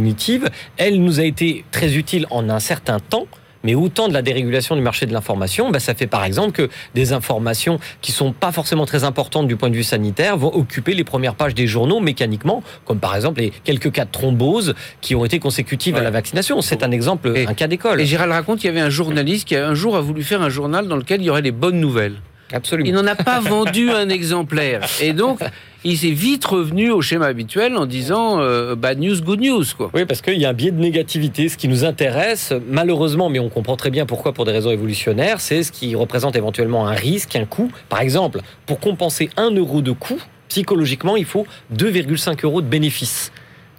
Elle 0.77 1.03
nous 1.03 1.21
a 1.21 1.25
été 1.25 1.65
très 1.71 1.95
utile 1.97 2.27
en 2.31 2.49
un 2.49 2.61
certain 2.61 3.01
temps. 3.01 3.27
Mais 3.65 3.75
autant 3.75 4.07
de 4.07 4.13
la 4.13 4.23
dérégulation 4.23 4.77
du 4.77 4.83
marché 4.83 5.07
de 5.07 5.13
l'information, 5.13 5.71
bah, 5.73 5.81
ça 5.81 5.93
fait 5.95 6.07
par 6.07 6.25
exemple 6.25 6.53
que 6.53 6.69
des 6.95 7.13
informations 7.13 7.81
qui 8.01 8.13
sont 8.13 8.31
pas 8.33 8.53
forcément 8.53 8.87
très 8.87 9.03
importantes 9.03 9.49
du 9.49 9.57
point 9.57 9.71
de 9.71 9.75
vue 9.75 9.83
sanitaire 9.83 10.37
vont 10.37 10.55
occuper 10.55 10.95
les 10.95 11.03
premières 11.03 11.35
pages 11.35 11.53
des 11.55 11.67
journaux 11.67 11.99
mécaniquement, 11.99 12.63
comme 12.85 13.01
par 13.01 13.17
exemple 13.17 13.41
les 13.41 13.51
quelques 13.65 13.91
cas 13.91 14.05
de 14.05 14.11
thrombose 14.13 14.75
qui 15.01 15.17
ont 15.17 15.25
été 15.25 15.41
consécutifs 15.41 15.97
à 15.97 16.03
la 16.03 16.11
vaccination. 16.11 16.61
C'est 16.61 16.85
un 16.85 16.93
exemple, 16.93 17.33
Et- 17.35 17.47
un 17.49 17.55
cas 17.55 17.67
d'école. 17.67 18.01
Et 18.01 18.07
Gérald 18.07 18.31
raconte 18.31 18.61
qu'il 18.61 18.69
y 18.69 18.71
avait 18.71 18.79
un 18.87 18.91
journaliste 18.91 19.49
qui 19.49 19.57
un 19.57 19.75
jour 19.75 19.97
a 19.97 20.01
voulu 20.01 20.23
faire 20.23 20.43
un 20.43 20.51
journal 20.51 20.87
dans 20.87 20.97
lequel 20.97 21.21
il 21.23 21.25
y 21.25 21.31
aurait 21.31 21.43
les 21.43 21.51
bonnes 21.51 21.81
nouvelles. 21.81 22.15
Absolument. 22.53 22.89
Il 22.89 22.95
n'en 22.95 23.07
a 23.07 23.17
pas 23.17 23.41
vendu 23.41 23.91
un 23.91 24.09
exemplaire. 24.09 24.83
Et 25.01 25.13
donc, 25.13 25.41
il 25.87 25.97
s'est 25.97 26.11
vite 26.11 26.45
revenu 26.45 26.91
au 26.91 27.01
schéma 27.01 27.27
habituel 27.27 27.77
en 27.77 27.87
disant 27.87 28.41
euh, 28.41 28.75
bad 28.75 28.99
news, 28.99 29.21
good 29.23 29.41
news. 29.41 29.65
Quoi. 29.77 29.91
Oui, 29.95 30.05
parce 30.05 30.21
qu'il 30.21 30.39
y 30.39 30.45
a 30.45 30.49
un 30.49 30.53
biais 30.53 30.73
de 30.73 30.81
négativité. 30.81 31.49
Ce 31.49 31.57
qui 31.57 31.69
nous 31.69 31.85
intéresse, 31.85 32.53
malheureusement, 32.69 33.31
mais 33.31 33.39
on 33.39 33.49
comprend 33.49 33.77
très 33.77 33.91
bien 33.91 34.05
pourquoi 34.05 34.33
pour 34.33 34.45
des 34.45 34.51
raisons 34.51 34.73
évolutionnaires, 34.73 35.41
c'est 35.41 35.63
ce 35.63 35.71
qui 35.71 35.95
représente 35.95 36.35
éventuellement 36.35 36.89
un 36.89 36.95
risque, 36.95 37.37
un 37.37 37.45
coût. 37.45 37.71
Par 37.89 38.01
exemple, 38.01 38.41
pour 38.67 38.81
compenser 38.81 39.31
un 39.37 39.53
euro 39.53 39.81
de 39.81 39.93
coût, 39.93 40.19
psychologiquement, 40.49 41.17
il 41.17 41.25
faut 41.25 41.47
2,5 41.73 42.45
euros 42.45 42.63
de 42.63 42.67
bénéfice. 42.67 43.31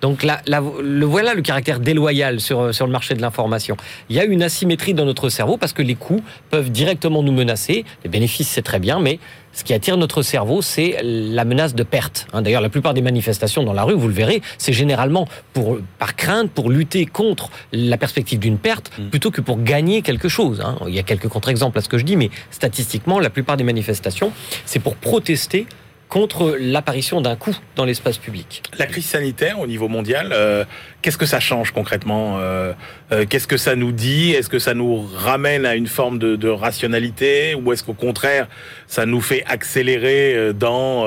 Donc 0.02 0.24
le 0.24 1.06
voilà 1.06 1.34
le 1.34 1.42
caractère 1.42 1.80
déloyal 1.80 2.40
sur 2.40 2.68
le 2.68 2.88
marché 2.88 3.16
de 3.16 3.22
l'information. 3.22 3.78
Il 4.10 4.16
y 4.16 4.20
a 4.20 4.26
une 4.26 4.44
asymétrie 4.44 4.94
dans 4.94 5.06
notre 5.06 5.30
cerveau 5.30 5.58
parce 5.58 5.74
que 5.74 5.82
les 5.82 5.96
coûts 5.96 6.22
peuvent 6.52 6.70
directement 6.70 7.24
nous 7.24 7.32
menacer. 7.32 7.84
Les 8.04 8.10
bénéfices, 8.10 8.50
c'est 8.50 8.62
très 8.62 8.80
bien, 8.80 9.00
mais 9.00 9.20
ce 9.58 9.64
qui 9.64 9.74
attire 9.74 9.98
notre 9.98 10.22
cerveau, 10.22 10.62
c'est 10.62 10.98
la 11.02 11.44
menace 11.44 11.74
de 11.74 11.82
perte. 11.82 12.28
Hein, 12.32 12.44
D'ailleurs, 12.44 12.62
la 12.62 12.70
plupart 12.70 12.94
des 12.94 13.02
manifestations 13.02 13.64
dans 13.64 13.74
la 13.74 13.82
rue, 13.82 13.96
vous 13.96 14.08
le 14.08 14.14
verrez, 14.14 14.44
c'est 14.60 14.72
généralement 14.72 15.28
pour, 15.54 15.80
par 15.98 16.16
crainte, 16.16 16.52
pour 16.52 16.70
lutter 16.70 17.08
contre 17.08 17.50
la 17.72 17.98
perspective 17.98 18.38
d'une 18.38 18.60
perte, 18.60 18.92
Mm. 19.00 19.10
plutôt 19.10 19.32
que 19.32 19.42
pour 19.42 19.64
gagner 19.64 20.04
quelque 20.04 20.30
chose. 20.30 20.62
hein. 20.64 20.78
Il 20.88 20.94
y 20.94 21.00
a 21.00 21.04
quelques 21.04 21.28
contre-exemples 21.28 21.80
à 21.80 21.82
ce 21.82 21.90
que 21.90 21.98
je 21.98 22.04
dis, 22.06 22.16
mais 22.18 22.30
statistiquement, 22.52 23.20
la 23.20 23.32
plupart 23.32 23.58
des 23.58 23.64
manifestations, 23.64 24.32
c'est 24.66 24.78
pour 24.80 24.96
protester 24.96 25.66
contre 26.10 26.56
l'apparition 26.60 27.20
d'un 27.22 27.36
coût 27.36 27.56
dans 27.76 27.84
l'espace 27.84 28.18
public. 28.18 28.64
La 28.78 28.86
crise 28.86 29.06
sanitaire 29.06 29.60
au 29.60 29.68
niveau 29.68 29.88
mondial, 29.88 30.30
euh, 30.32 30.64
qu'est-ce 31.02 31.18
que 31.18 31.26
ça 31.26 31.40
change 31.40 31.72
concrètement 31.72 32.38
euh, 32.40 32.74
euh, 33.12 33.26
Qu'est-ce 33.30 33.48
que 33.48 33.58
ça 33.58 33.76
nous 33.76 33.92
dit? 33.92 34.32
Est-ce 34.32 34.50
que 34.50 34.60
ça 34.60 34.74
nous 34.74 35.06
ramène 35.16 35.66
à 35.66 35.76
une 35.76 35.88
forme 35.88 36.18
de, 36.18 36.36
de 36.36 36.48
rationalité? 36.48 37.56
Ou 37.56 37.74
est-ce 37.74 37.84
qu'au 37.84 37.94
contraire, 37.94 38.48
ça 38.88 39.06
nous 39.06 39.22
fait 39.22 39.44
accélérer 39.48 40.54
dans 40.54 41.06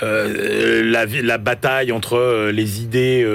la, 0.00 1.06
la, 1.06 1.38
bataille 1.38 1.90
entre 1.92 2.50
les 2.50 2.82
idées 2.82 3.26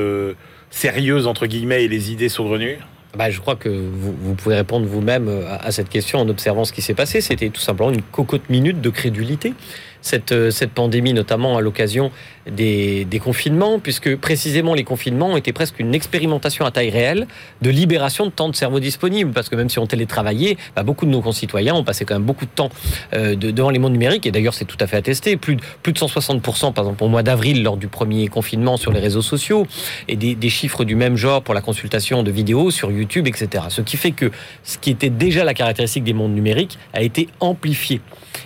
sérieuses, 0.69 1.27
entre 1.27 1.45
guillemets, 1.45 1.83
et 1.83 1.87
les 1.87 2.11
idées 2.11 2.29
saugrenues? 2.29 2.77
Bah, 3.17 3.29
je 3.29 3.39
crois 3.39 3.55
que 3.55 3.69
vous, 3.69 4.13
vous 4.19 4.35
pouvez 4.35 4.55
répondre 4.55 4.85
vous-même 4.85 5.29
à, 5.49 5.55
à, 5.55 5.71
cette 5.71 5.89
question 5.89 6.19
en 6.19 6.27
observant 6.27 6.65
ce 6.65 6.73
qui 6.73 6.81
s'est 6.81 6.93
passé. 6.93 7.21
C'était 7.21 7.49
tout 7.49 7.61
simplement 7.61 7.91
une 7.91 8.01
cocotte 8.01 8.49
minute 8.49 8.81
de 8.81 8.89
crédulité 8.89 9.53
cette, 10.05 10.31
euh, 10.31 10.51
cette 10.51 10.71
pandémie, 10.71 11.13
notamment 11.13 11.57
à 11.57 11.61
l'occasion 11.61 12.11
des, 12.49 13.05
des, 13.05 13.19
confinements, 13.19 13.79
puisque 13.79 14.15
précisément 14.17 14.75
les 14.75 14.83
confinements 14.83 15.35
été 15.35 15.51
presque 15.51 15.79
une 15.79 15.95
expérimentation 15.95 16.63
à 16.63 16.71
taille 16.71 16.91
réelle 16.91 17.25
de 17.61 17.71
libération 17.71 18.27
de 18.27 18.31
temps 18.31 18.47
de 18.47 18.55
cerveau 18.55 18.79
disponible, 18.79 19.31
parce 19.31 19.49
que 19.49 19.55
même 19.55 19.69
si 19.69 19.79
on 19.79 19.87
télétravaillait, 19.87 20.57
bah, 20.75 20.83
beaucoup 20.83 21.07
de 21.07 21.11
nos 21.11 21.21
concitoyens 21.21 21.73
ont 21.73 21.83
passé 21.83 22.05
quand 22.05 22.13
même 22.13 22.23
beaucoup 22.23 22.45
de 22.45 22.51
temps 22.51 22.69
euh, 23.13 23.35
de, 23.35 23.49
devant 23.49 23.71
les 23.71 23.79
mondes 23.79 23.93
numériques, 23.93 24.27
et 24.27 24.31
d'ailleurs 24.31 24.53
c'est 24.53 24.65
tout 24.65 24.77
à 24.79 24.85
fait 24.85 24.97
attesté, 24.97 25.37
plus 25.37 25.55
de, 25.55 25.61
plus 25.81 25.91
de 25.91 25.97
160% 25.97 26.71
par 26.73 26.85
exemple 26.85 27.03
au 27.03 27.07
mois 27.07 27.23
d'avril 27.23 27.63
lors 27.63 27.77
du 27.77 27.87
premier 27.87 28.27
confinement 28.27 28.77
sur 28.77 28.91
les 28.91 28.99
réseaux 28.99 29.23
sociaux, 29.23 29.65
et 30.07 30.15
des 30.15 30.49
chiffres 30.49 30.83
du 30.83 30.95
même 30.95 31.17
genre 31.17 31.41
pour 31.41 31.55
la 31.55 31.61
consultation 31.61 32.21
de 32.21 32.29
vidéos 32.29 32.69
sur 32.69 32.91
YouTube, 32.91 33.27
etc. 33.27 33.65
Ce 33.69 33.81
qui 33.81 33.97
fait 33.97 34.11
que 34.11 34.31
ce 34.63 34.77
qui 34.77 34.91
était 34.91 35.09
déjà 35.09 35.43
la 35.43 35.55
caractéristique 35.55 36.03
des 36.03 36.13
mondes 36.13 36.35
numériques 36.35 36.77
a 36.93 37.01
été 37.01 37.27
amplifié. 37.39 38.01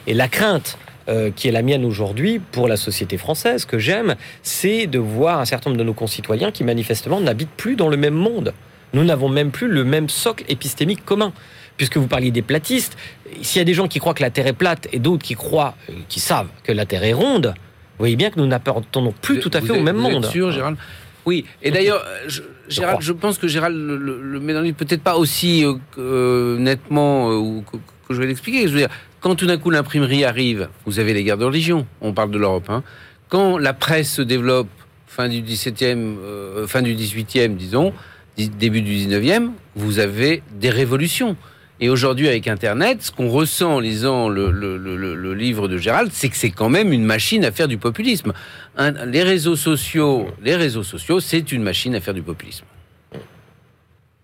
Et 0.07 0.13
la 0.13 0.29
crainte 0.29 0.77
euh, 1.09 1.31
qui 1.35 1.47
est 1.47 1.51
la 1.51 1.61
mienne 1.61 1.85
aujourd'hui 1.85 2.39
pour 2.39 2.67
la 2.67 2.77
société 2.77 3.17
française, 3.17 3.65
que 3.65 3.79
j'aime, 3.79 4.15
c'est 4.43 4.87
de 4.87 4.99
voir 4.99 5.39
un 5.39 5.45
certain 5.45 5.69
nombre 5.69 5.79
de 5.79 5.85
nos 5.85 5.93
concitoyens 5.93 6.51
qui 6.51 6.63
manifestement 6.63 7.19
n'habitent 7.19 7.49
plus 7.57 7.75
dans 7.75 7.89
le 7.89 7.97
même 7.97 8.13
monde. 8.13 8.53
Nous 8.93 9.03
n'avons 9.03 9.29
même 9.29 9.51
plus 9.51 9.67
le 9.67 9.83
même 9.83 10.09
socle 10.09 10.45
épistémique 10.47 11.03
commun. 11.05 11.33
Puisque 11.77 11.97
vous 11.97 12.07
parliez 12.07 12.31
des 12.31 12.41
platistes, 12.41 12.97
s'il 13.41 13.59
y 13.59 13.61
a 13.61 13.65
des 13.65 13.73
gens 13.73 13.87
qui 13.87 13.99
croient 13.99 14.13
que 14.13 14.21
la 14.21 14.29
Terre 14.29 14.47
est 14.47 14.53
plate 14.53 14.87
et 14.91 14.99
d'autres 14.99 15.23
qui 15.23 15.35
croient, 15.35 15.75
euh, 15.89 15.93
qui 16.09 16.19
savent 16.19 16.49
que 16.63 16.71
la 16.71 16.85
Terre 16.85 17.03
est 17.03 17.13
ronde, 17.13 17.53
vous 17.55 18.03
voyez 18.03 18.15
bien 18.15 18.29
que 18.29 18.39
nous 18.39 18.47
n'appartenons 18.47 19.13
plus 19.21 19.35
vous 19.35 19.41
tout 19.41 19.51
à 19.53 19.61
fait 19.61 19.73
êtes, 19.73 19.79
au 19.79 19.83
même 19.83 19.95
vous 19.95 20.09
monde. 20.09 20.25
Êtes 20.25 20.31
sûr, 20.31 20.51
Gérald 20.51 20.77
oui, 21.25 21.45
et 21.61 21.69
d'ailleurs, 21.71 22.03
je, 22.27 22.41
Gérald, 22.69 23.01
je 23.01 23.13
pense 23.13 23.37
que 23.37 23.47
Gérald 23.47 23.75
le, 23.75 23.97
le, 23.97 24.21
le 24.21 24.39
met 24.39 24.53
dans 24.53 24.61
le 24.61 24.71
peut-être 24.73 25.03
pas 25.03 25.17
aussi 25.17 25.65
euh, 25.65 25.73
euh, 25.97 26.57
nettement 26.57 27.31
euh, 27.31 27.61
que, 27.61 27.77
que, 27.77 28.13
je 28.13 28.19
vais 28.19 28.27
l'expliquer. 28.27 28.67
Je 28.67 28.73
veux 28.73 28.79
dire, 28.79 28.89
quand 29.19 29.35
tout 29.35 29.45
d'un 29.45 29.57
coup 29.57 29.69
l'imprimerie 29.69 30.23
arrive, 30.23 30.69
vous 30.85 30.99
avez 30.99 31.13
les 31.13 31.23
guerres 31.23 31.37
de 31.37 31.45
religion, 31.45 31.85
on 32.01 32.13
parle 32.13 32.31
de 32.31 32.37
l'Europe. 32.37 32.69
Hein. 32.69 32.83
Quand 33.27 33.57
la 33.57 33.73
presse 33.73 34.11
se 34.11 34.21
développe, 34.21 34.69
fin 35.07 35.27
du 35.27 35.41
17e, 35.41 36.17
euh, 36.23 36.67
fin 36.67 36.81
du 36.81 36.95
18e, 36.95 37.55
disons, 37.55 37.93
début 38.37 38.81
du 38.81 38.93
19e, 38.93 39.51
vous 39.75 39.99
avez 39.99 40.43
des 40.51 40.69
révolutions. 40.69 41.35
Et 41.81 41.89
aujourd'hui, 41.89 42.27
avec 42.27 42.47
Internet, 42.47 43.03
ce 43.03 43.11
qu'on 43.11 43.29
ressent 43.29 43.75
en 43.75 43.79
lisant 43.79 44.27
le, 44.27 45.33
livre 45.33 45.67
de 45.67 45.77
Gérald, 45.77 46.11
c'est 46.13 46.29
que 46.29 46.35
c'est 46.35 46.51
quand 46.51 46.69
même 46.69 46.91
une 46.91 47.05
machine 47.05 47.45
à 47.45 47.51
faire 47.51 47.69
du 47.69 47.77
populisme. 47.77 48.33
Les 48.77 49.23
réseaux 49.23 49.55
sociaux, 49.55 50.27
les 50.41 50.55
réseaux 50.55 50.83
sociaux, 50.83 51.19
c'est 51.19 51.51
une 51.51 51.63
machine 51.63 51.95
à 51.95 52.01
faire 52.01 52.13
du 52.13 52.21
populisme. 52.21 52.65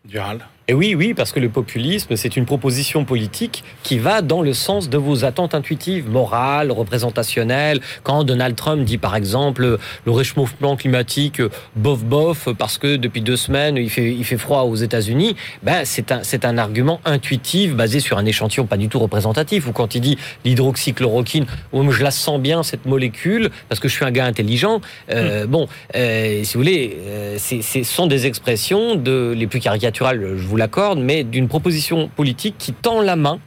Gérald 0.10 0.42
et 0.68 0.74
oui, 0.74 0.96
oui, 0.96 1.14
parce 1.14 1.32
que 1.32 1.40
le 1.40 1.50
populisme, 1.50 2.16
c'est 2.16 2.36
une 2.36 2.46
proposition 2.46 3.06
politique 3.06 3.64
qui 3.84 4.00
va 4.00 4.24
dans 4.24 4.42
le 4.42 4.54
sens 4.54 4.90
de 4.90 4.98
vos 4.98 5.24
attentes 5.24 5.54
intuitives, 5.54 6.10
morales, 6.10 6.72
représentationnelles. 6.72 7.82
Quand 8.02 8.24
Donald 8.24 8.56
Trump 8.56 8.84
dit, 8.84 8.98
par 8.98 9.16
exemple, 9.16 9.78
le 10.06 10.12
réchauffement 10.12 10.76
climatique, 10.76 11.40
bof 11.76 12.04
bof, 12.04 12.50
parce 12.58 12.80
que 12.80 12.96
depuis 12.96 13.22
deux 13.22 13.38
semaines, 13.38 13.78
il 13.78 13.92
fait, 13.92 14.12
il 14.12 14.24
fait 14.24 14.40
froid 14.40 14.62
aux 14.64 14.76
États-Unis, 14.76 15.36
ben, 15.62 15.86
c'est 15.86 16.12
un, 16.12 16.24
c'est 16.24 16.46
un 16.46 16.58
argument 16.58 17.00
intuitif 17.06 17.76
basé 17.76 18.00
sur 18.00 18.18
un 18.18 18.26
échantillon 18.26 18.66
pas 18.66 18.78
du 18.78 18.90
tout 18.90 18.98
représentatif. 18.98 19.68
Ou 19.68 19.72
quand 19.72 19.94
il 19.94 20.02
dit 20.02 20.18
l'hydroxychloroquine, 20.46 21.46
oh, 21.74 21.92
je 21.92 22.04
la 22.04 22.10
sens 22.10 22.40
bien, 22.40 22.64
cette 22.64 22.88
molécule, 22.88 23.52
parce 23.70 23.80
que 23.80 23.88
je 23.88 23.94
suis 23.94 24.06
un 24.06 24.12
gars 24.12 24.26
intelligent. 24.26 24.82
Euh, 25.12 25.46
mmh. 25.46 25.48
Bon, 25.48 25.68
euh, 25.96 26.44
si 26.44 26.56
vous 26.56 26.62
voulez, 26.62 26.98
euh, 27.06 27.38
ce 27.38 27.84
sont 27.84 28.08
des 28.08 28.26
expressions 28.26 28.96
de, 28.96 29.32
les 29.38 29.46
plus 29.46 29.60
caricaturales, 29.60 30.20
je 30.36 30.48
vous 30.48 30.55
l'accorde, 30.56 31.00
mais 31.00 31.24
d'une 31.24 31.48
proposition 31.48 32.08
politique 32.08 32.56
qui 32.58 32.74
tend 32.74 33.02
la 33.02 33.16
main 33.16 33.40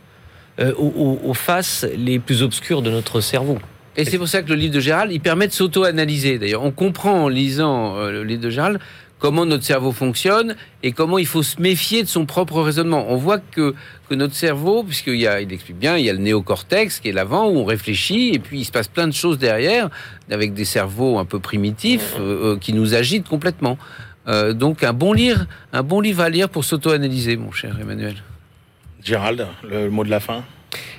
euh, 0.60 0.72
aux, 0.76 1.18
aux, 1.24 1.34
faces 1.34 1.86
les 1.96 2.18
plus 2.18 2.42
obscures 2.42 2.82
de 2.82 2.90
notre 2.90 3.20
cerveau. 3.20 3.58
Et 3.96 4.04
c'est 4.04 4.18
pour 4.18 4.28
ça 4.28 4.42
que 4.42 4.48
le 4.48 4.54
livre 4.54 4.74
de 4.74 4.80
Gérald, 4.80 5.10
il 5.12 5.20
permet 5.20 5.48
de 5.48 5.52
s'auto-analyser. 5.52 6.38
D'ailleurs, 6.38 6.64
on 6.64 6.70
comprend 6.70 7.24
en 7.24 7.28
lisant 7.28 7.96
euh, 7.96 8.12
le 8.12 8.24
livre 8.24 8.42
de 8.42 8.50
Gérald 8.50 8.78
comment 9.18 9.44
notre 9.44 9.64
cerveau 9.64 9.92
fonctionne 9.92 10.56
et 10.82 10.92
comment 10.92 11.18
il 11.18 11.26
faut 11.26 11.42
se 11.42 11.60
méfier 11.60 12.02
de 12.02 12.08
son 12.08 12.26
propre 12.26 12.60
raisonnement. 12.60 13.06
On 13.08 13.16
voit 13.16 13.38
que, 13.38 13.74
que 14.08 14.14
notre 14.14 14.34
cerveau, 14.34 14.84
puisqu'il 14.84 15.16
y 15.16 15.26
a, 15.26 15.40
il 15.40 15.52
explique 15.52 15.78
bien, 15.78 15.96
il 15.96 16.04
y 16.04 16.10
a 16.10 16.12
le 16.12 16.18
néocortex 16.18 17.00
qui 17.00 17.08
est 17.08 17.12
l'avant 17.12 17.48
où 17.48 17.58
on 17.58 17.64
réfléchit 17.64 18.30
et 18.34 18.38
puis 18.38 18.60
il 18.60 18.64
se 18.64 18.72
passe 18.72 18.88
plein 18.88 19.08
de 19.08 19.12
choses 19.12 19.38
derrière 19.38 19.90
avec 20.30 20.54
des 20.54 20.64
cerveaux 20.64 21.18
un 21.18 21.24
peu 21.24 21.40
primitifs 21.40 22.14
euh, 22.18 22.54
euh, 22.54 22.58
qui 22.58 22.72
nous 22.72 22.94
agitent 22.94 23.28
complètement. 23.28 23.78
Euh, 24.28 24.52
donc 24.52 24.84
un 24.84 24.92
bon 24.92 25.12
livre, 25.12 25.46
un 25.72 25.82
bon 25.82 26.00
livre 26.00 26.22
à 26.22 26.28
lire 26.28 26.48
pour 26.48 26.64
s'auto-analyser, 26.64 27.36
mon 27.36 27.50
cher 27.50 27.76
Emmanuel. 27.80 28.16
Gérald, 29.02 29.46
le 29.68 29.88
mot 29.90 30.04
de 30.04 30.10
la 30.10 30.20
fin? 30.20 30.44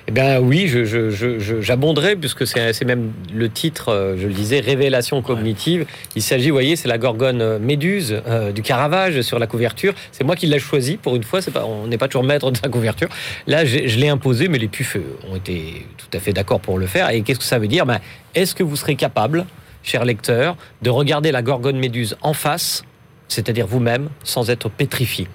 Eh 0.08 0.12
bien 0.12 0.40
oui, 0.40 0.66
j'abonderai 0.66 2.08
je, 2.08 2.14
je, 2.14 2.18
puisque 2.18 2.46
c'est 2.46 2.84
même 2.84 3.12
le 3.32 3.48
titre, 3.48 4.16
je 4.18 4.26
le 4.26 4.32
disais, 4.32 4.58
révélation 4.58 5.22
cognitive. 5.22 5.86
Il 6.16 6.22
s'agit, 6.22 6.48
vous 6.48 6.56
voyez, 6.56 6.74
c'est 6.74 6.88
la 6.88 6.98
gorgone 6.98 7.58
méduse 7.58 8.20
euh, 8.26 8.50
du 8.50 8.62
Caravage 8.62 9.20
sur 9.20 9.38
la 9.38 9.46
couverture. 9.46 9.94
C'est 10.10 10.24
moi 10.24 10.34
qui 10.34 10.46
l'ai 10.46 10.58
choisi 10.58 10.96
pour 10.96 11.14
une 11.14 11.22
fois. 11.22 11.40
Pas, 11.54 11.64
on 11.64 11.86
n'est 11.86 11.98
pas 11.98 12.08
toujours 12.08 12.24
maître 12.24 12.50
de 12.50 12.56
sa 12.56 12.68
couverture. 12.68 13.08
Là, 13.46 13.64
je 13.64 13.98
l'ai 13.98 14.08
imposé, 14.08 14.48
mais 14.48 14.58
les 14.58 14.68
pufs 14.68 14.96
ont 15.30 15.36
été 15.36 15.86
tout 15.96 16.16
à 16.16 16.18
fait 16.18 16.32
d'accord 16.32 16.60
pour 16.60 16.78
le 16.78 16.86
faire. 16.86 17.10
Et 17.10 17.22
qu'est-ce 17.22 17.38
que 17.38 17.44
ça 17.44 17.60
veut 17.60 17.68
dire? 17.68 17.86
Ben, 17.86 18.00
Est-ce 18.34 18.56
que 18.56 18.64
vous 18.64 18.76
serez 18.76 18.96
capable, 18.96 19.46
cher 19.84 20.04
lecteur, 20.04 20.56
de 20.82 20.90
regarder 20.90 21.30
la 21.30 21.42
gorgone 21.42 21.78
méduse 21.78 22.16
en 22.22 22.32
face 22.32 22.82
c'est-à-dire 23.30 23.66
vous-même, 23.66 24.10
sans 24.24 24.50
être 24.50 24.68
pétrifié. 24.68 25.28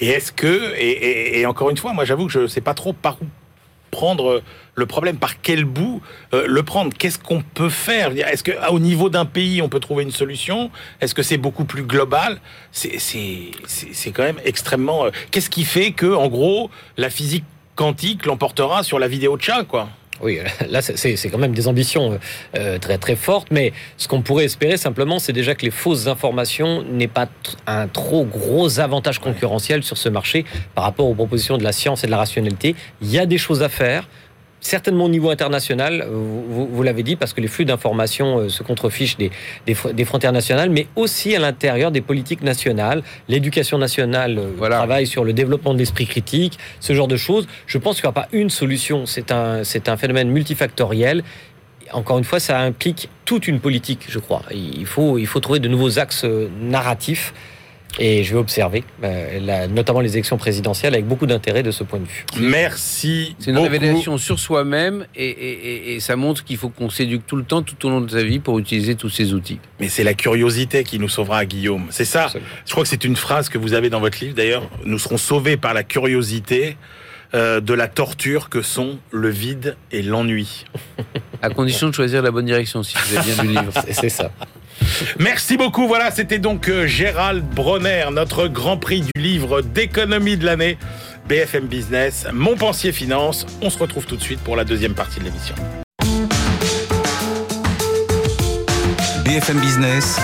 Et 0.00 0.08
est-ce 0.08 0.32
que, 0.32 0.74
et, 0.76 1.46
encore 1.46 1.70
une 1.70 1.78
fois, 1.78 1.94
moi 1.94 2.04
j'avoue 2.04 2.26
que 2.26 2.32
je 2.32 2.40
ne 2.40 2.46
sais 2.48 2.60
pas 2.60 2.74
trop 2.74 2.92
par 2.92 3.16
où 3.22 3.26
prendre 3.92 4.42
le 4.74 4.86
problème, 4.86 5.16
par 5.16 5.40
quel 5.40 5.64
bout 5.64 6.02
euh, 6.34 6.44
le 6.46 6.62
prendre, 6.62 6.92
qu'est-ce 6.92 7.18
qu'on 7.18 7.40
peut 7.40 7.70
faire? 7.70 8.10
Est-ce 8.12 8.44
qu'au 8.44 8.78
niveau 8.78 9.08
d'un 9.08 9.24
pays, 9.24 9.62
on 9.62 9.70
peut 9.70 9.80
trouver 9.80 10.02
une 10.02 10.10
solution? 10.10 10.70
Est-ce 11.00 11.14
que 11.14 11.22
c'est 11.22 11.38
beaucoup 11.38 11.64
plus 11.64 11.84
global? 11.84 12.40
C'est 12.72 12.92
quand 14.12 14.24
même 14.24 14.40
extrêmement... 14.44 15.06
Euh, 15.06 15.10
qu'est-ce 15.30 15.48
qui 15.48 15.64
fait 15.64 15.92
que, 15.92 16.12
en 16.12 16.28
gros, 16.28 16.68
la 16.98 17.08
physique 17.08 17.44
quantique 17.74 18.26
l'emportera 18.26 18.82
sur 18.82 18.98
la 18.98 19.08
vidéo 19.08 19.38
de 19.38 19.42
chat, 19.42 19.64
quoi? 19.64 19.88
Oui, 20.22 20.40
là, 20.68 20.82
c'est 20.82 21.28
quand 21.30 21.38
même 21.38 21.54
des 21.54 21.68
ambitions 21.68 22.18
euh, 22.56 22.78
très 22.78 22.98
très 22.98 23.16
fortes, 23.16 23.48
mais 23.50 23.72
ce 23.96 24.08
qu'on 24.08 24.22
pourrait 24.22 24.44
espérer 24.44 24.76
simplement, 24.76 25.18
c'est 25.18 25.32
déjà 25.32 25.54
que 25.54 25.64
les 25.64 25.70
fausses 25.70 26.06
informations 26.06 26.82
n'aient 26.82 27.06
pas 27.06 27.28
un 27.66 27.88
trop 27.88 28.24
gros 28.24 28.80
avantage 28.80 29.18
concurrentiel 29.18 29.82
sur 29.82 29.96
ce 29.96 30.08
marché 30.08 30.44
par 30.74 30.84
rapport 30.84 31.06
aux 31.06 31.14
propositions 31.14 31.58
de 31.58 31.64
la 31.64 31.72
science 31.72 32.04
et 32.04 32.06
de 32.06 32.12
la 32.12 32.18
rationalité. 32.18 32.74
Il 33.02 33.10
y 33.10 33.18
a 33.18 33.26
des 33.26 33.38
choses 33.38 33.62
à 33.62 33.68
faire 33.68 34.08
certainement 34.66 35.04
au 35.04 35.08
niveau 35.08 35.30
international, 35.30 36.06
vous, 36.10 36.66
vous 36.66 36.82
l'avez 36.82 37.02
dit, 37.02 37.16
parce 37.16 37.32
que 37.32 37.40
les 37.40 37.48
flux 37.48 37.64
d'informations 37.64 38.38
euh, 38.38 38.48
se 38.48 38.62
contrefichent 38.62 39.16
des, 39.16 39.30
des, 39.66 39.76
des, 39.94 40.04
frontières 40.04 40.32
nationales, 40.32 40.70
mais 40.70 40.86
aussi 40.96 41.34
à 41.34 41.38
l'intérieur 41.38 41.90
des 41.90 42.00
politiques 42.00 42.42
nationales. 42.42 43.02
L'éducation 43.28 43.78
nationale 43.78 44.38
euh, 44.38 44.50
voilà. 44.56 44.76
travaille 44.76 45.06
sur 45.06 45.24
le 45.24 45.32
développement 45.32 45.72
de 45.72 45.78
l'esprit 45.78 46.06
critique, 46.06 46.58
ce 46.80 46.92
genre 46.92 47.08
de 47.08 47.16
choses. 47.16 47.46
Je 47.66 47.78
pense 47.78 47.96
qu'il 47.96 48.04
n'y 48.04 48.08
aura 48.08 48.22
pas 48.22 48.28
une 48.32 48.50
solution, 48.50 49.06
c'est 49.06 49.30
un, 49.30 49.62
un 49.86 49.96
phénomène 49.96 50.30
multifactoriel. 50.30 51.22
Encore 51.92 52.18
une 52.18 52.24
fois, 52.24 52.40
ça 52.40 52.58
implique 52.58 53.08
toute 53.24 53.46
une 53.46 53.60
politique, 53.60 54.06
je 54.08 54.18
crois. 54.18 54.42
Il 54.50 54.86
faut, 54.86 55.18
il 55.18 55.26
faut 55.26 55.40
trouver 55.40 55.60
de 55.60 55.68
nouveaux 55.68 55.98
axes 55.98 56.24
euh, 56.24 56.48
narratifs. 56.60 57.32
Et 57.98 58.24
je 58.24 58.34
vais 58.34 58.38
observer, 58.38 58.84
euh, 59.02 59.40
la, 59.40 59.68
notamment 59.68 60.00
les 60.00 60.12
élections 60.12 60.36
présidentielles, 60.36 60.94
avec 60.94 61.06
beaucoup 61.06 61.26
d'intérêt 61.26 61.62
de 61.62 61.70
ce 61.70 61.82
point 61.82 61.98
de 61.98 62.04
vue. 62.04 62.24
Merci. 62.38 63.34
C'est 63.38 63.50
une 63.50 63.56
beaucoup. 63.56 63.70
révélation 63.70 64.18
sur 64.18 64.38
soi-même 64.38 65.06
et, 65.14 65.28
et, 65.28 65.94
et, 65.94 66.00
ça 66.00 66.16
montre 66.16 66.44
qu'il 66.44 66.58
faut 66.58 66.68
qu'on 66.68 66.90
s'éduque 66.90 67.26
tout 67.26 67.36
le 67.36 67.44
temps, 67.44 67.62
tout 67.62 67.86
au 67.86 67.90
long 67.90 68.02
de 68.02 68.10
sa 68.10 68.22
vie, 68.22 68.38
pour 68.38 68.58
utiliser 68.58 68.96
tous 68.96 69.08
ces 69.08 69.32
outils. 69.32 69.60
Mais 69.80 69.88
c'est 69.88 70.04
la 70.04 70.14
curiosité 70.14 70.84
qui 70.84 70.98
nous 70.98 71.08
sauvera, 71.08 71.44
Guillaume. 71.46 71.86
C'est 71.90 72.04
ça. 72.04 72.24
Absolument. 72.24 72.50
Je 72.66 72.70
crois 72.72 72.82
que 72.82 72.88
c'est 72.88 73.04
une 73.04 73.16
phrase 73.16 73.48
que 73.48 73.58
vous 73.58 73.72
avez 73.72 73.88
dans 73.88 74.00
votre 74.00 74.22
livre, 74.22 74.34
d'ailleurs. 74.34 74.68
Nous 74.84 74.98
serons 74.98 75.18
sauvés 75.18 75.56
par 75.56 75.72
la 75.74 75.82
curiosité. 75.82 76.76
Euh, 77.34 77.60
de 77.60 77.74
la 77.74 77.88
torture 77.88 78.48
que 78.48 78.62
sont 78.62 78.98
le 79.10 79.28
vide 79.28 79.76
et 79.90 80.00
l'ennui. 80.00 80.64
À 81.42 81.50
condition 81.50 81.88
de 81.88 81.92
choisir 81.92 82.22
la 82.22 82.30
bonne 82.30 82.46
direction, 82.46 82.84
si 82.84 82.96
vous 82.96 83.16
avez 83.16 83.32
bien 83.32 83.42
lu 83.42 83.48
le 83.48 83.60
livre. 83.60 83.72
C'est 83.90 84.08
ça. 84.08 84.30
Merci 85.18 85.56
beaucoup. 85.56 85.86
Voilà, 85.86 86.10
c'était 86.10 86.38
donc 86.38 86.68
euh, 86.68 86.86
Gérald 86.86 87.44
Bronner, 87.44 88.06
notre 88.12 88.48
grand 88.48 88.76
prix 88.76 89.02
du 89.02 89.22
livre 89.22 89.62
d'économie 89.62 90.36
de 90.36 90.44
l'année. 90.44 90.78
BFM 91.28 91.66
Business, 91.66 92.26
Montpensier 92.32 92.92
Finance. 92.92 93.46
On 93.60 93.70
se 93.70 93.78
retrouve 93.78 94.06
tout 94.06 94.16
de 94.16 94.22
suite 94.22 94.40
pour 94.40 94.56
la 94.56 94.64
deuxième 94.64 94.94
partie 94.94 95.18
de 95.18 95.24
l'émission. 95.24 95.54
BFM 99.24 99.58
Business, 99.58 100.20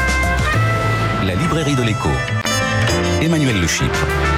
la 1.27 1.35
librairie 1.35 1.75
de 1.75 1.83
l'écho. 1.83 2.09
Emmanuel 3.21 3.61
Le. 3.61 4.32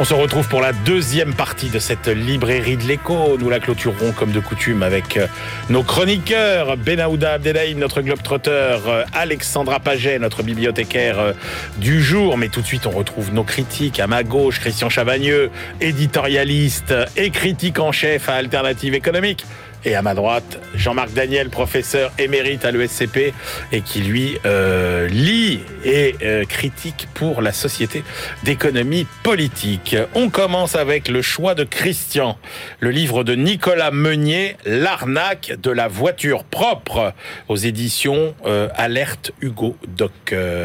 On 0.00 0.04
se 0.04 0.14
retrouve 0.14 0.46
pour 0.46 0.60
la 0.60 0.72
deuxième 0.72 1.34
partie 1.34 1.70
de 1.70 1.80
cette 1.80 2.06
librairie 2.06 2.76
de 2.76 2.84
l'écho. 2.84 3.36
Nous 3.36 3.50
la 3.50 3.58
clôturerons 3.58 4.12
comme 4.12 4.30
de 4.30 4.38
coutume 4.38 4.84
avec 4.84 5.16
euh, 5.16 5.26
nos 5.70 5.82
chroniqueurs, 5.82 6.76
Benahouda 6.76 7.32
Abdelhaïm, 7.32 7.80
notre 7.80 8.00
globe-trotteur, 8.00 8.82
euh, 8.86 9.02
Alexandra 9.12 9.80
Paget, 9.80 10.20
notre 10.20 10.44
bibliothécaire 10.44 11.18
euh, 11.18 11.32
du 11.78 12.00
jour. 12.00 12.38
Mais 12.38 12.48
tout 12.48 12.60
de 12.60 12.66
suite, 12.66 12.86
on 12.86 12.90
retrouve 12.90 13.34
nos 13.34 13.42
critiques. 13.42 13.98
À 13.98 14.06
ma 14.06 14.22
gauche, 14.22 14.60
Christian 14.60 14.88
Chavagneux, 14.88 15.50
éditorialiste 15.80 16.94
et 17.16 17.30
critique 17.30 17.80
en 17.80 17.90
chef 17.90 18.28
à 18.28 18.34
Alternative 18.34 18.94
économique. 18.94 19.44
Et 19.88 19.94
à 19.94 20.02
ma 20.02 20.12
droite, 20.12 20.60
Jean-Marc 20.74 21.14
Daniel, 21.14 21.48
professeur 21.48 22.12
émérite 22.18 22.66
à 22.66 22.72
l'ESCP 22.72 23.32
et 23.72 23.80
qui 23.80 24.00
lui 24.00 24.36
euh, 24.44 25.08
lit 25.08 25.60
et 25.82 26.14
euh, 26.22 26.44
critique 26.44 27.08
pour 27.14 27.40
la 27.40 27.52
Société 27.52 28.04
d'économie 28.44 29.06
politique. 29.22 29.96
On 30.14 30.28
commence 30.28 30.74
avec 30.74 31.08
le 31.08 31.22
choix 31.22 31.54
de 31.54 31.64
Christian, 31.64 32.36
le 32.80 32.90
livre 32.90 33.24
de 33.24 33.34
Nicolas 33.34 33.90
Meunier, 33.90 34.58
L'arnaque 34.66 35.54
de 35.58 35.70
la 35.70 35.88
voiture 35.88 36.44
propre 36.44 37.14
aux 37.48 37.56
éditions 37.56 38.34
euh, 38.44 38.68
Alerte 38.74 39.32
Hugo 39.40 39.74
Doc. 39.96 40.12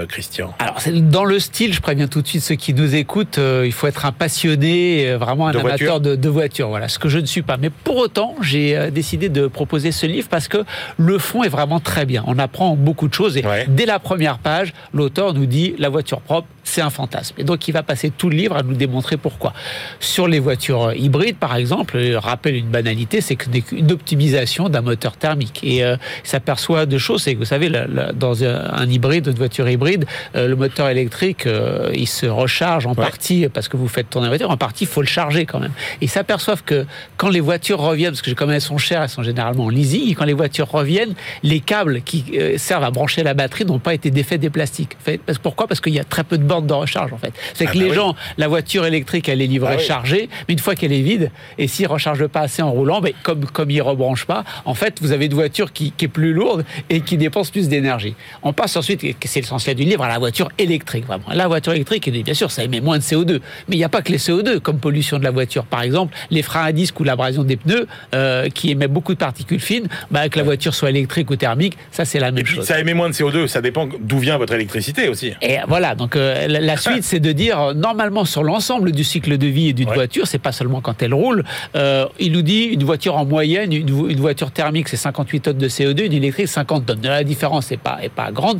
Christian. 0.10 0.54
Alors, 0.60 0.82
dans 1.04 1.24
le 1.24 1.40
style, 1.40 1.74
je 1.74 1.80
préviens 1.80 2.08
tout 2.08 2.22
de 2.22 2.28
suite 2.28 2.42
ceux 2.42 2.56
qui 2.56 2.74
nous 2.74 2.96
écoutent, 2.96 3.40
il 3.40 3.72
faut 3.72 3.88
être 3.88 4.06
un 4.06 4.12
passionné, 4.12 5.16
vraiment 5.16 5.48
un 5.48 5.52
De 5.54 5.60
amateur 5.60 5.78
voiture 5.78 6.00
de, 6.02 6.16
de 6.18 6.30
voiture. 6.30 6.68
Voilà, 6.68 6.90
ce 6.90 7.00
que 7.00 7.08
je 7.08 7.20
ne 7.20 7.26
suis 7.26 7.44
pas. 7.44 7.56
Mais 7.56 7.70
pour 7.70 7.96
autant, 7.98 8.36
j'ai 8.42 8.76
euh, 8.76 8.92
décidé 9.18 9.30
de 9.30 9.46
proposer 9.48 9.92
ce 9.92 10.06
livre 10.08 10.28
parce 10.30 10.48
que 10.48 10.64
le 10.98 11.20
fond 11.20 11.44
est 11.44 11.50
vraiment 11.50 11.80
très 11.80 12.06
bien. 12.06 12.24
On 12.26 12.40
apprend 12.40 12.76
beaucoup 12.76 13.08
de 13.08 13.14
choses 13.14 13.38
et 13.38 13.46
Ouais. 13.46 13.66
dès 13.70 13.86
la 13.86 14.00
première 14.00 14.40
page, 14.40 14.74
l'auteur 14.94 15.34
nous 15.36 15.46
dit 15.46 15.76
la 15.78 15.90
voiture 15.90 16.20
propre, 16.22 16.48
c'est 16.64 16.82
un 16.82 16.90
fantasme. 16.90 17.36
Et 17.38 17.44
donc, 17.44 17.68
il 17.68 17.72
va 17.72 17.84
passer 17.84 18.10
tout 18.10 18.30
le 18.30 18.36
livre 18.36 18.56
à 18.56 18.64
nous 18.64 18.74
démontrer 18.74 19.18
pourquoi. 19.18 19.54
Sur 20.00 20.28
les 20.28 20.40
voitures 20.40 20.90
euh, 20.90 20.96
hybrides, 20.96 21.38
par 21.38 21.56
exemple, 21.56 22.00
je 22.00 22.14
rappelle 22.16 22.56
une 22.56 22.70
banalité, 22.70 23.22
c'est 23.22 23.36
que 23.36 23.50
qu'une 23.50 23.92
optimisation 23.92 24.70
d'un 24.70 24.82
moteur 24.82 25.18
thermique. 25.18 25.60
Et 25.64 25.84
euh, 25.84 25.98
il 26.24 26.28
s'aperçoit 26.28 26.86
de 26.86 26.98
choses, 26.98 27.24
c'est 27.24 27.34
que 27.34 27.40
vous 27.40 27.46
savez, 27.46 27.72
dans 28.16 28.44
un, 28.44 28.90
hybride, 28.90 29.28
une 29.28 29.34
voiture 29.34 29.68
hybride, 29.70 30.06
euh, 30.36 30.48
le 30.48 30.56
moteur 30.56 30.90
électrique, 30.90 31.46
euh, 31.46 31.92
il 31.94 32.08
se 32.08 32.26
recharge 32.26 32.86
en 32.86 32.96
partie 32.96 33.48
parce 33.50 33.68
que 33.68 33.78
vous 33.78 33.88
faites 33.88 34.10
tourner 34.10 34.28
la 34.28 34.32
voiture, 34.32 34.50
en 34.50 34.58
partie, 34.58 34.86
il 34.86 34.88
faut 34.88 35.02
le 35.02 35.08
charger 35.08 35.46
quand 35.46 35.60
même. 35.60 35.74
Et 36.02 36.06
ils 36.06 36.10
s'aperçoivent 36.10 36.64
que 36.64 36.86
quand 37.18 37.30
les 37.30 37.40
voitures 37.40 37.80
reviennent, 37.80 38.12
parce 38.12 38.22
que 38.22 38.32
comme 38.32 38.52
elles 38.52 38.62
sont 38.62 38.78
chères, 38.78 39.02
elles 39.04 39.10
sont 39.10 39.24
généralement 39.24 39.66
en 39.66 39.70
leasing, 39.70 40.10
et 40.10 40.16
quand 40.16 40.26
les 40.26 40.34
voitures 40.34 40.70
reviennent, 40.70 41.14
les 41.44 41.60
câbles 41.60 42.02
qui 42.02 42.26
euh, 42.36 42.58
servent 42.58 42.84
à 42.84 42.92
brancher 42.92 43.24
la 43.24 43.34
batterie 43.34 43.66
n'ont 43.66 43.80
pas 43.80 43.94
été 43.94 44.12
défaits 44.12 44.40
des 44.40 44.50
plastiques. 44.50 44.98
Pourquoi? 45.42 45.68
Parce 45.68 45.82
qu'il 45.82 45.94
y 45.94 46.00
a 46.00 46.04
très 46.04 46.24
peu 46.24 46.38
de 46.38 46.44
bornes 46.54 46.68
de 46.68 46.74
recharge 46.74 47.12
en 47.14 47.18
fait. 47.18 47.34
C'est 47.54 47.66
Ah 47.68 47.72
que 47.72 47.78
bah 47.78 47.84
les 47.84 47.90
oui. 47.90 47.96
gens, 47.96 48.16
la 48.38 48.48
voiture 48.48 48.86
électrique, 48.86 49.28
elle 49.30 49.42
est 49.42 49.48
livrée 49.48 49.76
Ah 49.78 49.82
chargée, 49.82 50.30
mais 50.48 50.54
une 50.54 50.60
fois 50.60 50.76
qu'elle 50.76 50.94
est 50.94 51.02
vide, 51.02 51.32
et 51.58 51.68
s'ils 51.68 51.86
ne 51.88 51.92
rechargent 51.92 52.28
pas 52.28 52.42
assez 52.42 52.62
en 52.62 52.72
roulant, 52.72 53.02
ben, 53.02 53.14
comme, 53.24 53.46
comme 53.46 53.72
ils 53.72 53.78
ne 53.78 53.82
rebranchent 53.82 54.26
pas, 54.26 54.44
en 54.66 54.74
fait, 54.74 54.98
vous 55.02 55.12
avez 55.12 55.26
une 55.26 55.34
voiture 55.34 55.74
qui, 55.74 55.92
qui 55.92 56.06
est 56.06 56.10
plus 56.10 56.34
lourde 56.34 56.64
et 56.90 57.02
qui 57.02 57.18
dépense 57.18 57.50
plus 57.52 57.68
d'énergie. 57.70 58.16
On 58.44 58.54
passe 58.54 58.76
ensuite, 58.78 59.02
c'est 59.26 59.40
l'essentiel 59.42 59.76
du 59.76 59.84
livre, 59.84 60.04
à 60.04 60.08
la 60.10 60.20
voiture 60.20 60.50
électrique. 60.58 61.06
Vraiment. 61.06 61.24
La 61.34 61.48
voiture 61.48 61.74
électrique, 61.74 62.10
bien 62.12 62.34
sûr, 62.34 62.52
ça 62.52 62.64
émet 62.64 62.82
moins 62.82 62.98
de 62.98 63.04
CO2. 63.04 63.40
Mais 63.68 63.76
il 63.76 63.78
n'y 63.78 63.84
a 63.84 63.90
pas 63.90 64.02
que 64.02 64.12
les 64.12 64.18
CO2 64.20 64.60
comme 64.60 64.78
pollution 64.80 65.18
de 65.20 65.24
la 65.24 65.32
voiture. 65.32 65.66
Par 65.66 65.82
exemple, 65.82 66.16
les 66.30 66.42
freins 66.42 66.64
à 66.66 66.72
disque 66.72 67.00
ou 67.00 67.04
l'abrasion 67.04 67.44
des 67.44 67.58
pneus, 67.58 67.88
euh, 68.14 68.50
qui 68.50 68.72
émet 68.72 68.88
beaucoup 68.88 69.14
de 69.14 69.20
particules 69.20 69.60
fines, 69.60 69.88
bah, 70.12 70.30
que 70.30 70.38
la 70.38 70.44
voiture 70.44 70.74
soit 70.76 70.90
électrique 70.90 71.30
ou 71.32 71.36
thermique, 71.36 71.78
ça 71.92 72.06
c'est 72.06 72.20
la 72.20 72.32
même 72.32 72.40
Et 72.40 72.44
puis 72.44 72.56
chose. 72.56 72.66
ça 72.66 72.80
émet 72.80 72.94
moins 72.94 73.10
de 73.10 73.14
CO2, 73.14 73.48
ça 73.48 73.62
dépend 73.62 73.88
d'où 74.00 74.20
vient 74.20 74.38
votre 74.38 74.54
électricité 74.54 75.08
aussi. 75.10 75.34
Et 75.42 75.58
voilà, 75.68 75.96
donc 75.96 76.16
euh, 76.16 76.43
la, 76.48 76.60
la 76.62 76.78
suite, 76.78 77.04
c'est 77.04 77.20
de 77.20 77.32
dire, 77.32 77.74
normalement, 77.76 78.26
sur 78.26 78.44
l'ensemble 78.44 78.92
du 78.92 79.04
cycle 79.04 79.38
de 79.38 79.48
vie 79.48 79.74
d'une 79.74 79.90
Ouais. 79.90 79.96
voiture, 79.96 80.28
c'est 80.28 80.40
pas 80.40 80.52
seulement 80.52 80.82
quand 80.82 81.02
elle 81.04 81.14
roule, 81.14 81.44
euh, 81.76 82.06
il 82.20 82.32
nous 82.32 82.42
dit, 82.42 82.64
une 82.66 82.84
voiture 82.84 83.16
en 83.18 83.26
moyenne, 83.26 83.72
une, 83.74 83.92
vo- 83.92 84.08
une 84.08 84.20
voiture 84.20 84.52
thermique, 84.52 84.88
c'est 84.90 84.98
58 84.98 85.40
tonnes 85.42 85.58
de 85.58 85.68
CO2, 85.68 86.06
une 86.06 86.14
électrique, 86.14 86.48
50 86.48 86.86
tonnes. 86.86 87.00
La 87.04 87.24
différence 87.24 87.70
n'est 87.72 87.78
pas, 87.78 88.00
est 88.02 88.10
pas 88.10 88.32
grande, 88.32 88.60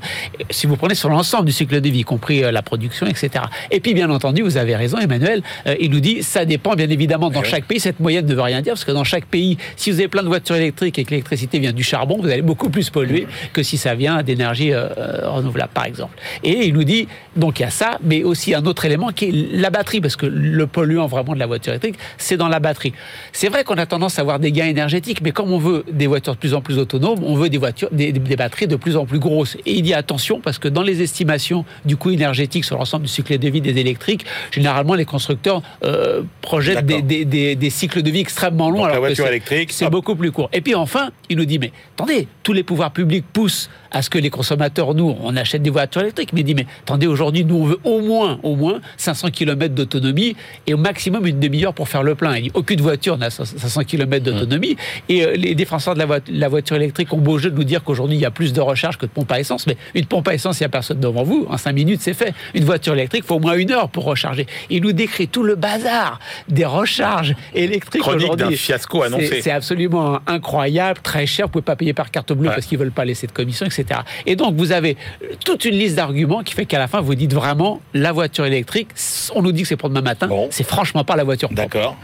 si 0.50 0.68
vous 0.68 0.76
prenez 0.76 0.96
sur 0.96 1.10
l'ensemble 1.10 1.46
du 1.46 1.52
cycle 1.52 1.80
de 1.82 1.90
vie, 1.90 2.00
y 2.00 2.04
compris 2.04 2.44
euh, 2.44 2.52
la 2.52 2.62
production, 2.62 3.06
etc. 3.08 3.30
Et 3.72 3.80
puis, 3.80 3.94
bien 3.94 4.10
entendu, 4.10 4.42
vous 4.42 4.58
avez 4.58 4.76
raison, 4.76 4.98
Emmanuel, 4.98 5.42
euh, 5.68 5.76
il 5.80 5.92
nous 5.92 6.00
dit, 6.00 6.24
ça 6.24 6.46
dépend, 6.46 6.74
bien 6.76 6.90
évidemment, 6.90 7.30
dans 7.30 7.42
Ouais. 7.42 7.48
chaque 7.50 7.66
pays, 7.66 7.80
cette 7.80 8.00
moyenne 8.00 8.26
ne 8.26 8.34
veut 8.36 8.42
rien 8.42 8.62
dire, 8.62 8.74
parce 8.74 8.86
que 8.86 8.92
dans 8.92 9.04
chaque 9.04 9.26
pays, 9.26 9.58
si 9.76 9.92
vous 9.92 10.00
avez 10.00 10.08
plein 10.08 10.24
de 10.24 10.28
voitures 10.28 10.56
électriques 10.56 10.98
et 11.00 11.04
que 11.04 11.10
l'électricité 11.12 11.60
vient 11.60 11.74
du 11.74 11.84
charbon, 11.84 12.18
vous 12.22 12.30
allez 12.30 12.42
beaucoup 12.42 12.70
plus 12.70 12.90
polluer 12.90 13.28
que 13.54 13.64
si 13.64 13.78
ça 13.78 13.96
vient 13.96 14.22
d'énergie 14.24 14.72
euh, 14.74 14.88
renouvelable, 15.24 15.72
par 15.74 15.86
exemple. 15.86 16.18
Et 16.44 16.66
il 16.68 16.74
nous 16.74 16.84
dit, 16.84 17.08
donc 17.36 17.60
il 17.60 17.64
y 17.64 17.66
a 17.66 17.70
ça, 17.74 17.98
mais 18.04 18.24
aussi 18.24 18.54
un 18.56 18.66
autre 18.66 18.86
élément 18.86 19.10
qui 19.12 19.26
est 19.26 19.32
la 19.58 19.70
batterie, 19.70 20.00
parce 20.00 20.16
que 20.16 20.26
le 20.26 20.66
polluant 20.68 21.08
vraiment 21.08 21.34
de 21.34 21.40
la 21.40 21.46
voiture 21.48 21.72
électrique, 21.74 21.96
c'est 22.18 22.38
dans 22.38 22.48
la 22.48 22.60
batterie. 22.60 22.94
C'est 23.34 23.50
vrai 23.50 23.64
qu'on 23.64 23.76
a 23.78 23.86
tendance 23.86 24.18
à 24.20 24.22
avoir 24.22 24.40
des 24.40 24.52
gains 24.52 24.68
énergétiques, 24.68 25.22
mais 25.22 25.32
comme 25.32 25.52
on 25.52 25.58
veut 25.58 25.84
des 25.92 26.08
voitures 26.08 26.34
de 26.34 26.40
plus 26.40 26.54
en 26.54 26.62
plus 26.62 26.78
autonomes, 26.78 27.20
on 27.24 27.36
veut 27.36 27.50
des 27.50 27.58
voitures, 27.58 27.90
des, 27.92 28.12
des 28.12 28.36
batteries 28.36 28.68
de 28.68 28.76
plus 28.78 28.96
en 28.96 29.06
plus 29.06 29.20
grosses. 29.20 29.58
Et 29.66 29.74
il 29.74 29.82
dit 29.82 29.94
attention, 29.94 30.40
parce 30.40 30.60
que 30.60 30.68
dans 30.68 30.82
les 30.84 31.02
estimations 31.02 31.66
du 31.86 31.98
coût 31.98 32.12
énergétique 32.12 32.64
sur 32.64 32.78
l'ensemble 32.78 33.04
du 33.06 33.12
cycle 33.12 33.38
de 33.38 33.50
vie 33.50 33.62
des 33.62 33.78
électriques, 33.80 34.26
généralement 34.52 34.94
les 34.96 35.06
constructeurs 35.06 35.62
euh, 35.84 36.22
projettent 36.42 36.86
des, 36.86 37.02
des- 37.26 37.70
cycles 37.70 38.02
de 38.04 38.12
vie 38.12 38.20
extrêmement 38.20 38.70
longs. 38.70 38.80
Donc, 38.84 38.88
la 38.88 38.92
alors 38.94 39.02
que 39.04 39.08
voiture 39.08 39.26
c'est- 39.26 39.32
électrique, 39.32 39.72
c'est 39.72 39.90
beaucoup 39.90 40.16
plus 40.16 40.32
court. 40.32 40.50
Et 40.54 40.62
puis 40.62 40.76
enfin, 40.76 41.10
il 41.30 41.38
nous 41.38 41.46
dit, 41.46 41.58
mais 41.60 41.72
attendez, 41.96 42.28
tous 42.44 42.54
les 42.54 42.64
pouvoirs 42.64 42.92
publics 42.92 43.26
poussent 43.34 43.70
à 43.92 44.02
ce 44.02 44.10
que 44.10 44.18
les 44.20 44.30
consommateurs, 44.30 44.94
nous, 44.94 45.16
on 45.22 45.36
achète 45.36 45.62
des 45.62 45.70
voitures 45.70 46.02
électriques. 46.02 46.34
Mais 46.34 46.42
il 46.42 46.44
dit, 46.46 46.56
mais 46.56 46.66
attendez, 46.84 47.08
aujourd'hui, 47.08 47.46
nous, 47.46 47.63
on 47.64 47.68
veut 47.68 47.80
au 47.84 48.02
moins, 48.02 48.40
au 48.44 48.56
moins 48.56 48.82
500 48.98 49.30
km 49.32 49.74
d'autonomie 49.74 50.36
et 50.68 50.74
au 50.74 50.78
maximum 50.78 51.26
une 51.28 51.40
demi-heure 51.40 51.74
pour 51.74 51.88
faire 51.88 52.04
le 52.04 52.16
plein. 52.16 52.36
Il 52.38 52.44
dit, 52.44 52.52
aucune 52.54 52.82
voiture 52.82 53.18
n'a 53.18 53.30
500 53.30 53.84
km 53.86 54.24
d'autonomie. 54.24 54.76
Et 55.10 55.26
euh, 55.26 55.34
les 55.36 55.56
défenseurs 55.56 55.94
de 55.94 56.00
la, 56.00 56.06
voi- 56.06 56.20
la 56.30 56.48
voiture 56.50 56.76
électrique 56.76 57.12
ont 57.14 57.18
beau 57.18 57.38
jeu 57.38 57.50
de 57.52 57.56
nous 57.56 57.64
dire 57.64 57.84
qu'aujourd'hui, 57.84 58.18
il 58.18 58.22
y 58.22 58.26
a 58.26 58.32
plus 58.32 58.54
de 58.54 58.62
recharge 58.62 58.98
que 58.98 59.06
de 59.06 59.12
pompe 59.12 59.32
à 59.32 59.40
essence. 59.40 59.68
Mais 59.68 59.78
une 59.94 60.06
pompe 60.06 60.28
à 60.28 60.34
essence, 60.34 60.60
il 60.60 60.64
n'y 60.64 60.68
a 60.68 60.70
personne 60.70 61.00
devant 61.00 61.24
vous. 61.24 61.46
En 61.50 61.58
5 61.58 61.72
minutes, 61.74 62.02
c'est 62.02 62.14
fait. 62.14 62.34
Une 62.54 62.64
voiture 62.66 62.94
électrique, 62.94 63.24
il 63.26 63.28
faut 63.28 63.36
au 63.36 63.40
moins 63.40 63.54
une 63.56 63.72
heure 63.72 63.90
pour 63.90 64.04
recharger. 64.06 64.46
Il 64.70 64.84
nous 64.84 64.94
décrit 64.94 65.28
tout 65.28 65.44
le 65.44 65.56
bazar 65.56 66.20
des 66.50 66.66
recharges 66.66 67.36
électriques 67.54 68.02
Chronique 68.02 68.28
d'un 68.28 68.34
aujourd'hui. 68.36 68.58
fiasco 68.58 69.04
annoncé. 69.04 69.42
C'est 69.42 69.52
absolument 69.52 70.20
incroyable, 70.28 71.00
très 71.04 71.26
cher. 71.26 71.46
Vous 71.48 71.52
pouvez 71.54 71.64
pas 71.64 71.76
payer 71.76 71.94
par 71.94 72.12
carte 72.12 72.34
bleue 72.34 72.50
Ouais. 72.50 72.56
parce 72.56 72.66
qu'ils 72.66 72.78
veulent 72.78 72.92
pas 72.92 73.06
laisser 73.06 73.28
de 73.28 73.32
commission, 73.32 73.66
etc. 73.66 74.02
Et 74.26 74.36
donc 74.36 74.56
vous 74.56 74.72
avez 74.74 74.98
toute 75.46 75.64
une 75.66 75.76
liste 75.76 75.96
d'arguments 75.96 76.44
qui 76.44 76.54
fait 76.54 76.66
qu'à 76.66 76.80
la 76.80 76.88
fin 76.88 77.00
vous 77.00 77.16
dites 77.16 77.34
vraiment 77.34 77.53
la 77.94 78.12
voiture 78.12 78.46
électrique. 78.46 78.90
On 79.36 79.42
nous 79.42 79.52
dit 79.52 79.64
que 79.64 79.68
c'est 79.68 79.78
pour 79.78 79.90
demain 79.90 80.02
matin. 80.02 80.28
Bon. 80.28 80.48
C'est 80.52 80.68
franchement 80.68 81.04
pas 81.04 81.16
la 81.16 81.24
voiture. 81.24 81.50
propre. 81.50 81.62
D'accord. 81.62 81.96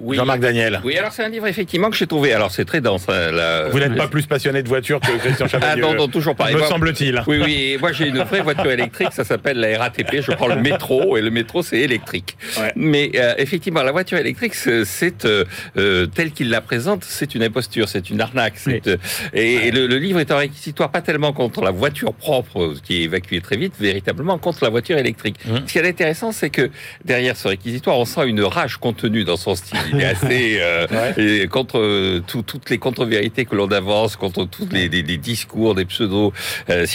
Oui. 0.00 0.16
Jean-Marc 0.16 0.40
Daniel. 0.40 0.80
Oui, 0.84 0.96
alors 0.96 1.12
c'est 1.12 1.22
un 1.24 1.28
livre 1.28 1.46
effectivement 1.46 1.90
que 1.90 1.96
j'ai 1.96 2.06
trouvé. 2.06 2.32
Alors 2.32 2.50
c'est 2.50 2.64
très 2.64 2.80
dense. 2.80 3.04
hein, 3.08 3.30
la- 3.32 3.68
Vous 3.68 3.78
n'êtes 3.78 3.94
pas 3.96 4.08
plus 4.08 4.26
passionné 4.26 4.62
de 4.62 4.68
voiture 4.68 5.00
que 5.00 5.10
Christian 5.18 5.46
Ah 5.46 5.48
Chavagneux. 5.48 5.82
non, 5.82 5.94
non, 5.94 6.08
toujours 6.08 6.34
pas. 6.36 6.50
Me 6.50 6.58
moi- 6.58 6.68
semble-t-il. 6.68 7.22
Oui, 7.26 7.40
oui. 7.44 7.76
Moi, 7.80 7.92
j'ai 7.92 8.08
une 8.08 8.18
vraie 8.18 8.40
voiture 8.40 8.70
électrique. 8.70 9.08
Ça 9.12 9.24
s'appelle 9.24 9.58
la 9.58 9.78
RATP. 9.78 10.20
Je 10.22 10.32
prends 10.32 10.48
le 10.48 10.56
métro 10.56 11.16
et 11.16 11.22
le 11.22 11.30
métro, 11.30 11.62
c'est 11.62 11.78
électrique. 11.80 12.36
Ouais. 12.58 12.72
Mais 12.76 13.10
euh, 13.16 13.34
effectivement, 13.38 13.82
la 13.82 13.92
voiture 13.92 14.18
électrique, 14.18 14.54
c'est 14.54 15.24
euh, 15.24 15.44
euh, 15.76 16.06
tel 16.06 16.32
qu'il 16.32 16.50
la 16.50 16.60
présente, 16.60 17.04
c'est 17.04 17.34
une 17.34 17.42
imposture, 17.42 17.88
c'est 17.88 18.10
une 18.10 18.20
arnaque. 18.20 18.54
euh, 18.68 18.96
et 19.34 19.50
et 19.68 19.70
le, 19.70 19.86
le 19.86 19.96
livre 19.98 20.20
est 20.20 20.30
un 20.30 20.36
réquisitoire 20.38 20.90
pas 20.90 21.00
tellement 21.02 21.32
contre 21.32 21.60
la 21.62 21.70
voiture 21.70 22.14
propre 22.14 22.74
qui 22.82 23.00
est 23.00 23.02
évacuée 23.04 23.40
très 23.40 23.56
vite, 23.56 23.74
véritablement 23.80 24.38
contre 24.38 24.64
la 24.64 24.70
voiture 24.70 24.96
électrique. 24.98 25.36
Mhm. 25.46 25.62
Ce 25.66 25.72
qui 25.72 25.78
est 25.78 25.88
intéressant, 25.88 26.32
c'est 26.32 26.50
que 26.50 26.70
derrière 27.04 27.36
ce 27.36 27.48
réquisitoire, 27.48 27.98
on 27.98 28.04
sent 28.04 28.26
une 28.26 28.42
rage 28.42 28.76
contenue 28.76 29.24
dans 29.24 29.36
son 29.36 29.54
style. 29.54 29.78
Il 29.92 30.00
est 30.00 30.04
assez 30.04 30.58
euh, 30.60 30.86
Ouais. 30.90 31.42
et 31.42 31.46
contre 31.48 31.78
euh, 31.78 32.20
tout- 32.26 32.42
toutes 32.42 32.70
les 32.70 32.78
contre-vérités 32.78 33.44
que 33.44 33.54
l'on 33.54 33.68
avance, 33.70 34.16
contre 34.16 34.44
tous 34.46 34.68
les, 34.72 34.88
les- 34.88 35.02
les 35.02 35.16
discours 35.16 35.74
des 35.74 35.84
pseudo 35.84 36.32
euh, 36.68 36.86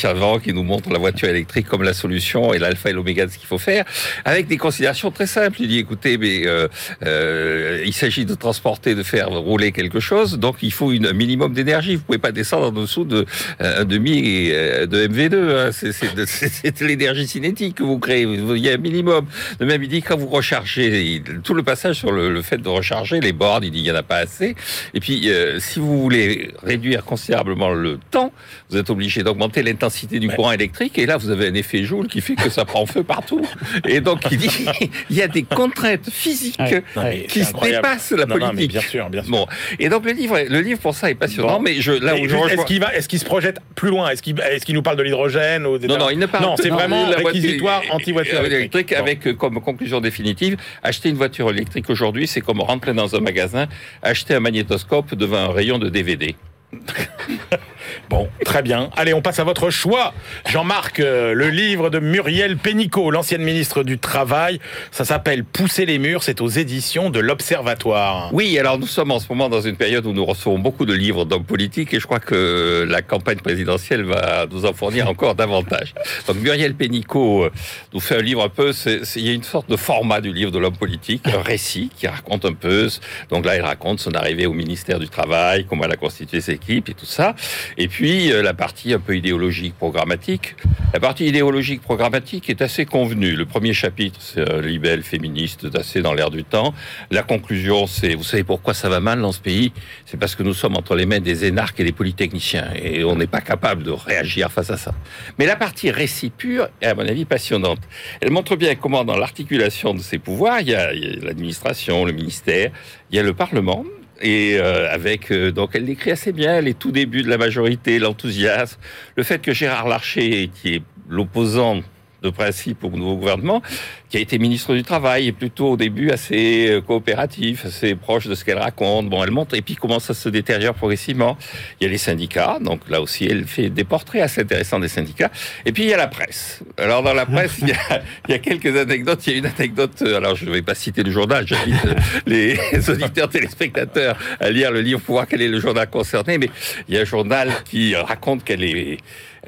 qui 0.43 0.53
nous 0.53 0.63
montrent 0.63 0.89
la 0.91 0.99
voiture 0.99 1.29
électrique 1.29 1.67
comme 1.67 1.83
la 1.83 1.93
solution 1.93 2.53
et 2.53 2.59
l'alpha 2.59 2.89
et 2.89 2.93
l'oméga 2.93 3.25
de 3.25 3.31
ce 3.31 3.37
qu'il 3.37 3.47
faut 3.47 3.57
faire, 3.57 3.85
avec 4.23 4.47
des 4.47 4.57
considérations 4.57 5.11
très 5.11 5.27
simples. 5.27 5.57
Il 5.61 5.67
dit 5.67 5.79
écoutez, 5.79 6.17
mais 6.17 6.45
euh, 6.47 6.67
euh, 7.05 7.83
il 7.85 7.93
s'agit 7.93 8.25
de 8.25 8.35
transporter, 8.35 8.95
de 8.95 9.03
faire 9.03 9.29
rouler 9.29 9.71
quelque 9.71 9.99
chose, 9.99 10.37
donc 10.39 10.57
il 10.61 10.71
faut 10.71 10.91
une, 10.91 11.07
un 11.07 11.13
minimum 11.13 11.53
d'énergie. 11.53 11.95
Vous 11.95 12.03
pouvez 12.03 12.17
pas 12.17 12.31
descendre 12.31 12.67
en 12.67 12.71
dessous 12.71 13.03
de 13.05 13.25
un 13.59 13.85
demi 13.85 14.49
de 14.49 15.07
MV2. 15.07 15.35
hein. 15.57 15.69
C'est- 15.71 16.15
de- 16.15 16.85
l'énergie 16.85 17.27
cinétique 17.27 17.75
que 17.75 17.83
vous 17.83 17.97
créez. 17.99 18.23
Il 18.23 18.57
y 18.57 18.69
a 18.69 18.73
un 18.73 18.77
minimum. 18.77 19.25
De 19.59 19.65
même, 19.65 19.81
il 19.83 19.89
dit 19.89 20.01
quand 20.01 20.17
vous 20.17 20.27
rechargez, 20.27 21.21
tout 21.43 21.53
le 21.53 21.63
passage 21.63 21.95
sur 21.97 22.11
le, 22.11 22.31
le 22.31 22.41
fait 22.41 22.57
de 22.57 22.69
recharger, 22.75 23.19
les 23.19 23.33
bornes, 23.33 23.63
il 23.63 23.71
dit 23.71 23.79
il 23.79 23.83
n'y 23.83 23.91
en 23.91 23.95
a 23.95 24.03
pas 24.03 24.17
assez. 24.17 24.55
Et 24.93 24.99
puis, 24.99 25.29
euh, 25.29 25.59
si 25.59 25.79
vous 25.79 26.01
voulez 26.01 26.51
réduire 26.63 27.03
considérablement 27.05 27.69
le 27.71 27.99
temps, 28.11 28.31
vous 28.69 28.77
êtes 28.77 28.89
obligé 28.89 29.23
d'augmenter 29.23 29.63
l'intensité 29.63 30.19
du 30.19 30.27
courant 30.29 30.51
électrique. 30.51 30.97
Et 30.97 31.05
là, 31.05 31.17
vous 31.17 31.29
avez 31.29 31.47
un 31.47 31.53
effet 31.53 31.83
Joule 31.83 32.07
qui 32.07 32.21
fait 32.21 32.35
que 32.35 32.49
ça 32.49 32.65
prend 32.65 32.85
feu 32.85 33.03
partout. 33.03 33.41
Et 33.87 34.01
donc, 34.01 34.19
il 34.31 34.37
dit 34.37 34.49
il 35.09 35.15
y 35.15 35.21
a 35.21 35.27
des 35.27 35.43
contraintes 35.43 36.09
physiques 36.09 36.55
Ouais, 36.59 36.83
ouais, 36.97 37.25
qui 37.29 37.41
dépassent 37.61 38.11
la 38.11 38.25
Non, 38.25 38.35
non, 38.37 38.45
mais 38.47 38.51
politique. 38.67 38.71
bien 38.71 38.81
sûr, 38.81 39.09
bien 39.09 39.21
sûr. 39.23 39.31
Bon, 39.31 39.45
et 39.79 39.89
donc 39.89 40.05
le 40.05 40.11
livre, 40.11 40.37
le 40.49 40.59
livre 40.61 40.79
pour 40.79 40.95
ça 40.95 41.09
est 41.09 41.15
passionnant, 41.15 41.57
Bon. 41.57 41.61
mais 41.61 41.75
je 41.81 41.91
là 41.91 42.15
où 42.15 42.27
je 42.27 42.35
rejoins- 42.35 42.47
Est-ce 42.49 42.65
qu'il 42.65 42.79
va, 42.79 42.93
est-ce 42.95 43.07
qu'il 43.07 43.19
se 43.19 43.25
projette 43.25 43.59
plus 43.75 43.89
loin? 43.89 44.09
Est-ce 44.09 44.21
qu'il, 44.21 44.39
est-ce 44.39 44.65
qu'il 44.65 44.75
nous 44.75 44.81
parle 44.81 44.97
de 44.97 45.03
l'hydrogène 45.03 45.65
ou 45.65 45.77
des- 45.77 45.87
Non, 45.87 45.97
non, 45.97 46.09
il 46.09 46.19
ne 46.19 46.25
parle 46.25 46.43
Non, 46.45 46.55
c'est 46.61 46.69
vraiment 46.69 47.09
la 47.09 47.17
réquisitoire 47.17 47.81
anti-voiture 47.91 48.39
euh, 48.39 48.45
électrique. 48.45 48.89
Bon. 48.95 48.99
avec 49.01 49.27
euh, 49.27 49.33
comme 49.33 49.59
conclusion 49.61 49.99
définitive, 50.01 50.57
acheter 50.83 51.09
une 51.09 51.15
voiture 51.15 51.49
électrique 51.49 51.89
aujourd'hui, 51.89 52.27
c'est 52.27 52.41
comme 52.41 52.59
rentrer 52.65 52.93
dans 52.93 53.15
un 53.15 53.19
magasin, 53.19 53.67
acheter 54.01 54.35
un 54.35 54.39
magnétoscope 54.39 55.15
devant 55.15 55.37
un 55.37 55.51
rayon 55.51 55.79
de 55.79 55.89
DVD. 55.89 56.35
Bon, 58.09 58.29
très 58.43 58.61
bien. 58.61 58.89
Allez, 58.95 59.13
on 59.13 59.21
passe 59.21 59.39
à 59.39 59.43
votre 59.43 59.69
choix. 59.69 60.13
Jean-Marc, 60.47 60.99
euh, 60.99 61.33
le 61.33 61.49
livre 61.49 61.89
de 61.89 61.99
Muriel 61.99 62.57
Pénicaud, 62.57 63.09
l'ancienne 63.11 63.41
ministre 63.41 63.83
du 63.83 63.97
Travail. 63.97 64.59
Ça 64.91 65.05
s'appelle 65.05 65.43
Pousser 65.43 65.85
les 65.85 65.97
murs. 65.97 66.23
C'est 66.23 66.41
aux 66.41 66.47
éditions 66.47 67.09
de 67.09 67.19
l'Observatoire. 67.19 68.29
Oui, 68.31 68.57
alors 68.59 68.77
nous 68.77 68.87
sommes 68.87 69.11
en 69.11 69.19
ce 69.19 69.27
moment 69.29 69.49
dans 69.49 69.61
une 69.61 69.75
période 69.75 70.05
où 70.05 70.13
nous 70.13 70.25
recevons 70.25 70.59
beaucoup 70.59 70.85
de 70.85 70.93
livres 70.93 71.25
d'hommes 71.25 71.45
politiques 71.45 71.93
et 71.93 71.99
je 71.99 72.05
crois 72.05 72.19
que 72.19 72.85
la 72.87 73.01
campagne 73.01 73.39
présidentielle 73.39 74.03
va 74.03 74.45
nous 74.51 74.65
en 74.65 74.73
fournir 74.73 75.09
encore 75.09 75.35
davantage. 75.35 75.93
Donc 76.27 76.37
Muriel 76.37 76.75
Pénicaud 76.75 77.45
euh, 77.45 77.51
nous 77.93 77.99
fait 77.99 78.17
un 78.17 78.21
livre 78.21 78.43
un 78.43 78.49
peu, 78.49 78.71
il 79.15 79.27
y 79.27 79.29
a 79.29 79.33
une 79.33 79.43
sorte 79.43 79.69
de 79.69 79.77
format 79.77 80.21
du 80.21 80.31
livre 80.31 80.51
de 80.51 80.59
l'homme 80.59 80.77
politique, 80.77 81.23
un 81.27 81.41
récit 81.41 81.89
qui 81.95 82.07
raconte 82.07 82.45
un 82.45 82.53
peu, 82.53 82.87
donc 83.29 83.45
là 83.45 83.55
elle 83.55 83.63
raconte 83.63 83.99
son 83.99 84.13
arrivée 84.13 84.45
au 84.45 84.53
ministère 84.53 84.99
du 84.99 85.07
Travail, 85.07 85.65
comment 85.67 85.85
elle 85.85 85.91
a 85.91 85.97
constitué 85.97 86.41
ses 86.41 86.57
et 86.69 86.81
tout 86.81 87.05
ça. 87.05 87.35
Et 87.77 87.87
puis 87.87 88.31
euh, 88.31 88.41
la 88.41 88.53
partie 88.53 88.93
un 88.93 88.99
peu 88.99 89.15
idéologique, 89.15 89.75
programmatique. 89.75 90.55
La 90.93 90.99
partie 90.99 91.25
idéologique, 91.27 91.81
programmatique 91.81 92.49
est 92.49 92.61
assez 92.61 92.85
convenue. 92.85 93.35
Le 93.35 93.45
premier 93.45 93.73
chapitre, 93.73 94.19
c'est 94.21 94.49
un 94.49 94.61
libelle 94.61 95.03
féministe 95.03 95.67
assez 95.75 96.01
dans 96.01 96.13
l'air 96.13 96.31
du 96.31 96.43
temps. 96.43 96.73
La 97.11 97.23
conclusion, 97.23 97.87
c'est, 97.87 98.15
vous 98.15 98.23
savez 98.23 98.43
pourquoi 98.43 98.73
ça 98.73 98.89
va 98.89 98.99
mal 98.99 99.21
dans 99.21 99.31
ce 99.31 99.39
pays? 99.39 99.71
C'est 100.05 100.17
parce 100.17 100.35
que 100.35 100.43
nous 100.43 100.53
sommes 100.53 100.75
entre 100.75 100.95
les 100.95 101.05
mains 101.05 101.19
des 101.19 101.45
énarques 101.45 101.79
et 101.79 101.83
des 101.83 101.91
polytechniciens 101.91 102.69
et 102.81 103.03
on 103.03 103.15
n'est 103.15 103.27
pas 103.27 103.41
capable 103.41 103.83
de 103.83 103.91
réagir 103.91 104.51
face 104.51 104.69
à 104.69 104.77
ça. 104.77 104.93
Mais 105.37 105.45
la 105.45 105.55
partie 105.55 105.91
récit 105.91 106.29
pur 106.29 106.67
est, 106.81 106.87
à 106.87 106.95
mon 106.95 107.07
avis, 107.07 107.25
passionnante. 107.25 107.79
Elle 108.21 108.31
montre 108.31 108.55
bien 108.55 108.75
comment, 108.75 109.03
dans 109.03 109.17
l'articulation 109.17 109.93
de 109.93 109.99
ces 109.99 110.17
pouvoirs, 110.17 110.61
il 110.61 110.69
y 110.69 110.75
a 110.75 110.91
l'administration, 110.93 112.05
le 112.05 112.11
ministère, 112.11 112.71
il 113.11 113.17
y 113.17 113.19
a 113.19 113.23
le 113.23 113.33
Parlement. 113.33 113.85
Et 114.21 114.57
euh, 114.57 114.91
avec 114.91 115.31
euh, 115.31 115.51
donc 115.51 115.71
elle 115.73 115.85
décrit 115.85 116.11
assez 116.11 116.31
bien. 116.31 116.61
Les 116.61 116.73
tout 116.73 116.91
débuts 116.91 117.21
de 117.21 117.29
la 117.29 117.37
majorité, 117.37 117.99
l'enthousiasme, 117.99 118.79
le 119.15 119.23
fait 119.23 119.39
que 119.39 119.53
Gérard 119.53 119.87
Larcher, 119.87 120.49
qui 120.53 120.75
est 120.75 120.83
l'opposant 121.09 121.81
de 122.21 122.29
principe 122.29 122.83
au 122.83 122.89
nouveau 122.89 123.17
gouvernement, 123.17 123.61
qui 124.09 124.17
a 124.17 124.19
été 124.19 124.37
ministre 124.37 124.73
du 124.73 124.83
Travail, 124.83 125.27
est 125.27 125.31
plutôt 125.31 125.71
au 125.71 125.77
début 125.77 126.11
assez 126.11 126.67
euh, 126.69 126.81
coopératif, 126.81 127.65
assez 127.65 127.95
proche 127.95 128.27
de 128.27 128.35
ce 128.35 128.45
qu'elle 128.45 128.59
raconte. 128.59 129.09
Bon, 129.09 129.23
elle 129.23 129.31
monte 129.31 129.53
et 129.53 129.61
puis 129.61 129.75
commence 129.75 130.09
à 130.09 130.13
se 130.13 130.29
détériorer 130.29 130.73
progressivement. 130.73 131.37
Il 131.79 131.85
y 131.85 131.87
a 131.87 131.91
les 131.91 131.97
syndicats, 131.97 132.57
donc 132.61 132.81
là 132.89 133.01
aussi, 133.01 133.25
elle 133.25 133.45
fait 133.45 133.69
des 133.69 133.83
portraits 133.83 134.21
assez 134.21 134.41
intéressants 134.41 134.79
des 134.79 134.87
syndicats. 134.87 135.31
Et 135.65 135.71
puis 135.71 135.83
il 135.83 135.89
y 135.89 135.93
a 135.93 135.97
la 135.97 136.07
presse. 136.07 136.61
Alors 136.77 137.03
dans 137.03 137.13
la 137.13 137.25
presse, 137.25 137.57
il 137.61 137.69
y 137.69 137.71
a, 137.71 138.01
il 138.27 138.31
y 138.31 138.33
a 138.35 138.39
quelques 138.39 138.75
anecdotes. 138.77 139.25
Il 139.27 139.33
y 139.33 139.35
a 139.35 139.39
une 139.39 139.45
anecdote. 139.47 140.01
euh, 140.01 140.17
Alors 140.17 140.35
je 140.35 140.45
ne 140.45 140.51
vais 140.51 140.61
pas 140.61 140.75
citer 140.75 141.03
le 141.03 141.11
journal. 141.11 141.47
J'invite 141.47 141.75
les 142.25 142.57
auditeurs 142.89 143.29
téléspectateurs 143.29 144.17
à 144.39 144.49
lire 144.49 144.71
le 144.71 144.81
livre 144.81 145.01
pour 145.01 145.15
voir 145.15 145.27
quel 145.27 145.41
est 145.41 145.47
le 145.47 145.59
journal 145.59 145.89
concerné. 145.89 146.37
Mais 146.37 146.49
il 146.87 146.95
y 146.95 146.97
a 146.97 147.01
un 147.01 147.05
journal 147.05 147.51
qui 147.65 147.95
raconte 147.95 148.43
qu'elle 148.43 148.63
est 148.63 148.97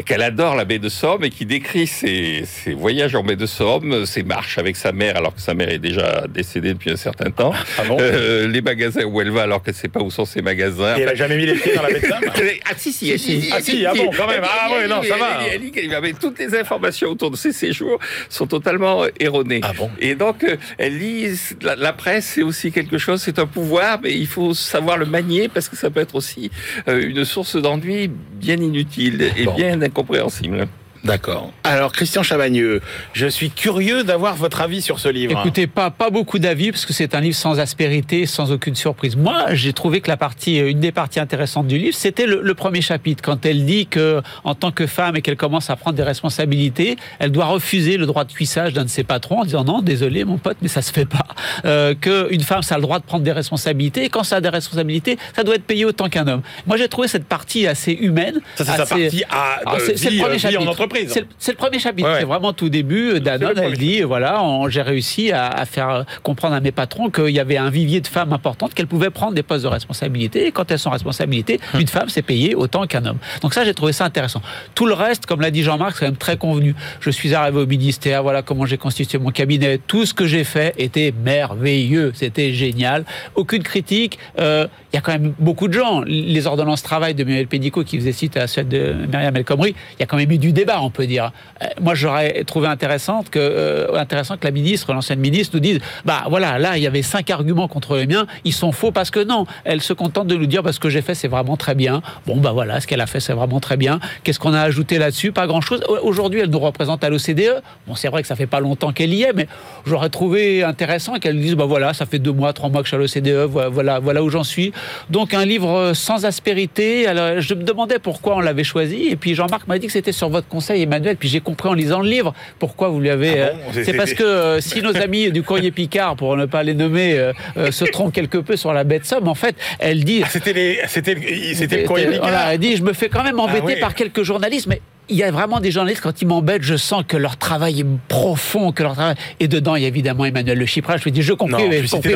qu'elle 0.06 0.22
adore 0.22 0.56
la 0.56 0.64
baie 0.64 0.78
de 0.78 0.90
Somme 0.90 1.24
et 1.24 1.32
qui 1.32 1.48
décrit 1.48 1.88
ses, 1.88 2.44
ses 2.46 2.74
voyages 2.74 3.16
en 3.16 3.24
baie 3.24 3.36
de 3.36 3.48
Somme, 3.48 4.06
ses 4.06 4.22
marches 4.22 4.47
avec 4.58 4.76
sa 4.76 4.92
mère 4.92 5.18
alors 5.18 5.34
que 5.36 5.42
sa 5.42 5.54
mère 5.54 5.70
est 5.70 5.80
déjà 5.80 6.26
décédée 6.30 6.74
depuis 6.74 6.92
un 6.92 6.96
certain 6.96 7.32
temps, 7.32 7.54
Ah 7.78 7.84
bon 7.88 7.98
euh, 8.00 8.48
les 8.48 8.62
magasins 8.62 9.04
où 9.04 9.20
elle 9.22 9.32
va 9.32 9.44
alors 9.44 9.64
qu'elle 9.64 9.74
ne 9.74 9.80
sait 9.80 9.88
pas 9.88 10.02
où 10.02 10.10
sont 10.12 10.26
ses 10.26 10.42
magasins. 10.42 10.96
Et 10.98 11.02
elle 11.02 11.10
a 11.10 11.16
jamais 11.16 11.38
mis 11.38 11.46
les 11.46 11.56
pieds 11.56 11.76
dans 11.76 11.82
la 11.82 11.92
de 11.92 12.00
Somme 12.00 12.20
Ah 12.70 12.74
si, 12.78 12.94
si, 12.94 13.10
elle 13.12 13.20
Ah, 13.52 13.56
elle 13.58 13.64
si, 13.64 13.78
dit- 13.78 13.86
ah 13.86 13.94
bon, 13.96 14.10
quand 14.16 14.28
même. 14.28 14.44
Ah, 14.44 14.70
ouais, 14.72 14.88
non, 14.88 15.02
ça 15.04 15.18
va. 15.18 15.40
dit- 15.44 15.50
elle 15.54 15.62
dit 15.62 15.72
qu'elle 15.72 15.90
va- 15.90 16.02
mais 16.02 16.14
toutes 16.14 16.40
les 16.40 16.56
informations 16.58 17.10
autour 17.10 17.32
de 17.32 17.36
ses 17.38 17.52
séjours 17.52 18.00
sont 18.30 18.48
totalement 18.48 19.04
euh, 19.04 19.10
erronées. 19.20 19.62
Ah 19.64 19.74
bon 19.78 19.90
Et 20.00 20.16
donc, 20.16 20.44
euh, 20.44 20.56
elle 20.78 20.98
lit 20.98 21.28
la, 21.62 21.76
la 21.76 21.94
presse, 21.94 22.26
c'est 22.36 22.44
aussi 22.44 22.72
quelque 22.72 22.98
chose, 22.98 23.22
c'est 23.22 23.40
un 23.40 23.48
pouvoir, 23.48 24.00
mais 24.04 24.14
il 24.14 24.28
faut 24.28 24.54
savoir 24.54 24.98
le 24.98 25.06
manier 25.06 25.48
parce 25.50 25.70
que 25.70 25.76
ça 25.76 25.90
peut 25.90 26.00
être 26.02 26.16
aussi 26.16 26.52
euh, 26.88 27.02
une 27.08 27.26
source 27.26 27.56
d'ennui 27.56 28.10
bien 28.34 28.58
inutile 28.58 29.32
et 29.38 29.44
Bon. 29.46 29.56
bien 29.56 29.82
incompréhensible. 29.82 30.68
D'accord. 31.08 31.52
Alors, 31.64 31.94
Christian 31.94 32.22
Chavagneux, 32.22 32.82
je 33.14 33.28
suis 33.28 33.50
curieux 33.50 34.04
d'avoir 34.04 34.36
votre 34.36 34.60
avis 34.62 34.82
sur 34.82 35.00
ce 35.00 35.08
livre. 35.08 35.40
Écoutez, 35.40 35.66
pas, 35.66 35.90
pas 35.90 36.10
beaucoup 36.10 36.38
d'avis, 36.38 36.72
parce 36.72 36.86
que 36.86 36.92
c'est 36.92 37.16
un 37.16 37.22
livre 37.22 37.36
sans 37.36 37.60
aspérité, 37.60 38.26
sans 38.26 38.52
aucune 38.52 38.76
surprise. 38.76 39.16
Moi, 39.16 39.54
j'ai 39.54 39.72
trouvé 39.72 40.02
que 40.02 40.10
la 40.10 40.18
partie, 40.18 40.60
euh, 40.60 40.70
une 40.70 40.82
des 40.82 40.92
parties 40.92 41.22
intéressantes 41.22 41.68
du 41.68 41.78
livre, 41.78 41.96
c'était 41.96 42.26
le, 42.26 42.42
le 42.42 42.54
premier 42.54 42.82
chapitre, 42.82 43.24
quand 43.24 43.46
elle 43.46 43.66
dit 43.66 43.88
que, 43.88 44.22
en 44.44 44.54
tant 44.54 44.72
que 44.72 44.86
femme 44.86 45.16
et 45.16 45.22
qu'elle 45.22 45.38
commence 45.38 45.70
à 45.70 45.78
prendre 45.78 45.96
des 45.96 46.04
responsabilités, 46.04 46.98
elle 47.20 47.32
doit 47.32 47.46
refuser 47.46 47.96
le 47.96 48.06
droit 48.06 48.26
de 48.26 48.34
cuissage 48.34 48.74
d'un 48.74 48.84
de 48.84 48.90
ses 48.90 49.06
patrons 49.06 49.40
en 49.40 49.46
disant 49.46 49.64
non, 49.64 49.82
désolé, 49.82 50.26
mon 50.26 50.38
pote, 50.38 50.58
mais 50.62 50.68
ça 50.68 50.82
se 50.82 50.92
fait 50.92 51.06
pas. 51.06 51.26
Euh, 51.64 51.96
qu'une 51.96 52.42
femme, 52.42 52.64
ça 52.64 52.76
a 52.76 52.78
le 52.80 52.84
droit 52.84 53.00
de 53.00 53.06
prendre 53.06 53.24
des 53.24 53.32
responsabilités, 53.32 54.04
et 54.04 54.10
quand 54.10 54.24
ça 54.24 54.38
a 54.38 54.42
des 54.42 54.50
responsabilités, 54.50 55.18
ça 55.36 55.46
doit 55.46 55.56
être 55.56 55.66
payé 55.66 55.86
autant 55.86 56.10
qu'un 56.10 56.28
homme. 56.28 56.42
Moi, 56.66 56.76
j'ai 56.76 56.90
trouvé 56.90 57.08
cette 57.08 57.26
partie 57.26 57.66
assez 57.66 57.94
humaine. 57.94 58.42
Ça, 58.56 58.66
c'est 58.66 58.72
sa 58.72 58.86
partie 58.86 59.24
à 59.30 59.48
alors, 59.66 59.76
euh, 59.76 59.94
c'est 59.96 60.10
le 60.10 60.20
premier 60.20 60.36
euh, 60.36 60.38
chapitre. 60.38 60.62
en 60.62 60.68
entreprise. 60.68 60.97
C'est 61.08 61.52
le, 61.52 61.58
premier 61.58 61.80
chapitre. 61.80 62.10
Ouais. 62.10 62.20
C'est 62.20 62.26
vraiment 62.26 62.54
tout 62.54 62.70
début. 62.70 63.20
Danone, 63.20 63.54
premier 63.54 63.68
elle 63.68 63.78
dit 63.78 64.02
voilà, 64.02 64.44
j'ai 64.70 64.82
réussi 64.82 65.32
à, 65.32 65.48
à 65.48 65.66
faire 65.66 66.06
comprendre 66.24 66.56
à 66.56 66.60
mes 66.60 66.72
patrons 66.72 67.10
qu'il 67.10 67.30
y 67.30 67.40
avait 67.40 67.58
un 67.58 67.70
vivier 67.70 68.02
de 68.02 68.08
femmes 68.08 68.34
importantes, 68.34 68.74
qu'elles 68.74 68.88
pouvaient 68.88 69.10
prendre 69.10 69.34
des 69.34 69.44
postes 69.44 69.64
de 69.64 69.70
responsabilité. 69.70 70.48
Et 70.48 70.52
quand 70.52 70.72
elles 70.72 70.80
sont 70.80 70.90
en 70.90 70.94
responsabilité, 70.94 71.60
Hum. 71.74 71.82
une 71.82 71.88
femme, 71.88 72.10
c'est 72.10 72.22
payé 72.22 72.56
autant 72.56 72.86
qu'un 72.88 73.06
homme. 73.06 73.18
Donc 73.42 73.54
ça, 73.54 73.66
j'ai 73.66 73.74
trouvé 73.74 73.94
ça 73.94 74.06
intéressant. 74.06 74.42
Tout 74.76 74.86
le 74.86 74.94
reste, 74.94 75.26
comme 75.26 75.42
l'a 75.42 75.52
dit 75.52 75.64
Jean-Marc, 75.64 75.94
c'est 75.94 76.00
quand 76.02 76.06
même 76.06 76.18
très 76.18 76.38
convenu. 76.38 76.76
Je 77.00 77.10
suis 77.10 77.34
arrivé 77.34 77.60
au 77.60 77.66
ministère, 77.66 78.24
voilà 78.24 78.42
comment 78.42 78.66
j'ai 78.66 78.78
constitué 78.78 79.18
mon 79.18 79.32
cabinet. 79.32 79.80
Tout 79.86 80.06
ce 80.06 80.14
que 80.14 80.26
j'ai 80.26 80.44
fait 80.44 80.74
était 80.78 81.14
merveilleux. 81.24 82.12
C'était 82.16 82.54
génial. 82.54 83.06
Aucune 83.36 83.64
critique. 83.64 84.20
Euh, 84.40 84.68
Il 84.94 84.96
y 84.96 85.00
a 85.00 85.02
quand 85.02 85.12
même 85.12 85.34
beaucoup 85.40 85.68
de 85.68 85.74
gens. 85.74 86.02
Les 86.06 86.48
ordonnances 86.48 86.82
travail 86.82 87.14
de 87.14 87.24
Muriel 87.24 87.48
Pénicaud 87.48 87.84
qui 87.84 87.98
faisait 87.98 88.14
suite 88.14 88.38
à 88.38 88.48
celle 88.48 88.68
de 88.68 88.96
Myriam 89.12 89.36
El 89.36 89.44
Khomri, 89.44 89.72
il 89.72 90.00
y 90.00 90.04
a 90.04 90.06
quand 90.06 90.18
même 90.18 90.32
eu 90.32 90.38
du 90.38 90.54
débat, 90.54 90.80
on 90.88 90.90
peut 90.90 91.06
dire. 91.06 91.32
Euh, 91.62 91.66
moi, 91.82 91.94
j'aurais 91.96 92.44
trouvé 92.46 92.68
intéressant 92.68 93.24
que, 93.30 93.40
euh, 93.40 94.00
intéressant 94.00 94.38
que 94.38 94.46
la 94.46 94.52
ministre, 94.52 94.94
l'ancienne 94.94 95.20
ministre, 95.20 95.56
nous 95.56 95.60
dise 95.60 95.80
bah 96.06 96.24
voilà, 96.30 96.58
là, 96.58 96.78
il 96.78 96.84
y 96.84 96.88
avait 96.88 97.02
cinq 97.02 97.30
arguments 97.30 97.68
contre 97.68 97.98
les 97.98 98.08
miens, 98.08 98.26
ils 98.46 98.54
sont 98.54 98.72
faux 98.72 98.92
parce 98.92 99.12
que 99.12 99.24
non. 99.24 99.46
Elle 99.66 99.82
se 99.82 99.94
contente 99.94 100.28
de 100.28 100.36
nous 100.36 100.46
dire 100.46 100.64
bah, 100.64 100.72
ce 100.72 100.80
que 100.80 100.90
j'ai 100.90 101.02
fait, 101.02 101.16
c'est 101.16 101.28
vraiment 101.28 101.58
très 101.58 101.76
bien. 101.76 102.02
Bon, 102.26 102.38
bah 102.38 102.52
voilà, 102.52 102.80
ce 102.82 102.88
qu'elle 102.88 103.02
a 103.02 103.08
fait, 103.08 103.20
c'est 103.20 103.34
vraiment 103.34 103.60
très 103.60 103.78
bien. 103.78 104.00
Qu'est-ce 104.24 104.40
qu'on 104.40 104.54
a 104.54 104.62
ajouté 104.62 104.98
là-dessus? 104.98 105.32
Pas 105.32 105.48
grand-chose. 105.48 105.82
Aujourd'hui, 106.04 106.40
elle 106.40 106.50
nous 106.50 106.60
représente 106.60 107.04
à 107.04 107.10
l'OCDE. 107.10 107.62
Bon, 107.88 107.96
c'est 107.96 108.08
vrai 108.08 108.22
que 108.22 108.28
ça 108.28 108.36
fait 108.36 108.48
pas 108.48 108.60
longtemps 108.60 108.92
qu'elle 108.94 109.14
y 109.14 109.24
est, 109.24 109.34
mais 109.34 109.48
j'aurais 109.86 110.10
trouvé 110.10 110.64
intéressant 110.64 111.16
qu'elle 111.16 111.40
dise 111.40 111.56
bah 111.56 111.66
voilà, 111.66 111.94
ça 111.94 112.06
fait 112.06 112.20
deux 112.20 112.32
mois, 112.32 112.54
trois 112.54 112.70
mois 112.70 112.82
que 112.82 112.90
je 112.90 113.08
suis 113.08 113.22
à 113.22 113.22
l'OCDE, 113.22 113.50
voilà, 113.50 114.00
voilà, 114.00 114.24
où 114.24 114.30
j'en 114.30 114.44
suis. 114.44 114.72
Donc 115.10 115.34
un 115.34 115.46
livre 115.46 115.92
sans 115.94 116.26
aspérité. 116.26 117.08
Alors 117.08 117.42
je 117.42 117.54
me 117.54 117.64
demandais 117.64 118.00
pourquoi 118.00 118.36
on 118.36 118.40
l'avait 118.40 118.64
choisi, 118.64 119.08
et 119.10 119.16
puis 119.16 119.36
Jean-Marc 119.36 119.68
m'a 119.68 119.80
dit 119.80 119.88
que 119.88 119.94
c'était 119.94 120.12
sur 120.12 120.30
votre 120.30 120.48
conseil, 120.48 120.67
Emmanuel. 120.76 121.16
Puis 121.18 121.30
j'ai 121.30 121.40
compris 121.42 121.70
en 121.70 121.74
lisant 121.74 122.02
le 122.02 122.10
livre 122.10 122.34
pourquoi 122.60 122.90
vous 122.90 123.00
lui 123.00 123.10
avez. 123.10 123.42
Ah 123.42 123.52
bon 123.54 123.60
euh, 123.80 123.84
C'est- 123.86 123.94
parce 123.94 124.14
que 124.14 124.24
euh, 124.24 124.60
si 124.62 124.82
nos 124.82 124.96
amis 124.98 125.32
du 125.32 125.44
Courrier 125.44 125.72
Picard, 125.72 126.16
pour 126.16 126.36
ne 126.38 126.46
pas 126.46 126.64
les 126.64 126.74
nommer, 126.74 127.18
euh, 127.58 127.72
se 127.72 127.86
trompent 127.86 128.14
quelque 128.14 128.38
peu 128.38 128.56
sur 128.56 128.74
la 128.74 128.84
bête 128.84 129.06
somme, 129.06 129.28
en 129.28 129.36
fait, 129.36 129.56
elle 129.80 130.04
dit. 130.04 130.22
Ah, 130.24 130.28
c'était 130.30 130.54
le- 130.54 131.88
courrier 131.88 132.08
Picard. 132.08 132.22
voilà, 132.22 132.54
elle 132.54 132.60
dit, 132.60 132.76
je 132.78 132.84
me 132.84 132.94
fais 132.94 133.10
quand 133.10 133.24
même 133.24 133.40
embêter 133.40 133.60
Ah 133.62 133.66
oui. 133.66 133.80
par 133.80 133.96
quelques 133.96 134.24
journalistes, 134.24 134.68
mais 134.68 134.82
il 135.10 135.16
y 135.16 135.24
a 135.24 135.32
vraiment 135.32 135.60
des 135.60 135.72
journalistes, 135.72 136.02
quand 136.02 136.22
ils 136.22 136.28
m'embêtent, 136.28 136.64
je 136.64 136.76
sens 136.76 137.04
que 137.08 137.18
leur 137.18 137.38
travail 137.38 137.82
est 137.82 137.86
profond, 138.08 138.72
que 138.72 138.84
leur 138.84 138.94
travail... 138.94 139.16
Et 139.40 139.48
dedans, 139.48 139.76
il 139.76 139.84
y 139.84 139.86
a 139.86 139.88
évidemment 139.88 140.26
Emmanuel 140.26 140.58
Le 140.58 140.66
Chypre. 140.66 140.98
Je 140.98 141.10
me 141.10 141.12
dis, 141.12 141.22
je 141.22 141.34
comprends, 141.34 141.60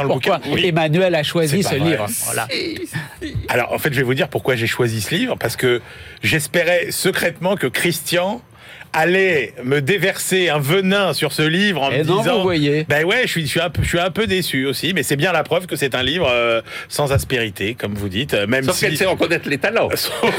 pourquoi 0.08 0.42
oui. 0.52 0.66
Emmanuel 0.66 1.16
a 1.16 1.24
choisi 1.24 1.64
ce 1.64 1.76
vrai. 1.76 1.80
livre. 1.80 2.08
Voilà. 2.26 2.48
Alors, 3.50 3.74
en 3.74 3.78
fait, 3.78 3.94
je 3.94 3.98
vais 3.98 4.04
vous 4.04 4.14
dire 4.14 4.28
pourquoi 4.28 4.56
j'ai 4.56 4.68
choisi 4.68 5.02
ce 5.02 5.16
livre. 5.16 5.36
Parce 5.40 5.56
que 5.56 5.82
j'espérais 6.22 6.92
secrètement 6.92 7.56
que 7.56 7.68
Christian 7.68 8.42
allait 8.94 9.54
me 9.64 9.80
déverser 9.82 10.50
un 10.50 10.60
venin 10.60 11.14
sur 11.14 11.32
ce 11.32 11.42
livre 11.44 11.82
en 11.82 11.92
Et 11.92 12.00
me 12.00 12.04
non, 12.04 12.18
disant. 12.22 12.38
vous 12.38 12.44
voyez. 12.44 12.86
Ben 12.90 13.06
ouais, 13.06 13.22
je 13.24 13.28
suis, 13.28 13.42
je 13.46 13.48
suis, 13.52 13.60
un, 13.62 13.70
peu, 13.70 13.82
je 13.84 13.88
suis 13.88 14.00
un 14.00 14.12
peu 14.12 14.28
déçu 14.28 14.66
aussi, 14.66 14.94
mais 14.94 15.04
c'est 15.04 15.16
bien 15.16 15.32
la 15.32 15.44
preuve 15.44 15.66
que 15.68 15.76
c'est 15.76 15.96
un 15.96 16.04
livre 16.04 16.28
euh, 16.30 16.62
sans 16.90 17.12
aspérité, 17.14 17.74
comme 17.76 17.94
vous 17.94 18.10
dites. 18.10 18.34
euh, 18.34 18.48
Même 18.48 18.64
Sauf 18.66 18.76
si... 18.76 18.86
qu'elle 18.86 18.98
sait 18.98 19.06
reconnaître 19.06 19.48
les 19.50 19.58
talents. 19.58 19.90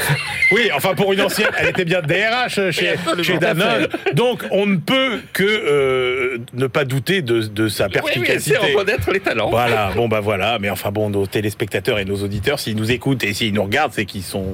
oui, 0.51 0.69
enfin 0.75 0.93
pour 0.95 1.13
une 1.13 1.21
ancienne, 1.21 1.49
elle 1.57 1.69
était 1.69 1.85
bien 1.85 2.01
DRH 2.01 2.71
chez, 2.71 2.95
chez 3.23 3.37
Danone. 3.37 3.87
Donc 4.13 4.43
on 4.51 4.65
ne 4.65 4.77
peut 4.77 5.19
que 5.33 5.43
euh, 5.43 6.37
ne 6.53 6.67
pas 6.67 6.85
douter 6.85 7.21
de, 7.21 7.41
de 7.41 7.67
sa 7.67 7.85
Oui, 7.87 7.91
oui, 7.93 7.99
elle 8.05 8.13
perspicacité. 8.13 8.55
sait 8.55 8.71
reconnaître 8.73 9.11
les 9.11 9.19
talents. 9.19 9.49
Voilà, 9.49 9.91
bon 9.95 10.07
bah 10.07 10.19
voilà, 10.19 10.59
mais 10.59 10.69
enfin 10.69 10.91
bon, 10.91 11.09
nos 11.09 11.25
téléspectateurs 11.25 11.97
et 11.99 12.05
nos 12.05 12.17
auditeurs, 12.23 12.59
s'ils 12.59 12.75
nous 12.75 12.91
écoutent 12.91 13.23
et 13.23 13.33
s'ils 13.33 13.53
nous 13.53 13.63
regardent, 13.63 13.93
c'est 13.93 14.05
qu'ils 14.05 14.23
sont 14.23 14.53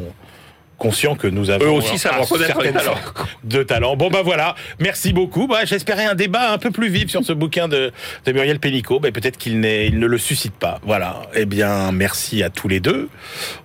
conscients 0.80 1.16
que 1.16 1.28
nous 1.28 1.50
avons 1.52 1.66
Eux 1.66 1.70
aussi 1.70 1.98
savent 2.00 2.14
un 2.16 2.22
reconnaître 2.24 2.62
les 2.62 2.72
talents. 2.72 2.96
de 3.44 3.62
talent. 3.64 3.96
Bon 3.96 4.10
bah 4.10 4.22
voilà, 4.24 4.56
merci 4.80 5.14
beaucoup. 5.14 5.46
Bah, 5.48 5.66
J'espérais 5.66 6.06
un 6.06 6.16
débat 6.16 6.52
un 6.52 6.58
peu 6.58 6.72
plus 6.72 6.90
vif 6.90 7.10
sur 7.12 7.24
ce 7.24 7.34
bouquin 7.34 7.68
de, 7.68 7.92
de 8.26 8.32
Muriel 8.32 8.60
Pénicaud. 8.60 9.00
Bah, 9.00 9.12
Peut-être 9.12 9.38
qu'il 9.38 9.60
n'est- 9.60 9.88
il 9.88 10.00
ne 10.00 10.08
le 10.08 10.18
suscite 10.18 10.54
pas. 10.56 10.80
Voilà. 10.84 11.22
Eh 11.36 11.46
bien, 11.46 11.92
merci 11.92 12.42
à 12.42 12.50
tous 12.50 12.68
les 12.68 12.80
deux. 12.80 13.10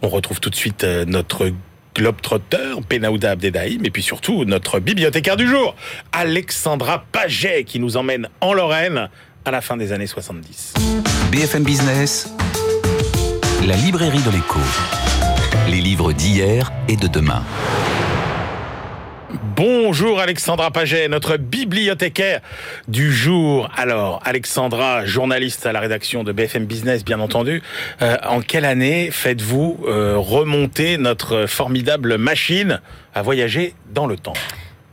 On 0.03 0.09
retrouve 0.09 0.41
tout 0.41 0.51
de 0.51 0.55
suite 0.57 0.85
euh, 0.85 1.05
notre 1.07 1.51
globetrotter, 1.97 2.75
Penaouda 2.89 3.31
Abdedaïm, 3.31 3.85
et 3.87 3.91
puis 3.91 4.03
surtout 4.03 4.45
notre 4.45 4.81
bibliothécaire 4.81 5.37
du 5.37 5.47
jour, 5.47 5.77
Alexandra 6.13 7.05
Paget, 7.13 7.63
qui 7.63 7.79
nous 7.79 7.97
emmène 7.97 8.29
en 8.41 8.53
Lorraine 8.53 9.09
à 9.45 9.51
la 9.53 9.61
fin 9.61 9.77
des 9.77 9.93
années 9.93 10.09
70. 10.09 10.75
BFM 11.31 11.63
Business, 11.63 12.33
la 13.67 13.77
librairie 13.77 14.23
de 14.23 14.31
l'écho. 14.33 14.59
Les 15.69 15.81
livres 15.81 16.13
d'hier 16.13 16.73
et 16.89 16.97
de 16.97 17.07
demain. 17.07 17.43
Bonjour 19.57 20.21
Alexandra 20.21 20.71
Paget, 20.71 21.09
notre 21.09 21.39
bibliothécaire 21.39 22.41
du 22.87 23.13
jour. 23.13 23.71
Alors, 23.75 24.21
Alexandra, 24.25 25.07
journaliste 25.07 25.65
à 25.65 25.73
la 25.73 25.81
rédaction 25.81 26.23
de 26.23 26.33
BFM 26.33 26.67
Business, 26.67 27.05
bien 27.05 27.19
entendu. 27.19 27.63
Euh, 28.03 28.17
en 28.25 28.41
quelle 28.43 28.67
année 28.67 29.11
faites-vous 29.11 29.85
euh, 29.87 30.17
remonter 30.19 30.99
notre 30.99 31.47
formidable 31.47 32.19
machine 32.19 32.81
à 33.15 33.23
voyager 33.23 33.75
dans 33.93 34.07
le 34.07 34.17
temps? 34.17 34.35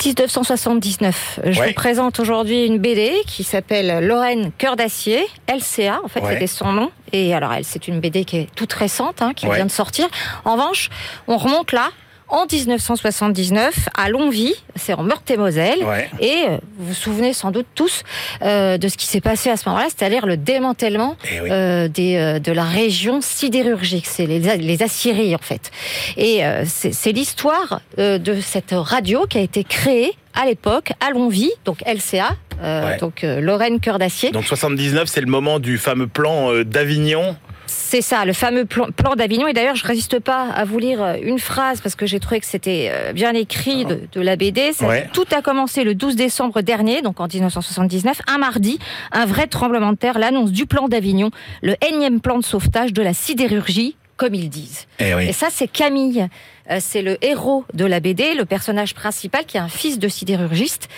1979. 0.03 1.39
Je 1.45 1.59
Ouais. 1.59 1.67
vous 1.67 1.73
présente 1.73 2.19
aujourd'hui 2.19 2.65
une 2.65 2.79
BD 2.79 3.11
qui 3.27 3.43
s'appelle 3.43 4.05
Lorraine 4.05 4.51
Cœur 4.57 4.75
d'acier, 4.75 5.25
LCA, 5.47 5.99
en 6.03 6.07
fait 6.07 6.21
Ouais. 6.21 6.33
c'était 6.33 6.47
son 6.47 6.71
nom. 6.71 6.89
Et 7.13 7.35
alors 7.35 7.53
elle, 7.53 7.65
c'est 7.65 7.87
une 7.87 7.99
BD 7.99 8.25
qui 8.25 8.37
est 8.37 8.47
toute 8.55 8.73
récente, 8.73 9.21
hein, 9.21 9.33
qui 9.35 9.47
Ouais. 9.47 9.55
vient 9.57 9.65
de 9.65 9.71
sortir. 9.71 10.07
En 10.45 10.53
revanche, 10.53 10.89
on 11.27 11.37
remonte 11.37 11.71
là, 11.71 11.89
en 12.31 12.45
1979, 12.51 13.89
à 13.95 14.09
Longwy, 14.09 14.55
c'est 14.75 14.93
en 14.93 15.03
Meurthe-et-Moselle. 15.03 15.83
Ouais. 15.83 16.09
Et 16.19 16.45
euh, 16.49 16.57
vous 16.77 16.87
vous 16.87 16.93
souvenez 16.93 17.33
sans 17.33 17.51
doute 17.51 17.67
tous 17.75 18.03
euh, 18.41 18.77
de 18.77 18.87
ce 18.87 18.97
qui 18.97 19.05
s'est 19.05 19.21
passé 19.21 19.49
à 19.49 19.57
ce 19.57 19.67
moment-là, 19.69 19.87
c'est-à-dire 19.95 20.25
le 20.25 20.37
démantèlement 20.37 21.15
Eh 21.31 21.41
oui. 21.41 21.49
euh, 21.51 21.87
des, 21.87 22.15
euh, 22.15 22.39
de 22.39 22.51
la 22.51 22.63
région 22.63 23.21
sidérurgique, 23.21 24.07
c'est 24.07 24.25
les, 24.25 24.39
les 24.57 24.81
aciéries 24.83 25.35
en 25.35 25.39
fait. 25.39 25.71
Et 26.17 26.41
c'est 26.65 27.11
l'histoire 27.11 27.81
de 27.97 28.41
cette 28.41 28.71
radio 28.73 29.25
qui 29.29 29.37
a 29.37 29.41
été 29.41 29.63
créée 29.63 30.13
à 30.33 30.45
l'époque 30.45 30.93
à 31.05 31.11
Longwy, 31.11 31.51
donc 31.65 31.81
LCA, 31.85 32.29
euh, 32.63 32.87
Ouais. 32.91 32.97
donc 32.97 33.23
euh, 33.23 33.41
Lorraine 33.41 33.79
Cœur 33.79 33.99
d'Acier. 33.99 34.31
Donc 34.31 34.45
79, 34.45 35.07
c'est 35.09 35.19
le 35.21 35.27
moment 35.27 35.59
du 35.59 35.77
fameux 35.77 36.07
plan 36.07 36.51
euh, 36.53 36.63
d'Avignon. 36.63 37.35
C'est 37.67 38.01
ça, 38.01 38.25
le 38.25 38.33
fameux 38.33 38.65
plan, 38.65 38.87
plan 38.91 39.15
d'Avignon. 39.15 39.47
Et 39.47 39.53
d'ailleurs, 39.53 39.75
je 39.75 39.85
résiste 39.85 40.19
pas 40.19 40.49
à 40.49 40.65
vous 40.65 40.77
lire 40.79 41.01
euh, 41.01 41.15
une 41.21 41.39
phrase 41.39 41.79
parce 41.81 41.95
que 41.95 42.05
j'ai 42.05 42.19
trouvé 42.19 42.39
que 42.39 42.45
c'était 42.45 42.89
euh, 42.91 43.13
bien 43.13 43.33
écrit 43.33 43.85
de, 43.85 44.01
de 44.11 44.21
la 44.21 44.35
BD. 44.35 44.73
Ça- 44.73 44.87
Ouais. 44.87 45.07
Tout 45.13 45.25
a 45.31 45.41
commencé 45.41 45.83
le 45.83 45.95
12 45.95 46.15
décembre 46.15 46.61
dernier, 46.61 47.01
donc 47.01 47.19
en 47.21 47.27
1979, 47.27 48.21
un 48.27 48.37
mardi, 48.39 48.79
un 49.11 49.25
vrai 49.25 49.47
tremblement 49.47 49.91
de 49.93 49.97
terre, 49.97 50.19
l'annonce 50.19 50.51
du 50.51 50.65
plan 50.65 50.87
d'Avignon, 50.89 51.31
le 51.61 51.75
énième 51.87 52.19
plan 52.19 52.37
de 52.39 52.43
sauvetage 52.43 52.91
de 52.93 53.01
la 53.01 53.13
sidérurgie, 53.13 53.95
comme 54.17 54.35
ils 54.35 54.49
disent. 54.49 54.87
Eh 54.99 55.13
oui. 55.15 55.27
Et 55.29 55.33
ça, 55.33 55.47
c'est 55.49 55.67
Camille. 55.67 56.27
Euh, 56.69 56.77
C'est 56.79 57.01
le 57.01 57.17
héros 57.25 57.65
de 57.73 57.85
la 57.85 57.99
BD, 57.99 58.33
le 58.35 58.45
personnage 58.45 58.93
principal 58.93 59.45
qui 59.45 59.57
est 59.57 59.61
un 59.61 59.67
fils 59.67 59.97
de 59.97 60.07
sidérurgiste, 60.07 60.89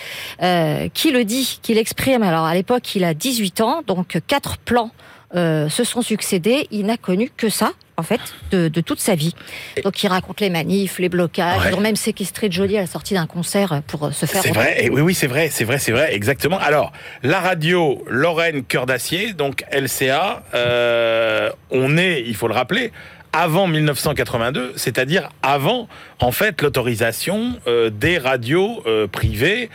euh, 0.42 0.88
qui 0.92 1.10
le 1.10 1.24
dit, 1.24 1.58
qui 1.62 1.72
l'exprime. 1.74 2.22
Alors 2.22 2.44
à 2.44 2.54
l'époque, 2.54 2.94
il 2.94 3.02
a 3.04 3.14
18 3.14 3.60
ans, 3.62 3.82
donc 3.86 4.18
quatre 4.26 4.58
plans 4.58 4.90
euh, 5.34 5.68
se 5.68 5.84
sont 5.84 6.02
succédés. 6.02 6.66
Il 6.70 6.86
n'a 6.86 6.96
connu 6.96 7.30
que 7.36 7.48
ça, 7.48 7.72
en 7.96 8.02
fait, 8.02 8.20
de, 8.50 8.68
de 8.68 8.80
toute 8.80 9.00
sa 9.00 9.14
vie. 9.14 9.34
Donc 9.82 10.02
il 10.02 10.08
raconte 10.08 10.40
les 10.40 10.50
manifs, 10.50 10.98
les 10.98 11.08
blocages. 11.08 11.62
Ouais. 11.62 11.70
Ils 11.70 11.74
ont 11.74 11.80
même 11.80 11.96
séquestré 11.96 12.50
Jolie 12.50 12.76
à 12.76 12.82
la 12.82 12.86
sortie 12.86 13.14
d'un 13.14 13.26
concert 13.26 13.82
pour 13.86 14.04
euh, 14.04 14.10
se 14.10 14.26
faire. 14.26 14.42
C'est 14.42 14.52
vrai, 14.52 14.84
et 14.84 14.90
oui, 14.90 15.00
oui, 15.00 15.14
c'est 15.14 15.26
vrai, 15.26 15.48
c'est 15.50 15.64
vrai, 15.64 15.78
c'est 15.78 15.92
vrai, 15.92 16.14
exactement. 16.14 16.58
Alors, 16.58 16.92
la 17.22 17.40
radio 17.40 18.02
Lorraine 18.08 18.64
Cœur 18.64 18.86
d'Acier, 18.86 19.32
donc 19.32 19.64
LCA, 19.72 20.42
euh, 20.54 21.50
on 21.70 21.96
est, 21.96 22.22
il 22.26 22.34
faut 22.34 22.48
le 22.48 22.54
rappeler, 22.54 22.92
avant 23.34 23.66
1982, 23.66 24.74
c'est-à-dire 24.76 25.28
avant, 25.42 25.88
en 26.20 26.30
fait, 26.30 26.62
l'autorisation 26.62 27.58
euh, 27.66 27.90
des 27.90 28.16
radios 28.16 28.82
euh, 28.86 29.08
privées. 29.08 29.70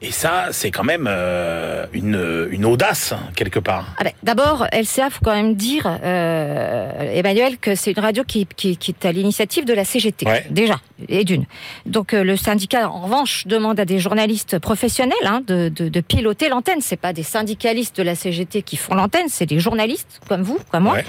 Et 0.00 0.12
ça, 0.12 0.48
c'est 0.52 0.70
quand 0.70 0.84
même 0.84 1.06
euh, 1.08 1.84
une, 1.92 2.46
une 2.52 2.64
audace, 2.64 3.10
hein, 3.12 3.18
quelque 3.34 3.58
part. 3.58 3.86
Ah 3.98 4.04
ben, 4.04 4.12
D'abord, 4.22 4.68
LCA, 4.72 5.10
faut 5.10 5.24
quand 5.24 5.34
même 5.34 5.56
dire, 5.56 5.98
euh, 6.04 7.12
Emmanuel, 7.14 7.58
que 7.58 7.74
c'est 7.74 7.90
une 7.90 7.98
radio 7.98 8.22
qui, 8.22 8.46
qui, 8.46 8.76
qui 8.76 8.92
est 8.92 9.04
à 9.04 9.10
l'initiative 9.10 9.64
de 9.64 9.72
la 9.74 9.84
CGT, 9.84 10.24
Ouais. 10.24 10.46
déjà, 10.50 10.78
et 11.08 11.24
d'une. 11.24 11.46
Donc 11.84 12.14
euh, 12.14 12.22
le 12.22 12.36
syndicat, 12.36 12.88
en 12.88 13.00
revanche, 13.00 13.48
demande 13.48 13.80
à 13.80 13.84
des 13.84 13.98
journalistes 13.98 14.60
professionnels 14.60 15.16
hein, 15.24 15.42
de, 15.44 15.68
de, 15.68 15.88
de 15.88 16.00
piloter 16.00 16.48
l'antenne. 16.48 16.78
C'est 16.80 16.96
pas 16.96 17.12
des 17.12 17.24
syndicalistes 17.24 17.96
de 17.96 18.04
la 18.04 18.14
CGT 18.14 18.62
qui 18.62 18.76
font 18.76 18.94
l'antenne, 18.94 19.26
c'est 19.28 19.46
des 19.46 19.58
journalistes 19.58 20.20
comme 20.28 20.42
vous, 20.42 20.60
comme 20.70 20.84
moi. 20.84 20.94
Ouais. 20.94 21.04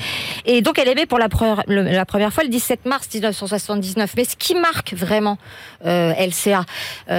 Et 0.45 0.61
donc 0.63 0.79
elle 0.79 0.87
émet 0.87 1.05
pour 1.05 1.19
la 1.19 1.29
première, 1.29 1.61
le- 1.67 1.83
la 1.83 2.05
première 2.05 2.33
fois 2.33 2.43
le 2.43 2.49
17 2.49 2.85
mars 2.87 3.07
1979. 3.13 4.13
Mais 4.17 4.23
ce 4.25 4.35
qui 4.35 4.55
marque 4.55 4.93
vraiment 4.93 5.37
LCA, 5.85 6.65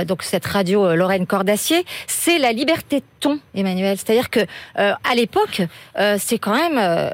donc 0.05 0.25
cette 0.25 0.47
radio 0.47 0.97
Lorraine 0.97 1.27
C'est 2.07 2.39
la 2.39 2.53
liberté 2.53 3.01
de 3.01 3.05
ton, 3.21 3.39
Emmanuel. 3.55 3.97
C'est-à-dire 3.97 4.31
que 4.31 4.41
euh, 4.41 4.93
à 5.09 5.15
l'époque, 5.15 5.63
euh, 5.99 6.17
c'est 6.19 6.39
quand 6.39 6.55
même 6.55 6.79
euh, 6.79 7.11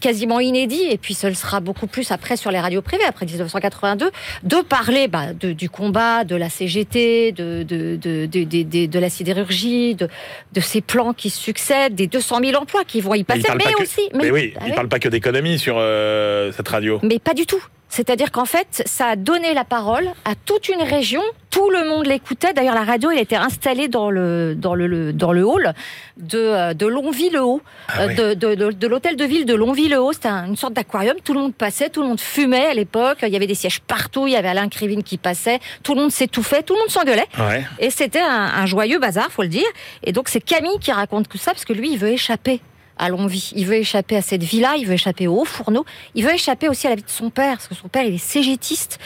quasiment 0.00 0.38
inédit, 0.38 0.84
et 0.88 0.96
puis 0.96 1.12
ce 1.14 1.26
le 1.26 1.34
sera 1.34 1.58
beaucoup 1.58 1.88
plus 1.88 2.12
après 2.12 2.36
sur 2.36 2.52
les 2.52 2.60
radios 2.60 2.82
privées, 2.82 3.02
après 3.04 3.26
1982, 3.26 4.10
de 4.44 4.56
parler 4.62 5.08
bah, 5.08 5.32
de- 5.32 5.50
du 5.52 5.68
combat, 5.68 6.22
de 6.22 6.36
la 6.36 6.48
CGT, 6.48 7.32
de, 7.32 7.64
de, 7.64 8.98
la 9.00 9.10
sidérurgie, 9.10 9.96
de, 9.96 10.08
de 10.52 10.60
ces 10.60 10.80
plans 10.82 11.14
qui 11.14 11.30
succèdent, 11.30 11.96
des 11.96 12.06
200 12.06 12.38
000 12.44 12.62
emplois 12.62 12.84
qui 12.84 13.00
vont 13.00 13.14
y 13.14 13.24
passer, 13.24 13.42
mais, 13.56 13.72
que- 13.72 13.82
aussi... 13.82 14.02
Mais, 14.14 14.30
oui, 14.30 14.52
Ah 14.56 14.62
il 14.66 14.70
ouais. 14.70 14.74
parle 14.76 14.88
pas 14.88 15.00
que 15.00 15.08
d'économie 15.08 15.58
sur 15.58 15.76
euh, 15.78 16.52
cette 16.52 16.68
radio. 16.68 17.00
Mais 17.02 17.18
pas 17.18 17.34
du 17.34 17.44
tout. 17.44 17.62
C'est-à-dire 17.88 18.30
qu'en 18.30 18.44
fait, 18.44 18.82
ça 18.86 19.06
a 19.06 19.16
donné 19.16 19.54
la 19.54 19.64
parole 19.64 20.08
à 20.24 20.34
toute 20.34 20.68
une 20.68 20.82
région. 20.82 21.22
Tout 21.50 21.70
le 21.70 21.88
monde 21.88 22.06
l'écoutait. 22.06 22.52
D'ailleurs, 22.52 22.74
la 22.74 22.84
radio, 22.84 23.10
elle 23.10 23.18
était 23.18 23.34
installée 23.36 23.88
dans 23.88 24.10
le 24.10 24.54
dans 24.54 24.74
le, 24.74 25.12
dans 25.14 25.32
le 25.32 25.42
hall 25.44 25.72
de 26.18 26.38
euh, 26.38 26.74
de 26.74 26.86
Longville-le-Haut, 26.86 27.62
Ah 27.88 28.02
euh, 28.02 28.14
de, 28.14 28.34
de, 28.34 28.54
de, 28.54 28.70
de 28.72 28.86
l'hôtel 28.86 29.16
de 29.16 29.24
ville 29.24 29.46
de 29.46 29.54
Longville-le-Haut. 29.54 30.12
C'était 30.12 30.28
un- 30.28 30.46
une 30.46 30.56
sorte 30.56 30.74
d'aquarium. 30.74 31.16
Tout 31.24 31.32
le 31.32 31.40
monde 31.40 31.54
passait, 31.54 31.88
tout 31.88 32.02
le 32.02 32.08
monde 32.08 32.20
fumait 32.20 32.66
à 32.66 32.74
l'époque. 32.74 33.18
Il 33.22 33.30
y 33.30 33.36
avait 33.36 33.46
des 33.46 33.54
sièges 33.54 33.80
partout. 33.80 34.26
Il 34.26 34.34
y 34.34 34.36
avait 34.36 34.48
Alain 34.48 34.68
Krivine 34.68 35.02
qui 35.02 35.16
passait. 35.16 35.58
Tout 35.82 35.94
le 35.94 36.02
monde 36.02 36.12
s'étouffait. 36.12 36.62
Tout 36.62 36.74
le 36.74 36.80
monde 36.80 36.90
s'engueulait. 36.90 37.26
Ouais. 37.38 37.64
Et 37.78 37.88
c'était 37.90 38.20
un, 38.20 38.50
un 38.54 38.66
joyeux 38.66 38.98
bazar, 38.98 39.30
faut 39.32 39.42
le 39.42 39.48
dire. 39.48 39.66
Et 40.04 40.12
donc 40.12 40.28
c'est 40.28 40.40
Camille 40.42 40.78
qui 40.80 40.92
raconte 40.92 41.28
tout 41.28 41.38
ça 41.38 41.52
parce 41.52 41.64
que 41.64 41.72
lui, 41.72 41.92
il 41.92 41.98
veut 41.98 42.08
échapper 42.10 42.60
à 42.98 43.08
Longwy. 43.08 43.52
Il 43.54 43.66
veut 43.66 43.76
échapper 43.76 44.16
à 44.16 44.22
cette 44.22 44.42
villa, 44.42 44.76
il 44.76 44.86
veut 44.86 44.94
échapper 44.94 45.26
au 45.26 45.40
haut 45.40 45.44
fourneau, 45.44 45.84
il 46.14 46.24
veut 46.24 46.34
échapper 46.34 46.68
aussi 46.68 46.86
à 46.86 46.90
la 46.90 46.96
vie 46.96 47.02
de 47.02 47.10
son 47.10 47.30
père, 47.30 47.56
parce 47.56 47.68
que 47.68 47.74
son 47.74 47.88
père, 47.88 48.04
il 48.04 48.14
est 48.14 48.18
cégétiste, 48.18 48.98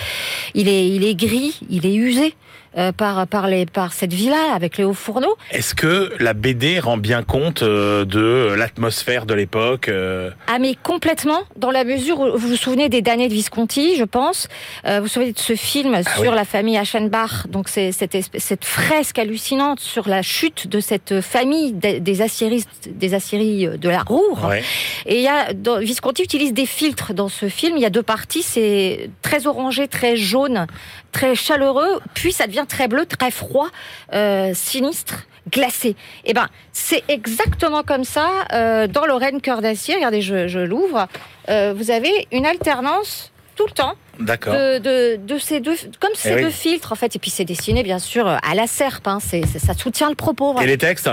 il 0.55 0.69
est, 0.69 0.89
il 0.89 1.05
est 1.05 1.15
gris, 1.15 1.61
il 1.71 1.87
est 1.87 1.95
usé 1.95 2.35
euh, 2.79 2.93
par, 2.93 3.27
par, 3.27 3.47
les, 3.49 3.67
par 3.67 3.93
cette 3.93 4.13
villa 4.13 4.53
avec 4.55 4.79
les 4.79 4.85
hauts 4.85 4.95
fourneaux. 4.95 5.37
Est-ce 5.51 5.75
que 5.75 6.13
la 6.19 6.35
BD 6.35 6.81
rend 6.81 6.97
bien 6.97 7.23
compte 7.23 7.63
euh, 7.63 8.05
de 8.05 8.55
l'atmosphère 8.55 9.27
de 9.27 9.35
l'époque 9.35 9.89
euh, 9.89 10.31
Ah 10.47 10.59
mais 10.59 10.75
complètement, 10.83 11.43
dans 11.57 11.71
la 11.71 11.85
mesure 11.85 12.21
où 12.21 12.39
vous 12.39 12.49
vous 12.49 12.57
souvenez 12.57 12.89
des 12.89 13.03
damnés 13.03 13.29
de 13.29 13.35
Visconti, 13.35 13.97
je 13.97 14.05
pense. 14.05 14.49
Euh, 14.87 14.97
vous 14.97 15.03
vous 15.03 15.09
souvenez 15.09 15.33
de 15.33 15.39
ce 15.39 15.55
film 15.55 15.95
Ah 15.95 16.03
sur 16.03 16.31
oui. 16.31 16.37
la 16.37 16.45
famille 16.45 16.79
Aschenbach, 16.79 17.47
donc 17.49 17.69
c'est 17.69 17.93
cette, 17.93 18.17
cette 18.39 18.65
fresque 18.65 19.19
hallucinante 19.19 19.81
sur 19.81 20.09
la 20.09 20.23
chute 20.23 20.69
de 20.69 20.81
cette 20.81 21.21
famille 21.21 21.73
des, 21.73 22.23
aciéristes, 22.23 22.89
des 22.89 23.15
aciéries 23.15 23.79
de 23.79 23.89
la 23.89 24.03
Roure. 24.03 24.47
ouais. 24.49 24.63
Et 25.07 25.17
il 25.17 25.23
y 25.23 25.29
a, 25.29 25.53
dans, 25.53 25.79
Visconti 25.79 26.23
utilise 26.23 26.53
des 26.53 26.67
filtres 26.67 27.15
dans 27.15 27.29
ce 27.29 27.49
film. 27.49 27.77
Il 27.77 27.83
y 27.83 27.87
a 27.87 27.91
deux 27.91 28.03
parties. 28.03 28.43
C'est 28.43 29.11
très 29.23 29.47
orangé, 29.47 29.89
très 29.89 30.17
jaune, 30.17 30.67
très 31.13 31.35
chaleureux. 31.35 32.01
Puis 32.15 32.33
ça 32.33 32.47
devient 32.47 32.65
très 32.69 32.89
bleu, 32.89 33.07
très 33.07 33.31
froid, 33.31 33.69
euh, 34.13 34.53
sinistre, 34.55 35.27
glacé. 35.51 35.97
Et 36.25 36.35
ben, 36.35 36.49
c'est 36.73 37.03
exactement 37.09 37.83
comme 37.83 38.05
ça 38.05 38.29
euh, 38.53 38.87
dans 38.87 39.07
Lorraine 39.07 39.41
Cœur 39.41 39.61
d'Acier. 39.61 39.95
Regardez, 39.97 40.23
je, 40.23 40.49
je 40.49 40.59
l'ouvre. 40.61 41.07
Euh, 41.49 41.75
vous 41.77 41.91
avez 41.91 42.27
une 42.33 42.47
alternance 42.47 43.31
tout 43.55 43.67
le 43.67 43.73
temps 43.73 43.95
D'accord. 44.19 44.55
de, 44.55 44.79
de, 44.79 45.17
de 45.17 45.39
ces 45.39 45.61
deux, 45.61 45.75
comme 46.01 46.13
ces 46.15 46.31
Eh 46.31 46.35
oui. 46.37 46.43
deux 46.43 46.51
filtres 46.51 46.93
en 46.93 46.95
fait. 46.95 47.17
Et 47.17 47.19
puis 47.19 47.31
c'est 47.31 47.45
dessiné 47.45 47.83
bien 47.83 47.99
sûr 47.99 48.27
à 48.27 48.55
la 48.55 48.67
serpe. 48.67 49.07
Hein, 49.07 49.19
ça 49.21 49.75
soutient 49.75 50.09
le 50.09 50.15
propos. 50.15 50.59
Et 50.61 50.67
les 50.67 50.79
textes? 50.79 51.11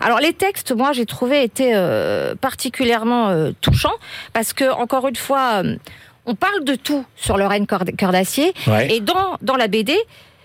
Alors 0.00 0.18
les 0.18 0.32
textes, 0.32 0.72
moi 0.72 0.92
j'ai 0.92 1.06
trouvé 1.06 1.44
étaient 1.44 1.74
euh, 1.74 2.34
particulièrement 2.34 3.52
touchants 3.60 3.94
parce 4.32 4.52
que 4.52 4.68
encore 4.68 5.06
une 5.06 5.16
fois, 5.16 5.62
on 6.26 6.34
parle 6.34 6.64
de 6.64 6.74
tout 6.74 7.04
sur 7.16 7.36
Lorraine 7.38 7.66
Cœur 7.66 7.84
d'acier 8.12 8.52
Ouais. 8.66 8.92
et 8.94 9.00
dans 9.00 9.36
dans 9.42 9.56
la 9.56 9.68
BD. 9.68 9.96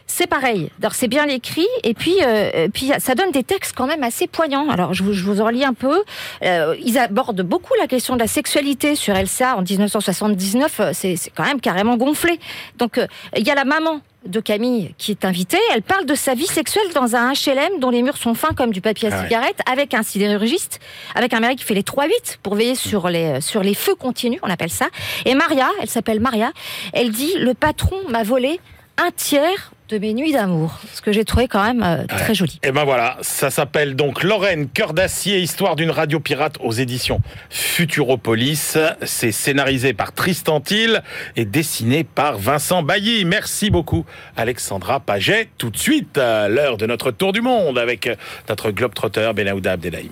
C'est 0.08 0.28
pareil. 0.28 0.70
Alors 0.82 0.94
c'est 0.94 1.08
bien 1.08 1.26
écrit 1.28 1.68
et 1.86 1.94
puis 1.94 2.16
euh, 2.22 2.68
puis 2.74 2.92
ça 3.00 3.16
donne 3.16 3.32
des 3.32 3.44
textes 3.44 3.74
quand 3.78 3.88
même 3.88 4.04
assez 4.04 4.28
poignants. 4.28 4.70
Alors 4.70 4.94
je 4.94 5.04
vous, 5.04 5.14
je 5.14 5.24
vous 5.24 5.40
en 5.40 5.48
lis 5.48 5.64
un 5.64 5.74
peu. 5.74 6.04
Euh, 6.44 6.76
ils 6.84 6.98
abordent 6.98 7.44
beaucoup 7.44 7.74
la 7.80 7.88
question 7.88 8.16
de 8.16 8.20
la 8.20 8.28
sexualité 8.28 8.96
sur 8.96 9.16
Elsa 9.16 9.56
en 9.56 9.62
1979. 9.62 10.80
euh, 10.82 10.90
C'est 10.94 11.16
c'est 11.16 11.30
quand 11.30 11.46
même 11.46 11.62
carrément 11.62 11.96
gonflé. 11.96 12.42
Donc 12.78 12.98
euh, 12.98 13.08
il 13.38 13.48
y 13.48 13.52
a 13.52 13.56
la 13.56 13.64
maman 13.64 14.02
de 14.26 14.40
Camille 14.40 14.94
qui 14.98 15.12
est 15.12 15.26
invitée. 15.26 15.58
Elle 15.74 15.82
parle 15.82 16.06
de 16.06 16.16
sa 16.16 16.34
vie 16.36 16.46
sexuelle 16.48 16.92
dans 16.94 17.16
un 17.16 17.32
HLM 17.34 17.80
dont 17.80 17.90
les 17.90 18.02
murs 18.04 18.18
sont 18.18 18.34
fins 18.34 18.54
comme 18.56 18.72
du 18.72 18.82
papier 18.82 19.10
à 19.12 19.16
Ah 19.16 19.18
ouais. 19.22 19.28
cigarette, 19.28 19.60
avec 19.70 19.94
un 19.94 20.04
sidérurgiste, 20.04 20.80
avec 21.16 21.34
un 21.34 21.40
mari 21.40 21.56
qui 21.56 21.64
fait 21.64 21.74
les 21.74 21.82
3-8 21.82 22.38
pour 22.44 22.56
veiller 22.56 22.76
sur 22.76 23.10
les, 23.10 23.42
sur 23.42 23.64
les 23.64 23.74
feux 23.74 23.96
continus, 23.96 24.40
on 24.44 24.50
appelle 24.50 24.70
ça. 24.70 24.88
Et 25.26 25.34
Maria, 25.34 25.70
elle 25.82 25.90
s'appelle 25.90 26.20
Maria, 26.20 26.52
elle 26.94 27.12
dit 27.12 27.34
Le 27.38 27.54
patron 27.54 27.98
m'a 28.10 28.24
volé 28.24 28.60
un 28.98 29.10
tiers 29.12 29.72
de 29.92 30.00
mes 30.00 30.14
nuits 30.14 30.32
d'amour. 30.32 30.80
Ce 30.94 31.02
que 31.02 31.12
j'ai 31.12 31.26
trouvé 31.26 31.48
quand 31.48 31.64
même 31.64 31.84
euh, 31.84 32.06
très 32.08 32.34
joli. 32.34 32.60
Et 32.64 32.72
ben 32.72 32.86
voilà, 32.86 33.18
ça 33.22 33.50
s'appelle 33.50 33.96
donc 33.96 34.24
Lorraine, 34.24 34.70
cœur 34.70 34.94
d'acier, 34.94 35.40
histoire 35.40 35.76
d'une 35.76 35.92
radio 35.92 36.20
pirate 36.20 36.56
aux 36.62 36.72
éditions 36.72 37.22
Futuropolis. 37.50 38.78
C'est 39.04 39.32
scénarisé 39.32 39.94
par 39.94 40.14
Tristan 40.14 40.62
Till 40.62 41.02
et 41.36 41.46
dessiné 41.46 42.04
par 42.04 42.38
Vincent 42.38 42.84
Bailly. 42.84 43.26
Merci 43.26 43.70
beaucoup 43.70 44.06
Alexandra 44.38 45.00
Paget. 45.02 45.50
Tout 45.58 45.70
de 45.70 45.78
suite, 45.78 46.18
à 46.18 46.48
l'heure 46.48 46.78
de 46.78 46.86
notre 46.86 47.12
tour 47.12 47.34
du 47.34 47.42
monde 47.42 47.78
avec 47.78 48.10
notre 48.48 48.72
globetrotter 48.72 49.32
Benahouda 49.36 49.74
Abdelhaim. 49.74 50.12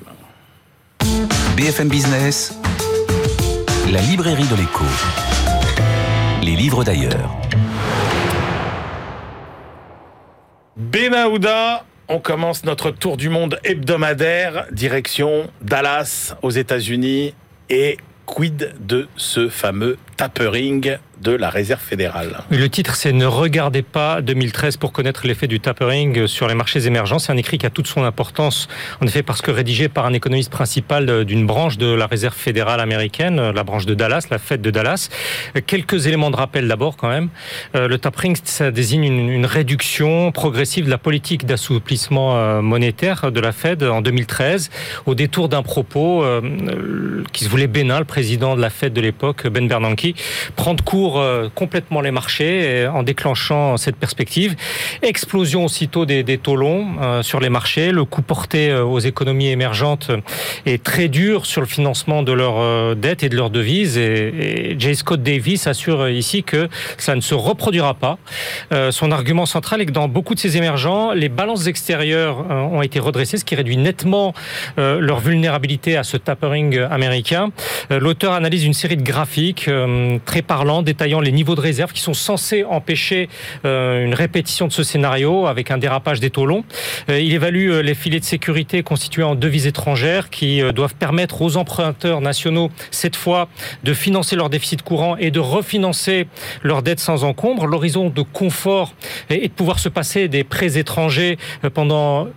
BFM 1.56 1.88
Business, 1.88 2.58
la 3.92 4.02
librairie 4.02 4.48
de 4.48 4.56
l'écho. 4.56 4.86
Les 6.44 6.56
livres 6.56 6.84
d'ailleurs. 6.84 7.40
Benahouda, 10.80 11.84
on 12.08 12.20
commence 12.20 12.64
notre 12.64 12.92
tour 12.92 13.18
du 13.18 13.28
monde 13.28 13.60
hebdomadaire, 13.66 14.66
direction 14.72 15.50
Dallas 15.62 16.38
aux 16.42 16.52
États-Unis 16.52 17.34
et 17.70 17.98
quid 18.26 18.74
de 18.80 19.10
ce 19.18 19.50
fameux 19.50 19.98
tapering? 20.16 20.98
De 21.22 21.32
la 21.32 21.50
réserve 21.50 21.82
fédérale. 21.82 22.42
Le 22.50 22.70
titre, 22.70 22.96
c'est 22.96 23.12
Ne 23.12 23.26
regardez 23.26 23.82
pas 23.82 24.22
2013 24.22 24.78
pour 24.78 24.92
connaître 24.92 25.28
l'effet 25.28 25.48
du 25.48 25.60
tapering 25.60 26.28
sur 26.28 26.48
les 26.48 26.56
marchés 26.56 26.86
émergents. 26.86 27.20
C'est 27.20 27.32
un 27.32 27.38
écrit 27.38 27.58
qui 27.58 27.66
a 27.66 27.70
toute 27.70 27.88
son 27.88 28.04
importance, 28.04 28.68
en 29.02 29.08
effet, 29.08 29.24
parce 29.24 29.42
que 29.42 29.52
rédigé 29.52 29.90
par 29.90 30.06
un 30.06 30.14
économiste 30.14 30.52
principal 30.52 31.26
d'une 31.26 31.46
branche 31.46 31.78
de 31.78 31.92
la 31.92 32.08
réserve 32.08 32.36
fédérale 32.36 32.80
américaine, 32.80 33.52
la 33.52 33.64
branche 33.64 33.86
de 33.86 33.94
Dallas, 33.94 34.28
la 34.32 34.38
Fed 34.38 34.62
de 34.62 34.72
Dallas. 34.72 35.10
Quelques 35.66 36.08
éléments 36.08 36.32
de 36.32 36.36
rappel 36.36 36.68
d'abord, 36.68 36.98
quand 36.98 37.10
même. 37.10 37.30
Euh, 37.76 37.88
Le 37.88 37.98
tapering, 37.98 38.36
ça 38.44 38.72
désigne 38.72 39.04
une, 39.04 39.46
réduction 39.46 40.32
progressive 40.32 40.86
de 40.86 40.90
la 40.90 40.98
politique 40.98 41.46
d'assouplissement 41.46 42.36
euh, 42.36 42.62
monétaire 42.62 43.32
de 43.32 43.40
la 43.40 43.52
Fed 43.52 43.84
en 43.84 44.02
2013, 44.02 44.70
au 45.06 45.16
détour 45.16 45.50
d'un 45.50 45.64
propos 45.64 46.24
euh, 46.24 47.24
qui 47.34 47.44
se 47.44 47.50
voulait 47.50 47.68
bénin. 47.68 48.00
Le 48.00 48.06
président 48.06 48.56
de 48.56 48.62
la 48.62 48.70
Fed 48.70 48.94
de 48.94 49.02
l'époque, 49.02 49.48
Ben 49.48 49.68
Bernanke, 49.68 50.14
prend 50.56 50.74
de 50.76 50.82
court 50.82 51.09
euh, 51.18 51.50
complètement 51.54 52.02
les 52.02 52.12
marchés 52.12 52.62
euh, 52.64 52.92
en 52.92 53.04
déclenchant 53.04 53.78
cette 53.78 53.96
perspective. 53.96 54.56
Explosion 55.02 55.66
aussitôt 55.66 56.06
des, 56.06 56.24
des 56.24 56.38
taux 56.38 56.56
longs 56.56 56.88
euh, 57.02 57.24
sur 57.24 57.40
les 57.40 57.50
marchés. 57.50 57.92
Le 57.92 58.06
coût 58.06 58.22
porté 58.22 58.74
aux 58.74 59.00
économies 59.00 59.50
émergentes 59.50 60.12
est 60.66 60.84
très 60.84 61.08
dur 61.08 61.46
sur 61.46 61.62
le 61.62 61.68
financement 61.68 62.24
de 62.24 62.32
leurs 62.32 62.96
dettes 62.96 63.24
et 63.24 63.30
de 63.30 63.36
leurs 63.36 63.50
devises. 63.50 63.98
Et, 63.98 64.72
et 64.74 64.80
J. 64.80 64.96
Scott 64.96 65.22
Davis 65.24 65.68
assure 65.68 66.10
ici 66.10 66.44
que 66.44 66.70
ça 66.98 67.16
ne 67.16 67.22
se 67.22 67.34
reproduira 67.34 67.94
pas. 67.94 68.18
Son 68.92 69.12
argument 69.12 69.46
central 69.46 69.82
est 69.82 69.86
que 69.86 69.92
dans 69.92 70.08
beaucoup 70.08 70.36
de 70.36 70.40
ces 70.40 70.58
émergents, 70.58 71.14
les 71.14 71.30
balances 71.30 71.68
extérieures 71.68 72.50
ont 72.50 72.82
été 72.82 73.00
redressées, 73.00 73.38
ce 73.38 73.46
qui 73.46 73.56
réduit 73.56 73.78
nettement 73.78 74.34
leur 74.78 75.20
vulnérabilité 75.20 75.98
à 75.98 76.04
ce 76.04 76.18
tapering 76.18 76.78
américain. 76.80 77.50
L'auteur 77.90 78.34
analyse 78.34 78.66
une 78.66 78.74
série 78.74 78.98
de 78.98 79.04
graphiques 79.04 79.70
très 80.26 80.42
parlants 80.42 80.82
détaillant 81.00 81.22
les 81.22 81.32
niveaux 81.32 81.56
de 81.56 81.62
réserve 81.62 81.94
qui 81.94 82.02
sont 82.02 82.14
censés 82.14 82.66
empêcher 82.66 83.30
euh, 83.64 84.04
une 84.04 84.14
répétition 84.14 84.68
de 84.68 84.74
ce 84.74 84.84
scénario 84.84 85.48
avec 85.48 85.72
un 85.72 85.78
dérapage 85.78 86.20
des 86.20 86.30
taux 86.30 86.46
longs. 86.46 86.66
Euh, 87.10 87.22
il 87.22 87.34
évalue 87.34 87.72
euh, 87.72 87.82
les 87.82 87.96
filets 87.96 88.20
de 88.20 88.26
sécurité 88.26 88.84
constitués 88.84 89.24
en 89.24 89.36
devises 89.36 89.66
étrangères 89.66 90.30
qui 90.30 90.62
doivent 90.74 90.96
permettre 90.96 91.42
aux 91.42 91.56
emprunteurs 91.56 92.20
nationaux, 92.20 92.70
cette 92.92 93.16
fois, 93.16 93.48
de 93.86 93.94
financer 93.94 94.36
leur 94.36 94.50
déficit 94.50 94.82
courant 94.82 95.16
et 95.16 95.32
de 95.32 95.40
refinancer 95.40 96.28
leurs 96.64 96.84
dettes 96.84 97.00
sans 97.00 97.24
encombre. 97.24 97.66
L'horizon 97.66 98.10
de 98.10 98.22
confort 98.22 98.94
est 99.30 99.48
de 99.48 99.54
pouvoir 99.54 99.80
se 99.80 99.88
passer 99.88 100.28
des 100.28 100.44
prêts 100.44 100.78
étrangers 100.78 101.38
pendant 101.74 102.28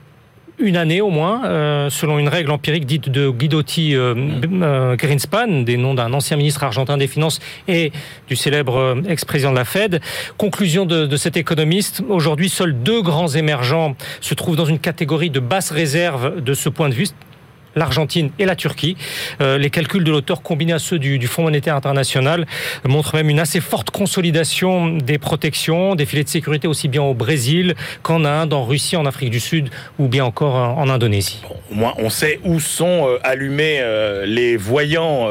une 0.62 0.76
année 0.76 1.00
au 1.00 1.10
moins, 1.10 1.44
euh, 1.44 1.90
selon 1.90 2.18
une 2.18 2.28
règle 2.28 2.50
empirique 2.50 2.86
dite 2.86 3.08
de 3.08 3.28
Guidotti 3.30 3.94
euh, 3.94 4.14
euh, 4.62 4.96
Greenspan, 4.96 5.62
des 5.62 5.76
noms 5.76 5.94
d'un 5.94 6.12
ancien 6.12 6.36
ministre 6.36 6.64
argentin 6.64 6.96
des 6.96 7.06
Finances 7.06 7.40
et 7.68 7.92
du 8.28 8.36
célèbre 8.36 9.02
ex-président 9.08 9.50
de 9.50 9.56
la 9.56 9.64
Fed. 9.64 10.00
Conclusion 10.38 10.86
de 10.86 11.16
cet 11.16 11.36
économiste, 11.36 12.02
aujourd'hui 12.08 12.48
seuls 12.48 12.74
deux 12.74 13.02
grands 13.02 13.28
émergents 13.28 13.96
se 14.20 14.34
trouvent 14.34 14.56
dans 14.56 14.64
une 14.64 14.78
catégorie 14.78 15.30
de 15.30 15.40
basse 15.40 15.70
réserve 15.70 16.40
de 16.40 16.54
ce 16.54 16.68
point 16.68 16.88
de 16.88 16.94
vue 16.94 17.08
l'Argentine 17.76 18.30
et 18.38 18.44
la 18.44 18.56
Turquie. 18.56 18.96
Euh, 19.40 19.58
les 19.58 19.70
calculs 19.70 20.04
de 20.04 20.10
l'auteur 20.10 20.42
combinés 20.42 20.72
à 20.72 20.78
ceux 20.78 20.98
du, 20.98 21.18
du 21.18 21.26
Fonds 21.26 21.42
monétaire 21.42 21.76
international 21.76 22.46
montrent 22.86 23.14
même 23.16 23.30
une 23.30 23.40
assez 23.40 23.60
forte 23.60 23.90
consolidation 23.90 24.96
des 24.96 25.18
protections, 25.18 25.94
des 25.94 26.06
filets 26.06 26.24
de 26.24 26.28
sécurité 26.28 26.68
aussi 26.68 26.88
bien 26.88 27.02
au 27.02 27.14
Brésil 27.14 27.74
qu'en 28.02 28.24
Inde, 28.24 28.52
en 28.52 28.64
Russie, 28.64 28.96
en 28.96 29.06
Afrique 29.06 29.30
du 29.30 29.40
Sud 29.40 29.70
ou 29.98 30.08
bien 30.08 30.24
encore 30.24 30.54
en, 30.54 30.88
Indonésie. 30.92 31.40
Bon, 31.48 31.56
au 31.70 31.74
moins, 31.74 31.94
on 31.98 32.10
sait 32.10 32.38
où 32.44 32.60
sont 32.60 33.08
euh, 33.08 33.18
allumés 33.22 33.78
euh, 33.80 34.26
les 34.26 34.56
voyants 34.56 35.28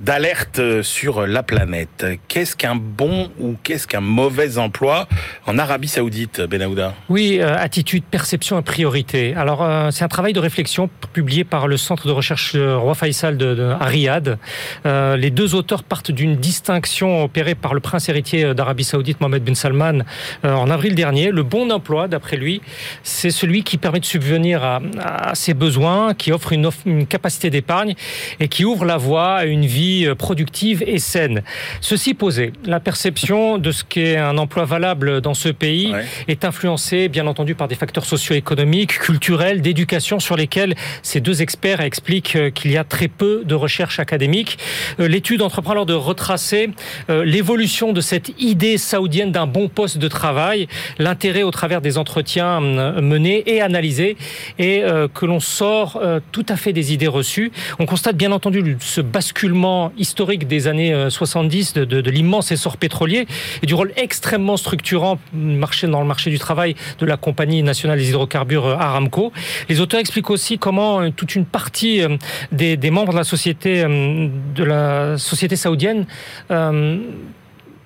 d'alerte 0.00 0.82
sur 0.82 1.26
la 1.26 1.42
planète. 1.42 2.06
Qu'est-ce 2.28 2.56
qu'un 2.56 2.74
bon 2.74 3.30
ou 3.38 3.56
qu'est-ce 3.62 3.86
qu'un 3.86 4.00
mauvais 4.00 4.58
emploi 4.58 5.08
en 5.46 5.58
Arabie 5.58 5.88
Saoudite, 5.88 6.40
Benahouda? 6.40 6.94
Oui, 7.08 7.40
attitude, 7.40 8.04
perception 8.04 8.58
et 8.58 8.62
priorité. 8.62 9.34
Alors, 9.34 9.66
c'est 9.92 10.04
un 10.04 10.08
travail 10.08 10.32
de 10.32 10.40
réflexion 10.40 10.88
publié 11.12 11.44
par 11.44 11.68
le 11.68 11.73
centre 11.76 12.06
de 12.06 12.12
recherche 12.12 12.56
Roi 12.56 12.94
Faisal 12.94 13.36
de, 13.36 13.54
de- 13.54 13.62
à 13.80 13.84
Riyad. 13.84 14.38
Euh, 14.86 15.16
les 15.16 15.30
deux 15.30 15.54
auteurs 15.54 15.82
partent 15.82 16.10
d'une 16.10 16.36
distinction 16.36 17.22
opérée 17.24 17.54
par 17.54 17.74
le 17.74 17.80
prince 17.80 18.08
héritier 18.08 18.54
d'Arabie 18.54 18.84
Saoudite, 18.84 19.20
Mohamed 19.20 19.42
bin 19.44 19.54
Salman, 19.54 20.00
euh, 20.44 20.52
en 20.54 20.70
avril 20.70 20.94
dernier. 20.94 21.30
Le 21.30 21.42
bon 21.42 21.70
emploi, 21.70 22.08
d'après 22.08 22.36
lui, 22.36 22.60
c'est 23.02 23.30
celui 23.30 23.62
qui 23.64 23.76
permet 23.78 24.00
de 24.00 24.04
subvenir 24.04 24.62
à, 24.64 24.80
à 25.02 25.34
ses 25.34 25.54
besoins, 25.54 26.14
qui 26.14 26.32
offre 26.32 26.52
une, 26.52 26.70
capacité 27.08 27.50
d'épargne 27.50 27.94
et 28.40 28.48
qui 28.48 28.64
ouvre 28.64 28.84
la 28.84 28.96
voie 28.96 29.34
à 29.34 29.44
une 29.44 29.66
vie 29.66 30.06
euh, 30.06 30.14
productive 30.14 30.82
et 30.86 30.98
saine. 30.98 31.42
Ceci 31.80 32.14
posé, 32.14 32.52
la 32.64 32.80
perception 32.80 33.58
de 33.58 33.70
ce 33.72 33.84
qu'est 33.84 34.16
un 34.16 34.38
emploi 34.38 34.64
valable 34.64 35.20
dans 35.20 35.34
ce 35.34 35.48
pays 35.48 35.92
Ouais. 35.94 36.04
est 36.28 36.44
influencée, 36.44 37.08
bien 37.08 37.26
entendu, 37.26 37.54
par 37.54 37.68
des 37.68 37.74
facteurs 37.74 38.04
socio-économiques, 38.04 38.98
culturels, 38.98 39.60
d'éducation, 39.60 40.18
sur 40.20 40.36
lesquels 40.36 40.74
ces 41.02 41.20
deux 41.20 41.42
experts 41.42 41.63
expliquent 41.64 42.36
euh, 42.36 42.50
qu'il 42.50 42.70
y 42.70 42.76
a 42.76 42.84
très 42.84 43.08
peu 43.08 43.42
de 43.44 43.54
recherche 43.54 43.98
académique. 43.98 44.58
Euh, 45.00 45.08
L'étude 45.08 45.42
entreprend 45.42 45.72
alors 45.72 45.86
de 45.86 45.94
retracer 45.94 46.70
euh, 47.10 47.24
l'évolution 47.24 47.92
de 47.92 48.00
cette 48.00 48.32
idée 48.40 48.76
saoudienne 48.78 49.32
d'un 49.32 49.46
bon 49.46 49.68
poste 49.68 49.98
de 49.98 50.08
travail, 50.08 50.68
l'intérêt 50.98 51.42
au 51.42 51.50
travers 51.50 51.80
des 51.80 51.96
entretiens 51.98 52.60
menés 52.60 53.42
et 53.46 53.60
analysés, 53.60 54.16
et 54.58 54.82
que 55.14 55.26
l'on 55.26 55.40
sort 55.40 56.00
tout 56.32 56.46
à 56.48 56.56
fait 56.56 56.72
des 56.72 56.92
idées 56.92 57.06
reçues. 57.08 57.52
On 57.78 57.86
constate 57.86 58.16
bien 58.16 58.32
entendu 58.32 58.76
ce 58.80 59.00
basculement 59.00 59.92
historique 59.96 60.46
des 60.46 60.66
années 60.68 60.92
euh, 60.92 61.10
70 61.10 61.72
de, 61.74 61.84
de- 61.84 62.10
l'immense 62.10 62.52
essor 62.52 62.76
pétrolier 62.76 63.26
et 63.62 63.66
du 63.66 63.74
rôle 63.74 63.92
extrêmement 63.96 64.56
structurant 64.56 65.18
marché 65.32 65.86
dans 65.86 66.00
le 66.00 66.06
marché 66.06 66.30
du 66.30 66.38
travail 66.38 66.74
de 66.98 67.06
la 67.06 67.16
compagnie 67.16 67.62
nationale 67.62 67.98
des 67.98 68.08
hydrocarbures 68.10 68.66
Aramco. 68.66 69.32
Les 69.68 69.80
auteurs 69.80 70.00
expliquent 70.00 70.30
aussi 70.30 70.58
comment 70.58 71.10
toute 71.10 71.34
une 71.34 71.44
partie 71.54 72.02
euh, 72.02 72.16
des, 72.50 72.90
membres 72.90 73.12
de 73.12 73.18
la 73.18 73.22
société 73.22 73.84
euh, 73.86 75.16
saoudienne 75.16 76.04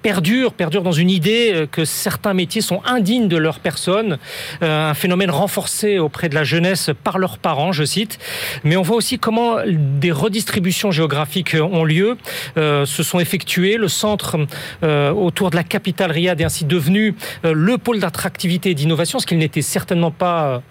perdure, 0.01 0.55
perdure 0.55 0.83
dans 0.83 0.93
une 0.93 1.11
idée 1.11 1.51
euh, 1.53 1.67
que 1.67 1.85
certains 1.85 2.33
métiers 2.33 2.63
sont 2.63 2.81
indignes 2.87 3.29
de 3.29 3.37
leur 3.37 3.61
personne, 3.61 4.17
un 4.63 4.95
phénomène 4.95 5.31
renforcé 5.31 5.99
auprès 5.99 6.31
de 6.31 6.35
la 6.35 6.45
jeunesse 6.45 6.89
par 7.05 7.19
leurs 7.19 7.37
parents, 7.37 7.73
je 7.73 7.85
cite. 7.85 8.19
Mais 8.65 8.79
on 8.79 8.83
voit 8.83 8.97
aussi 8.97 9.19
comment 9.19 9.57
des 9.67 10.13
redistributions 10.13 10.91
géographiques 10.93 11.55
ont 11.61 11.85
lieu, 11.85 12.17
se 12.57 13.03
sont 13.03 13.21
effectuées. 13.21 13.77
Le 13.77 13.89
centre 13.89 14.39
autour 14.83 15.51
de 15.51 15.57
la 15.57 15.65
capitale 15.65 16.13
Riyad 16.13 16.41
est 16.41 16.45
ainsi 16.45 16.65
devenu 16.65 17.15
le 17.43 17.77
pôle 17.77 17.99
d'attractivité 17.99 18.71
et 18.71 18.75
d'innovation, 18.75 19.19
ce 19.19 19.27
qu'il 19.27 19.39
n'était 19.39 19.63
certainement 19.63 20.11
pas 20.11 20.63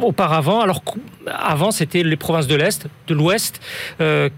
auparavant. 0.00 0.60
Alors 0.60 0.82
qu'avant, 0.84 1.70
c'était 1.70 2.02
les 2.02 2.16
provinces 2.16 2.46
de 2.46 2.54
l'Est, 2.54 2.86
de 3.06 3.14
l'Ouest. 3.14 3.60
euh, 4.00 4.28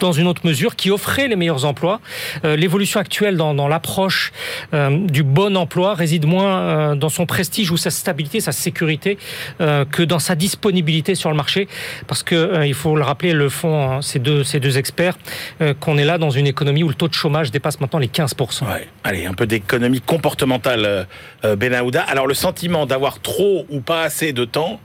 dans 0.00 0.10
une 0.10 0.26
autre 0.26 0.44
mesure, 0.44 0.74
qui 0.74 0.90
offrait 0.90 1.28
les 1.28 1.36
meilleurs 1.36 1.64
emplois. 1.64 2.00
Euh, 2.44 2.56
L'évolution 2.56 2.98
actuelle 2.98 3.36
dans, 3.36 3.68
l'approche 3.68 4.32
euh, 4.74 5.06
du 5.06 5.22
bon 5.22 5.56
emploi 5.56 5.94
réside 5.94 6.26
moins 6.26 6.96
dans 6.96 7.08
son 7.08 7.24
prestige 7.24 7.70
ou 7.70 7.76
sa 7.76 7.90
stabilité, 7.90 8.40
sa 8.40 8.50
sécurité, 8.50 9.16
que 9.58 10.02
dans 10.02 10.18
sa 10.18 10.34
disponibilité 10.34 11.14
sur 11.14 11.30
le 11.30 11.36
marché. 11.36 11.68
Parce 12.08 12.24
que, 12.24 12.66
il 12.66 12.74
faut 12.74 12.96
le 12.96 13.04
rappeler, 13.04 13.32
le 13.32 13.48
font 13.48 13.92
hein, 13.92 14.02
ces, 14.02 14.18
deux, 14.18 14.76
experts, 14.76 15.16
qu'on 15.78 15.98
est 15.98 16.04
là 16.04 16.18
dans 16.18 16.30
une 16.30 16.48
économie 16.48 16.82
où 16.82 16.88
le 16.88 16.94
taux 16.94 17.06
de 17.06 17.14
chômage 17.14 17.52
dépasse 17.52 17.80
maintenant 17.80 18.00
les 18.00 18.08
15%. 18.08 18.64
Ouais. 18.64 18.88
Allez, 19.04 19.26
un 19.26 19.34
peu 19.34 19.46
d'économie 19.46 20.00
comportementale, 20.00 21.06
Benahouda. 21.44 22.02
Alors, 22.02 22.26
le 22.26 22.34
sentiment 22.34 22.86
d'avoir 22.86 23.20
trop 23.20 23.66
ou 23.70 23.80
pas 23.80 24.02
assez 24.02 24.32
de 24.32 24.44
temps 24.44 24.80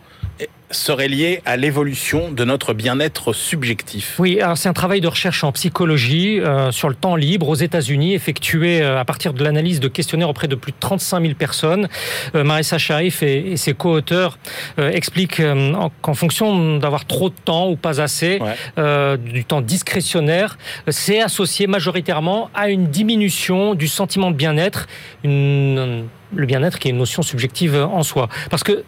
serait 0.71 1.07
lié 1.07 1.41
à 1.45 1.57
l'évolution 1.57 2.31
de 2.31 2.43
notre 2.43 2.73
bien-être 2.73 3.33
subjectif. 3.33 4.15
Oui, 4.19 4.39
alors 4.41 4.57
c'est 4.57 4.67
un 4.69 4.73
travail 4.73 4.99
de 5.01 5.07
recherche 5.07 5.43
en 5.43 5.51
psychologie 5.51 6.39
euh, 6.39 6.71
sur 6.71 6.89
le 6.89 6.95
temps 6.95 7.15
libre 7.15 7.49
aux 7.49 7.55
États-Unis, 7.55 8.13
effectué 8.15 8.81
euh, 8.81 8.99
à 8.99 9.05
partir 9.05 9.33
de 9.33 9.43
l'analyse 9.43 9.79
de 9.79 9.87
questionnaires 9.87 10.29
auprès 10.29 10.47
de 10.47 10.55
plus 10.55 10.71
de 10.71 10.77
35 10.79 11.21
000 11.21 11.33
personnes. 11.35 11.87
Euh, 12.33 12.43
Marissa 12.43 12.77
Sharif 12.77 13.21
et, 13.23 13.51
et 13.51 13.57
ses 13.57 13.73
co-auteurs 13.73 14.37
euh, 14.79 14.89
expliquent 14.91 15.39
en- 15.41 15.91
qu'en 16.01 16.13
fonction 16.15 16.77
d'avoir 16.77 17.05
trop 17.05 17.29
de 17.29 17.35
temps 17.45 17.69
ou 17.69 17.75
pas 17.75 18.01
assez, 18.01 18.39
Ouais. 18.77 19.17
du 19.17 19.45
temps 19.45 19.61
discrétionnaire, 19.61 20.57
c'est 20.87 21.21
associé 21.21 21.67
majoritairement 21.67 22.49
à 22.53 22.69
une 22.69 22.87
diminution 22.87 23.75
du 23.75 23.87
sentiment 23.87 24.31
de 24.31 24.35
bien-être, 24.35 24.87
une- 25.23 26.05
le 26.35 26.45
bien-être 26.45 26.79
qui 26.79 26.87
est 26.87 26.91
une 26.91 26.97
notion 26.97 27.21
subjective 27.21 27.75
en 27.75 28.03
soi. 28.03 28.29
Parce 28.49 28.63
que 28.63 28.83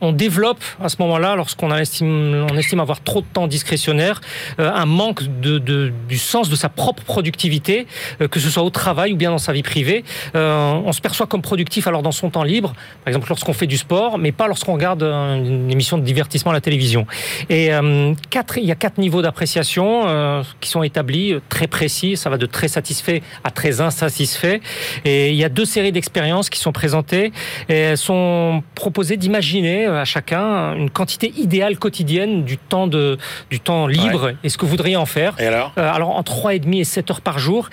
on 0.00 0.12
développe 0.12 0.62
à 0.82 0.88
ce 0.88 0.96
moment-là, 1.00 1.36
lorsqu'on 1.36 1.74
estime, 1.74 2.46
on 2.50 2.56
estime 2.56 2.80
avoir 2.80 3.02
trop 3.02 3.20
de 3.20 3.26
temps 3.32 3.46
discrétionnaire, 3.46 4.20
euh, 4.60 4.70
un 4.72 4.86
manque 4.86 5.22
de, 5.40 5.58
de- 5.58 5.92
du 6.08 6.18
sens 6.18 6.48
de 6.48 6.56
sa 6.56 6.68
propre 6.68 7.02
productivité, 7.02 7.86
euh, 8.20 8.28
que 8.28 8.40
ce 8.40 8.50
soit 8.50 8.62
au 8.62 8.70
travail 8.70 9.12
ou 9.12 9.16
bien 9.16 9.30
dans 9.30 9.38
sa 9.38 9.52
vie 9.52 9.62
privée. 9.62 10.04
Euh, 10.34 10.72
on 10.84 10.92
se 10.92 11.00
perçoit 11.00 11.26
comme 11.26 11.42
productif 11.42 11.86
alors 11.86 12.02
dans 12.02 12.12
son 12.12 12.30
temps 12.30 12.42
libre, 12.42 12.74
par 13.04 13.08
exemple 13.08 13.28
lorsqu'on 13.28 13.52
fait 13.52 13.66
du 13.66 13.76
sport, 13.76 14.18
mais 14.18 14.32
pas 14.32 14.48
lorsqu'on 14.48 14.74
regarde 14.74 15.02
une 15.02 15.70
émission 15.70 15.98
de 15.98 16.02
divertissement 16.04 16.50
à 16.50 16.54
la 16.54 16.60
télévision. 16.60 17.06
Et 17.48 17.72
euh, 17.72 18.12
quatre, 18.30 18.58
il 18.58 18.64
y 18.64 18.72
a 18.72 18.74
quatre 18.74 18.98
niveaux 18.98 19.22
d'appréciation 19.22 20.02
euh, 20.06 20.42
qui 20.60 20.68
sont 20.70 20.82
établis, 20.82 21.32
euh, 21.34 21.40
très 21.48 21.66
précis. 21.66 22.16
Ça 22.16 22.30
va 22.30 22.38
de 22.38 22.46
très 22.46 22.68
satisfait 22.68 23.22
à 23.44 23.50
très 23.50 23.80
insatisfait. 23.80 24.60
Et 25.04 25.30
il 25.30 25.36
y 25.36 25.44
a 25.44 25.48
deux 25.48 25.64
séries 25.64 25.92
d'expériences 25.92 26.50
qui 26.50 26.58
sont 26.58 26.72
présentées 26.72 27.32
et 27.68 27.74
elles 27.74 27.98
sont 27.98 28.62
proposées 28.74 29.16
d'imaginer 29.16 29.85
à 29.86 30.04
chacun 30.04 30.74
une 30.74 30.90
quantité 30.90 31.32
idéale 31.36 31.78
quotidienne 31.78 32.44
du 32.44 32.58
temps 32.58 32.86
de 32.86 33.18
du 33.50 33.60
temps 33.60 33.86
libre 33.86 34.32
et 34.42 34.48
ce 34.48 34.58
que 34.58 34.64
vous 34.64 34.70
voudriez 34.70 34.96
en 34.96 35.06
faire. 35.06 35.34
Et 35.38 35.46
alors? 35.46 35.72
Euh, 35.78 35.92
alors 35.92 36.10
entre 36.10 36.32
3,5 36.32 36.80
et 36.80 36.84
7 36.84 37.10
heures 37.10 37.20
par 37.20 37.38
jour. 37.38 37.68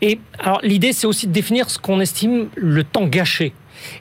Et 0.00 0.20
alors 0.38 0.60
l'idée 0.62 0.92
c'est 0.92 1.06
aussi 1.06 1.26
de 1.26 1.32
définir 1.32 1.70
ce 1.70 1.78
qu'on 1.78 2.00
estime 2.00 2.48
le 2.56 2.84
temps 2.84 3.06
gâché. 3.06 3.52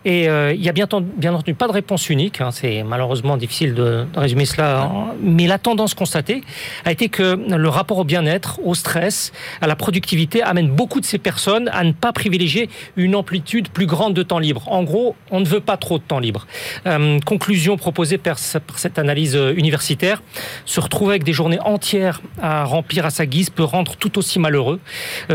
Et 0.05 0.29
euh, 0.29 0.53
il 0.53 0.61
y 0.63 0.69
a 0.69 0.71
bien, 0.71 0.87
ten- 0.87 1.03
bien 1.17 1.33
entendu 1.33 1.53
pas 1.53 1.67
de 1.67 1.71
réponse 1.73 2.09
unique, 2.09 2.41
hein, 2.41 2.51
c'est 2.51 2.83
malheureusement 2.83 3.37
difficile 3.37 3.73
de, 3.73 4.05
résumer 4.15 4.45
cela, 4.45 4.85
en- 4.85 5.07
mais 5.21 5.47
la 5.47 5.57
tendance 5.57 5.93
constatée 5.93 6.41
a 6.85 6.91
été 6.91 7.09
que 7.09 7.37
le 7.55 7.69
rapport 7.69 7.97
au 7.99 8.03
bien-être, 8.03 8.59
au 8.63 8.75
stress, 8.75 9.31
à 9.61 9.67
la 9.67 9.75
productivité 9.75 10.41
amène 10.43 10.69
beaucoup 10.69 10.99
de 10.99 11.05
ces 11.05 11.17
personnes 11.17 11.69
à 11.73 11.83
ne 11.83 11.91
pas 11.91 12.11
privilégier 12.13 12.69
une 12.97 13.15
amplitude 13.15 13.69
plus 13.69 13.85
grande 13.85 14.13
de 14.13 14.23
temps 14.23 14.39
libre. 14.39 14.63
En 14.67 14.83
gros, 14.83 15.15
on 15.31 15.39
ne 15.39 15.45
veut 15.45 15.59
pas 15.61 15.77
trop 15.77 15.97
de 15.97 16.03
temps 16.03 16.19
libre. 16.19 16.47
Euh, 16.87 17.19
conclusion 17.25 17.77
proposée 17.77 18.17
par, 18.17 18.39
ce- 18.39 18.57
par 18.57 18.79
cette 18.79 18.99
analyse 18.99 19.35
euh, 19.35 19.53
universitaire, 19.55 20.21
se 20.65 20.79
retrouver 20.79 21.11
avec 21.11 21.23
des 21.23 21.33
journées 21.33 21.59
entières 21.61 22.21
à 22.41 22.63
remplir 22.63 23.05
à 23.05 23.09
sa 23.09 23.25
guise 23.25 23.49
peut 23.49 23.63
rendre 23.63 23.95
tout 23.95 24.17
aussi 24.17 24.39
malheureux, 24.39 24.79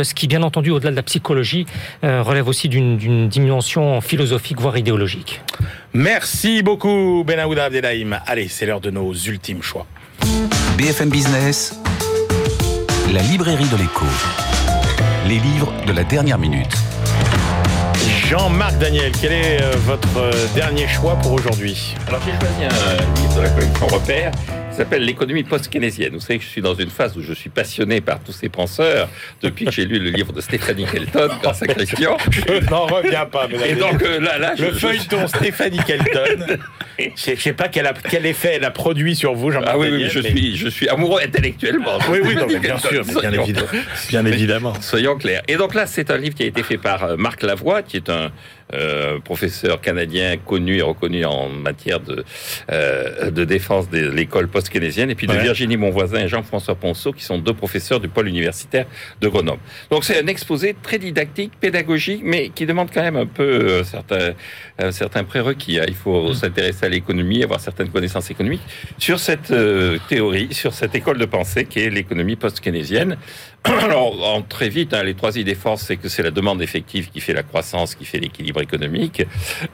ce 0.01 0.15
qui 0.15 0.27
bien 0.27 0.43
entendu 0.43 0.71
au-delà 0.71 0.91
de 0.91 0.97
la 0.97 1.03
psychologie 1.03 1.67
relève 2.03 2.49
aussi 2.49 2.69
d'une 2.69 3.29
dimension 3.29 4.01
philosophique 4.01 4.34
voire 4.59 4.77
idéologique. 4.77 5.43
Merci 5.93 6.63
beaucoup, 6.63 7.25
Benahouda 7.27 7.65
Abdelhaim. 7.65 8.19
Allez, 8.27 8.49
c'est 8.49 8.67
l'heure 8.67 8.81
de 8.81 8.91
nos 8.91 9.13
ultimes 9.13 9.63
choix. 9.63 9.87
BFM 10.77 11.11
Business, 11.11 11.79
la 13.13 13.23
librairie 13.23 13.69
de 13.69 13.77
l'écho. 13.77 14.07
Les 15.29 15.39
livres 15.39 15.73
de 15.87 15.93
la 15.93 16.05
dernière 16.05 16.39
minute. 16.39 16.75
Jean-Marc 18.29 18.79
Daniel, 18.79 19.13
quel 19.21 19.33
est 19.33 19.63
euh, 19.63 19.73
votre 19.77 20.17
euh, 20.17 20.33
dernier 20.55 20.89
choix 20.89 21.15
pour 21.17 21.33
aujourd'hui? 21.33 21.95
Alors 22.09 22.21
j'ai 22.25 22.33
choisi 22.33 22.65
un 22.65 23.21
livre 23.21 23.37
de 23.37 23.41
la 23.43 23.51
collection 23.51 23.87
Repère 23.87 24.33
qui 24.75 24.79
s'appelle 24.79 25.05
L'économie 25.05 25.45
post-keynésienne. 25.45 26.15
Vous 26.15 26.21
savez 26.21 26.39
que 26.39 26.45
je 26.45 26.49
suis 26.49 26.61
dans 26.61 26.75
une 26.75 26.91
phase 26.91 27.17
où 27.17 27.23
je 27.23 27.33
suis 27.33 27.49
passionné 27.51 28.01
par 28.01 28.19
tous 28.21 28.33
ces 28.33 28.49
penseurs 28.49 29.09
depuis 29.41 29.67
que 29.67 29.71
j'ai 29.71 29.85
lu 29.85 30.01
le 30.01 30.11
livre 30.11 30.33
de 30.33 30.41
Stéphanie 30.41 30.85
Kelton 30.85 31.29
grâce 31.43 31.63
à 31.63 31.67
Christian. 31.69 32.17
Je 32.31 32.69
n'en 32.71 32.87
reviens 32.87 33.25
pas, 33.27 33.47
mesdames 33.47 33.69
Et 33.69 33.75
donc 33.77 34.03
euh, 34.03 34.19
là, 34.19 34.39
là, 34.39 34.55
je, 34.57 34.65
Le 34.65 34.73
je- 34.73 34.79
feuilleton 34.79 35.29
Stéphanie 35.29 35.79
Kelton. 35.87 36.57
Je 36.99 37.05
je 37.37 37.41
sais 37.41 37.53
pas 37.53 37.69
quel, 37.69 37.87
a- 37.87 37.93
quel 38.11 38.27
effet 38.27 38.55
elle 38.57 38.65
a 38.65 38.71
produit 38.73 39.15
sur 39.15 39.35
vous, 39.35 39.53
Jean-Marc 39.53 39.71
Ah 39.75 39.79
oui, 39.79 39.89
oui, 39.93 40.07
je 40.11 40.19
mais- 40.19 40.31
suis, 40.31 40.57
je 40.57 40.69
suis 40.69 40.89
amoureux 40.89 41.21
intellectuellement. 41.25 41.99
Oui, 42.11 42.19
oui, 42.25 42.35
non, 42.35 42.47
mais 42.49 42.59
bien 42.59 42.79
sûr, 42.79 43.03
mais 43.07 43.21
bien 43.21 43.33
évidemment. 43.33 43.69
Bien 44.09 44.27
évidemment. 44.35 44.75
Soyons 44.81 45.17
clairs. 45.17 45.43
Et 45.47 45.57
donc 45.57 45.75
là, 45.75 45.87
c'est 45.87 46.11
un 46.11 46.17
livre 46.17 46.35
qui 46.35 46.43
a 46.43 46.47
été 46.47 46.63
fait 46.65 46.79
par 46.79 47.05
euh, 47.05 47.17
Marc 47.17 47.43
Lavoie, 47.45 47.83
qui 47.83 47.97
est 47.99 48.09
un 48.11 48.33
euh, 48.73 49.19
professeur 49.21 49.81
canadien 49.81 50.37
connu 50.39 50.79
et 50.79 50.83
reconnu 50.83 51.25
en 51.25 51.49
matière 51.49 52.01
de, 52.01 52.25
euh, 52.71 53.31
de 53.31 53.45
défense 53.45 53.91
de 53.91 54.09
l'école 54.09 54.49
post-keynésienne, 54.49 55.11
et 55.11 55.15
puis 55.15 55.27
de. 55.27 55.45
Virginie 55.45 55.77
Monvoisin 55.77 56.21
et 56.21 56.29
Jean-François 56.29 56.75
Ponceau, 56.75 57.13
qui 57.13 57.23
sont 57.23 57.39
deux 57.39 57.53
professeurs 57.53 58.01
du 58.01 58.09
pôle 58.09 58.29
universitaire 58.29 58.87
de 59.21 59.29
Grenoble. 59.29 59.61
Donc 59.91 60.05
c'est 60.05 60.23
un 60.23 60.27
exposé 60.27 60.75
très 60.83 60.99
didactique, 60.99 61.53
pédagogique, 61.61 62.23
mais 62.25 62.49
qui 62.49 62.65
demande 62.65 62.89
quand 62.93 63.03
même 63.03 63.17
un 63.17 63.27
peu 63.27 63.43
euh, 63.43 63.85
certains, 63.85 64.33
certains 64.91 65.25
prérequis. 65.25 65.79
hein. 65.79 65.85
Il 65.89 65.95
faut 65.95 66.33
s'intéresser 66.33 66.87
à 66.87 66.89
l'économie, 66.89 67.43
avoir 67.45 67.61
certaines 67.61 67.91
connaissances 67.91 68.31
économiques 68.31 68.63
sur 68.99 69.19
cette 69.19 69.51
euh, 69.51 69.99
théorie, 70.09 70.49
sur 70.53 70.73
cette 70.73 70.95
école 70.95 71.19
de 71.19 71.27
pensée 71.27 71.67
qui 71.67 71.81
est 71.81 71.91
l'économie 71.91 72.37
post-keynésienne. 72.37 73.19
Alors, 73.83 74.23
en 74.23 74.43
très 74.43 74.69
vite, 74.69 74.93
hein, 74.93 75.03
les 75.03 75.15
trois 75.15 75.39
idées 75.39 75.55
forces, 75.55 75.85
c'est 75.87 75.97
que 75.97 76.11
c'est 76.11 76.23
la 76.23 76.31
demande 76.31 76.61
effective 76.61 77.09
qui 77.09 77.21
fait 77.21 77.33
la 77.33 77.43
croissance, 77.43 77.95
qui 77.95 78.05
fait 78.05 78.19
l'équilibre 78.19 78.61
économique. 78.61 79.23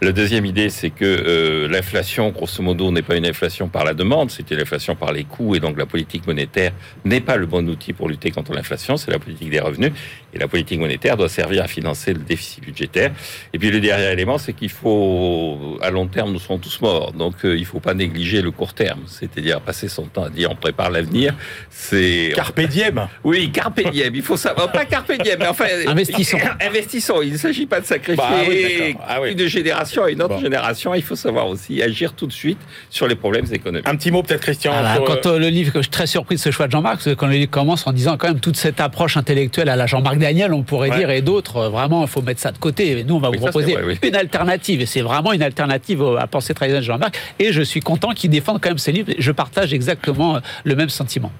La 0.00 0.12
deuxième 0.12 0.46
idée, 0.46 0.68
c'est 0.68 0.90
que 0.90 1.04
euh, 1.04 1.68
l'inflation, 1.68 2.30
grosso 2.30 2.62
modo, 2.62 2.92
n'est 2.92 3.02
pas 3.02 3.16
une 3.16 3.26
inflation 3.26 3.66
par 3.68 3.84
la 3.84 3.92
demande, 3.92 4.30
c'est 4.30 4.48
une 4.52 4.60
inflation 4.60 4.94
par 4.94 5.12
les 5.12 5.24
coûts, 5.24 5.56
et 5.56 5.60
donc 5.60 5.76
la 5.76 5.86
politique 5.86 6.24
monétaire 6.28 6.72
n'est 7.04 7.20
pas 7.20 7.36
le 7.36 7.46
bon 7.46 7.68
outil 7.68 7.92
pour 7.92 8.08
lutter 8.08 8.30
contre 8.30 8.52
l'inflation, 8.52 8.96
c'est 8.96 9.10
la 9.10 9.18
politique 9.18 9.50
des 9.50 9.58
revenus, 9.58 9.90
et 10.34 10.38
la 10.38 10.46
politique 10.46 10.78
monétaire 10.78 11.16
doit 11.16 11.28
servir 11.28 11.64
à 11.64 11.66
financer 11.66 12.12
le 12.12 12.20
déficit 12.20 12.64
budgétaire. 12.64 13.10
Et 13.52 13.58
puis 13.58 13.72
le 13.72 13.80
dernier 13.80 14.12
élément, 14.12 14.38
c'est 14.38 14.52
qu'il 14.52 14.70
faut, 14.70 15.78
à 15.82 15.90
long 15.90 16.06
terme, 16.06 16.30
nous 16.30 16.38
serons 16.38 16.58
tous 16.58 16.80
morts, 16.80 17.12
donc 17.12 17.44
euh, 17.44 17.56
il 17.56 17.62
ne 17.62 17.66
faut 17.66 17.80
pas 17.80 17.94
négliger 17.94 18.40
le 18.40 18.52
court 18.52 18.72
terme, 18.72 19.00
c'est-à-dire 19.06 19.60
passer 19.60 19.88
son 19.88 20.04
temps 20.04 20.24
à 20.24 20.30
dire 20.30 20.48
on 20.52 20.56
prépare 20.56 20.90
l'avenir, 20.90 21.34
c'est... 21.70 22.32
Carpe 22.36 22.60
diem. 22.60 23.08
Oui, 23.24 23.50
carpe 23.50 23.79
diem. 23.84 24.14
Il 24.14 24.22
faut 24.22 24.36
savoir, 24.36 24.70
pas 24.72 24.84
carpe 24.84 25.12
diem, 25.22 25.36
mais 25.38 25.46
enfin. 25.46 25.64
Investissons. 25.86 26.38
Investissons. 26.60 27.22
Il 27.22 27.32
ne 27.32 27.38
s'agit 27.38 27.66
pas 27.66 27.80
de 27.80 27.86
sacrifier 27.86 28.16
Bah 28.16 28.30
oui, 28.48 28.62
d'accord. 28.92 29.06
Ah 29.08 29.20
oui. 29.22 29.32
une 29.32 29.46
génération 29.46 30.04
à 30.04 30.10
une 30.10 30.22
autre 30.22 30.34
Bon. 30.34 30.40
génération. 30.40 30.94
Il 30.94 31.02
faut 31.02 31.16
savoir 31.16 31.48
aussi 31.48 31.82
agir 31.82 32.12
tout 32.12 32.26
de 32.26 32.32
suite 32.32 32.58
sur 32.90 33.06
les 33.06 33.14
problèmes 33.14 33.46
économiques. 33.52 33.88
Un 33.88 33.96
petit 33.96 34.10
mot 34.10 34.22
peut-être, 34.22 34.40
Christian. 34.42 34.72
Ah 34.74 34.82
bah, 34.82 34.94
sur, 34.96 35.04
quand 35.04 35.26
euh, 35.26 35.34
euh, 35.34 35.38
le 35.38 35.48
livre, 35.48 35.72
je 35.76 35.80
suis 35.82 35.90
très 35.90 36.06
surpris 36.06 36.36
de 36.36 36.40
ce 36.40 36.50
choix 36.50 36.66
de 36.66 36.72
Jean-Marc, 36.72 36.94
parce 36.96 37.04
que 37.06 37.14
quand 37.14 37.26
le 37.26 37.34
livre 37.34 37.50
commence 37.50 37.86
en 37.86 37.92
disant 37.92 38.16
quand 38.16 38.28
même 38.28 38.40
toute 38.40 38.56
cette 38.56 38.80
approche 38.80 39.16
intellectuelle 39.16 39.68
à 39.68 39.76
la 39.76 39.86
Jean-Marc 39.86 40.18
Daniel, 40.18 40.52
on 40.52 40.62
pourrait 40.62 40.90
Ouais. 40.90 40.98
dire, 40.98 41.10
et 41.10 41.22
d'autres, 41.22 41.56
euh, 41.56 41.68
vraiment, 41.68 42.02
il 42.02 42.08
faut 42.08 42.22
mettre 42.22 42.40
ça 42.40 42.52
de 42.52 42.58
côté. 42.58 42.98
Et 42.98 43.04
nous, 43.04 43.16
on 43.16 43.18
va 43.20 43.30
Oui, 43.30 43.36
vous 43.38 43.44
ça, 43.44 43.50
proposer 43.50 43.74
c'est 43.74 43.80
vrai, 43.80 43.96
oui. 44.02 44.08
une 44.08 44.16
alternative, 44.16 44.80
et 44.80 44.86
c'est 44.86 45.02
vraiment 45.02 45.32
une 45.32 45.42
alternative 45.42 46.02
à 46.18 46.26
penser 46.26 46.54
traditionnelle 46.54 46.82
de 46.82 46.86
Jean-Marc. 46.86 47.18
Et 47.38 47.52
je 47.52 47.62
suis 47.62 47.80
content 47.80 48.10
qu'il 48.10 48.30
défende 48.30 48.60
quand 48.60 48.70
même 48.70 48.78
ce 48.78 48.90
livre. 48.90 49.12
Je 49.18 49.32
partage 49.32 49.72
exactement 49.74 50.38
le 50.64 50.76
même 50.76 50.88
sentiment. 50.88 51.32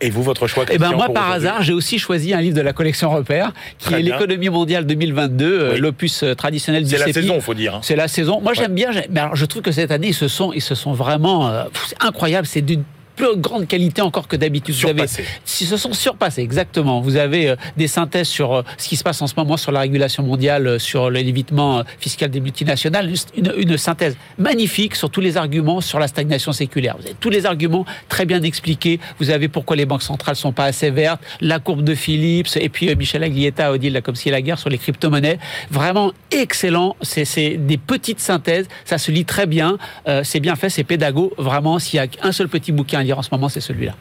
Et 0.00 0.10
vous, 0.10 0.22
votre 0.22 0.46
choix, 0.46 0.64
Eh 0.70 0.76
ben 0.78 0.90
moi, 0.92 1.08
par 1.08 1.30
hasard, 1.30 1.62
j'ai 1.62 1.72
aussi 1.72 1.98
choisi 1.98 2.34
un 2.34 2.40
livre 2.40 2.56
de 2.56 2.60
la 2.60 2.72
collection 2.72 3.10
Repère, 3.10 3.52
qui 3.78 3.90
Très 3.90 4.00
est 4.00 4.02
l'économie 4.02 4.48
mondiale 4.50 4.84
2022, 4.86 5.44
euh, 5.46 5.72
Oui. 5.74 5.78
l'opus 5.80 6.22
euh, 6.24 6.34
traditionnel 6.34 6.82
du 6.84 6.90
C'est 6.90 6.98
la 6.98 7.12
saison, 7.12 7.40
faut 7.40 7.54
dire. 7.54 7.76
hein. 7.76 7.80
C'est 7.82 7.96
la 7.96 8.08
saison. 8.08 8.40
Moi, 8.40 8.52
j'aime 8.54 8.74
bien. 8.74 8.90
Mais 9.10 9.20
alors, 9.20 9.36
je 9.36 9.44
trouve 9.46 9.62
que 9.62 9.72
cette 9.72 9.90
année, 9.92 10.08
ils 10.08 10.14
se 10.14 10.28
sont, 10.28 10.52
ils 10.52 10.60
se 10.60 10.74
sont 10.74 10.92
vraiment. 10.92 11.48
euh, 11.48 11.64
pff, 11.72 11.86
c'est 11.90 12.04
incroyable. 12.04 12.46
C'est 12.46 12.60
d'une 12.62 12.82
plus 13.16 13.36
grande 13.36 13.66
qualité 13.66 14.02
encore 14.02 14.28
que 14.28 14.36
d'habitude. 14.36 14.74
Vous 14.74 14.88
avez, 14.88 15.06
si 15.44 15.66
se 15.66 15.76
sont 15.76 15.92
surpassés, 15.92 16.42
exactement. 16.42 17.00
Vous 17.00 17.16
avez 17.16 17.50
euh, 17.50 17.56
des 17.76 17.86
synthèses 17.86 18.28
sur 18.28 18.54
euh, 18.54 18.62
ce 18.78 18.88
qui 18.88 18.96
se 18.96 19.04
passe 19.04 19.20
en 19.22 19.26
ce 19.26 19.34
moment 19.36 19.56
sur 19.56 19.72
la 19.72 19.80
régulation 19.80 20.22
mondiale, 20.22 20.66
euh, 20.66 20.78
sur 20.78 21.10
l'évitement 21.10 21.82
fiscal 21.98 22.30
des 22.30 22.40
multinationales. 22.40 23.12
Une, 23.36 23.52
une 23.56 23.76
synthèse 23.78 24.16
magnifique 24.38 24.96
sur 24.96 25.10
tous 25.10 25.20
les 25.20 25.36
arguments 25.36 25.80
sur 25.80 25.98
la 25.98 26.08
stagnation 26.08 26.52
séculaire. 26.52 26.96
Vous 26.98 27.06
avez 27.06 27.16
tous 27.18 27.30
les 27.30 27.46
arguments 27.46 27.84
très 28.08 28.26
bien 28.26 28.42
expliqués. 28.42 29.00
Vous 29.18 29.30
avez 29.30 29.48
pourquoi 29.48 29.76
les 29.76 29.86
banques 29.86 30.02
centrales 30.02 30.36
sont 30.36 30.52
pas 30.52 30.64
assez 30.64 30.90
vertes, 30.90 31.20
la 31.40 31.58
courbe 31.58 31.82
de 31.82 31.94
Phillips, 31.94 32.56
et 32.56 32.68
puis 32.68 32.94
Michel 32.96 33.22
Aglietta 33.22 33.70
là 33.90 34.00
comme 34.00 34.14
si 34.14 34.30
la 34.30 34.42
guerre 34.42 34.58
sur 34.58 34.70
les 34.70 34.78
crypto-monnaies. 34.78 35.38
Vraiment 35.70 36.12
excellent. 36.30 36.96
C'est 37.02 37.56
des 37.56 37.76
petites 37.78 38.20
synthèses. 38.20 38.66
Ça 38.84 38.98
se 38.98 39.10
lit 39.10 39.24
très 39.24 39.46
bien. 39.46 39.78
Euh, 40.08 40.22
c'est 40.24 40.40
bien 40.40 40.56
fait, 40.56 40.68
c'est 40.68 40.84
pédago. 40.84 41.32
Vraiment, 41.38 41.78
s'il 41.78 41.98
y 41.98 42.00
a 42.00 42.06
un 42.22 42.32
seul 42.32 42.48
petit 42.48 42.72
bouquin 42.72 43.03
lire 43.04 43.18
en 43.18 43.22
ce 43.22 43.30
moment, 43.32 43.48
c'est 43.48 43.60
celui-là. 43.60 43.94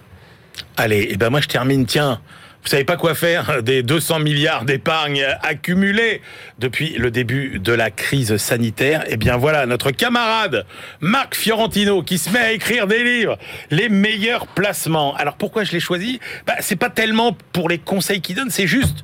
Allez, 0.77 1.07
et 1.11 1.17
ben 1.17 1.29
moi 1.29 1.41
je 1.41 1.47
termine, 1.47 1.85
tiens. 1.85 2.19
Vous 2.63 2.69
savez 2.69 2.85
pas 2.85 2.95
quoi 2.95 3.13
faire 3.13 3.61
des 3.63 3.83
200 3.83 4.19
milliards 4.19 4.63
d'épargne 4.63 5.25
accumulés 5.41 6.21
depuis 6.59 6.93
le 6.97 7.11
début 7.11 7.59
de 7.59 7.73
la 7.73 7.91
crise 7.91 8.37
sanitaire 8.37 9.03
Eh 9.07 9.17
bien 9.17 9.35
voilà, 9.35 9.65
notre 9.65 9.91
camarade 9.91 10.65
Marc 11.01 11.35
Fiorentino 11.35 12.03
qui 12.03 12.17
se 12.17 12.29
met 12.29 12.39
à 12.39 12.51
écrire 12.53 12.87
des 12.87 13.03
livres, 13.03 13.37
les 13.69 13.89
meilleurs 13.89 14.47
placements. 14.47 15.13
Alors 15.15 15.35
pourquoi 15.35 15.65
je 15.65 15.73
l'ai 15.73 15.81
choisi 15.81 16.19
bah, 16.47 16.55
C'est 16.61 16.77
pas 16.77 16.89
tellement 16.89 17.35
pour 17.51 17.67
les 17.67 17.79
conseils 17.79 18.21
qu'il 18.21 18.37
donne, 18.37 18.49
c'est 18.49 18.67
juste 18.67 19.03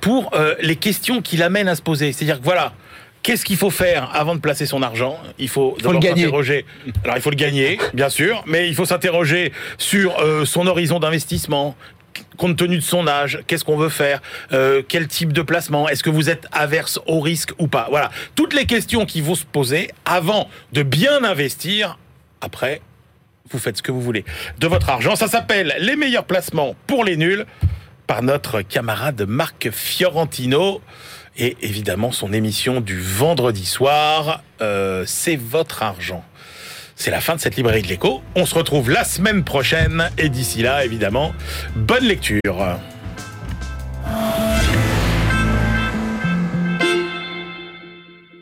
pour 0.00 0.34
euh, 0.34 0.54
les 0.60 0.76
questions 0.76 1.22
qu'il 1.22 1.42
amène 1.42 1.68
à 1.68 1.74
se 1.74 1.82
poser. 1.82 2.12
C'est-à-dire 2.12 2.38
que 2.38 2.44
voilà, 2.44 2.72
qu'est-ce 3.22 3.44
qu'il 3.44 3.56
faut 3.56 3.70
faire 3.70 4.10
avant 4.14 4.34
de 4.34 4.40
placer 4.40 4.66
son 4.66 4.82
argent? 4.82 5.18
Il 5.38 5.48
faut, 5.48 5.74
le 5.78 5.82
d'abord 5.84 6.00
gagner. 6.00 6.22
s'interroger. 6.22 6.64
Alors 7.04 7.16
il 7.16 7.22
faut 7.22 7.30
le 7.30 7.36
gagner, 7.36 7.78
bien 7.94 8.08
sûr, 8.08 8.42
mais 8.46 8.68
il 8.68 8.74
faut 8.74 8.84
s'interroger 8.84 9.52
sur 9.78 10.18
euh, 10.20 10.44
son 10.44 10.66
horizon 10.66 10.98
d'investissement. 11.00 11.76
Compte 12.36 12.56
tenu 12.56 12.76
de 12.76 12.82
son 12.82 13.06
âge, 13.06 13.40
qu'est-ce 13.46 13.64
qu'on 13.64 13.76
veut 13.76 13.88
faire 13.88 14.20
Euh, 14.52 14.82
Quel 14.86 15.06
type 15.06 15.32
de 15.32 15.42
placement 15.42 15.88
Est-ce 15.88 16.02
que 16.02 16.10
vous 16.10 16.28
êtes 16.30 16.46
averse 16.52 16.98
au 17.06 17.20
risque 17.20 17.52
ou 17.58 17.66
pas? 17.68 17.86
Voilà, 17.90 18.10
toutes 18.34 18.52
les 18.54 18.66
questions 18.66 19.06
qui 19.06 19.20
vont 19.20 19.34
se 19.34 19.44
poser 19.44 19.90
avant 20.04 20.48
de 20.72 20.82
bien 20.82 21.22
investir. 21.24 21.98
Après, 22.40 22.80
vous 23.50 23.58
faites 23.58 23.76
ce 23.76 23.82
que 23.82 23.92
vous 23.92 24.00
voulez 24.00 24.24
de 24.58 24.66
votre 24.66 24.88
argent. 24.90 25.16
Ça 25.16 25.28
s'appelle 25.28 25.74
Les 25.80 25.96
meilleurs 25.96 26.24
placements 26.24 26.74
pour 26.86 27.04
les 27.04 27.16
nuls 27.16 27.44
par 28.06 28.22
notre 28.22 28.62
camarade 28.62 29.22
Marc 29.28 29.70
Fiorentino. 29.70 30.80
Et 31.36 31.56
évidemment, 31.62 32.12
son 32.12 32.32
émission 32.32 32.80
du 32.80 33.00
vendredi 33.00 33.64
soir, 33.64 34.42
euh, 34.60 35.04
c'est 35.06 35.36
votre 35.36 35.82
argent. 35.82 36.24
C'est 36.96 37.10
la 37.10 37.20
fin 37.20 37.34
de 37.34 37.40
cette 37.40 37.56
librairie 37.56 37.82
de 37.82 37.88
l'écho. 37.88 38.20
On 38.34 38.44
se 38.44 38.54
retrouve 38.54 38.90
la 38.90 39.04
semaine 39.04 39.42
prochaine. 39.42 40.10
Et 40.18 40.28
d'ici 40.28 40.60
là, 40.60 40.84
évidemment, 40.84 41.32
bonne 41.74 42.04
lecture. 42.04 42.78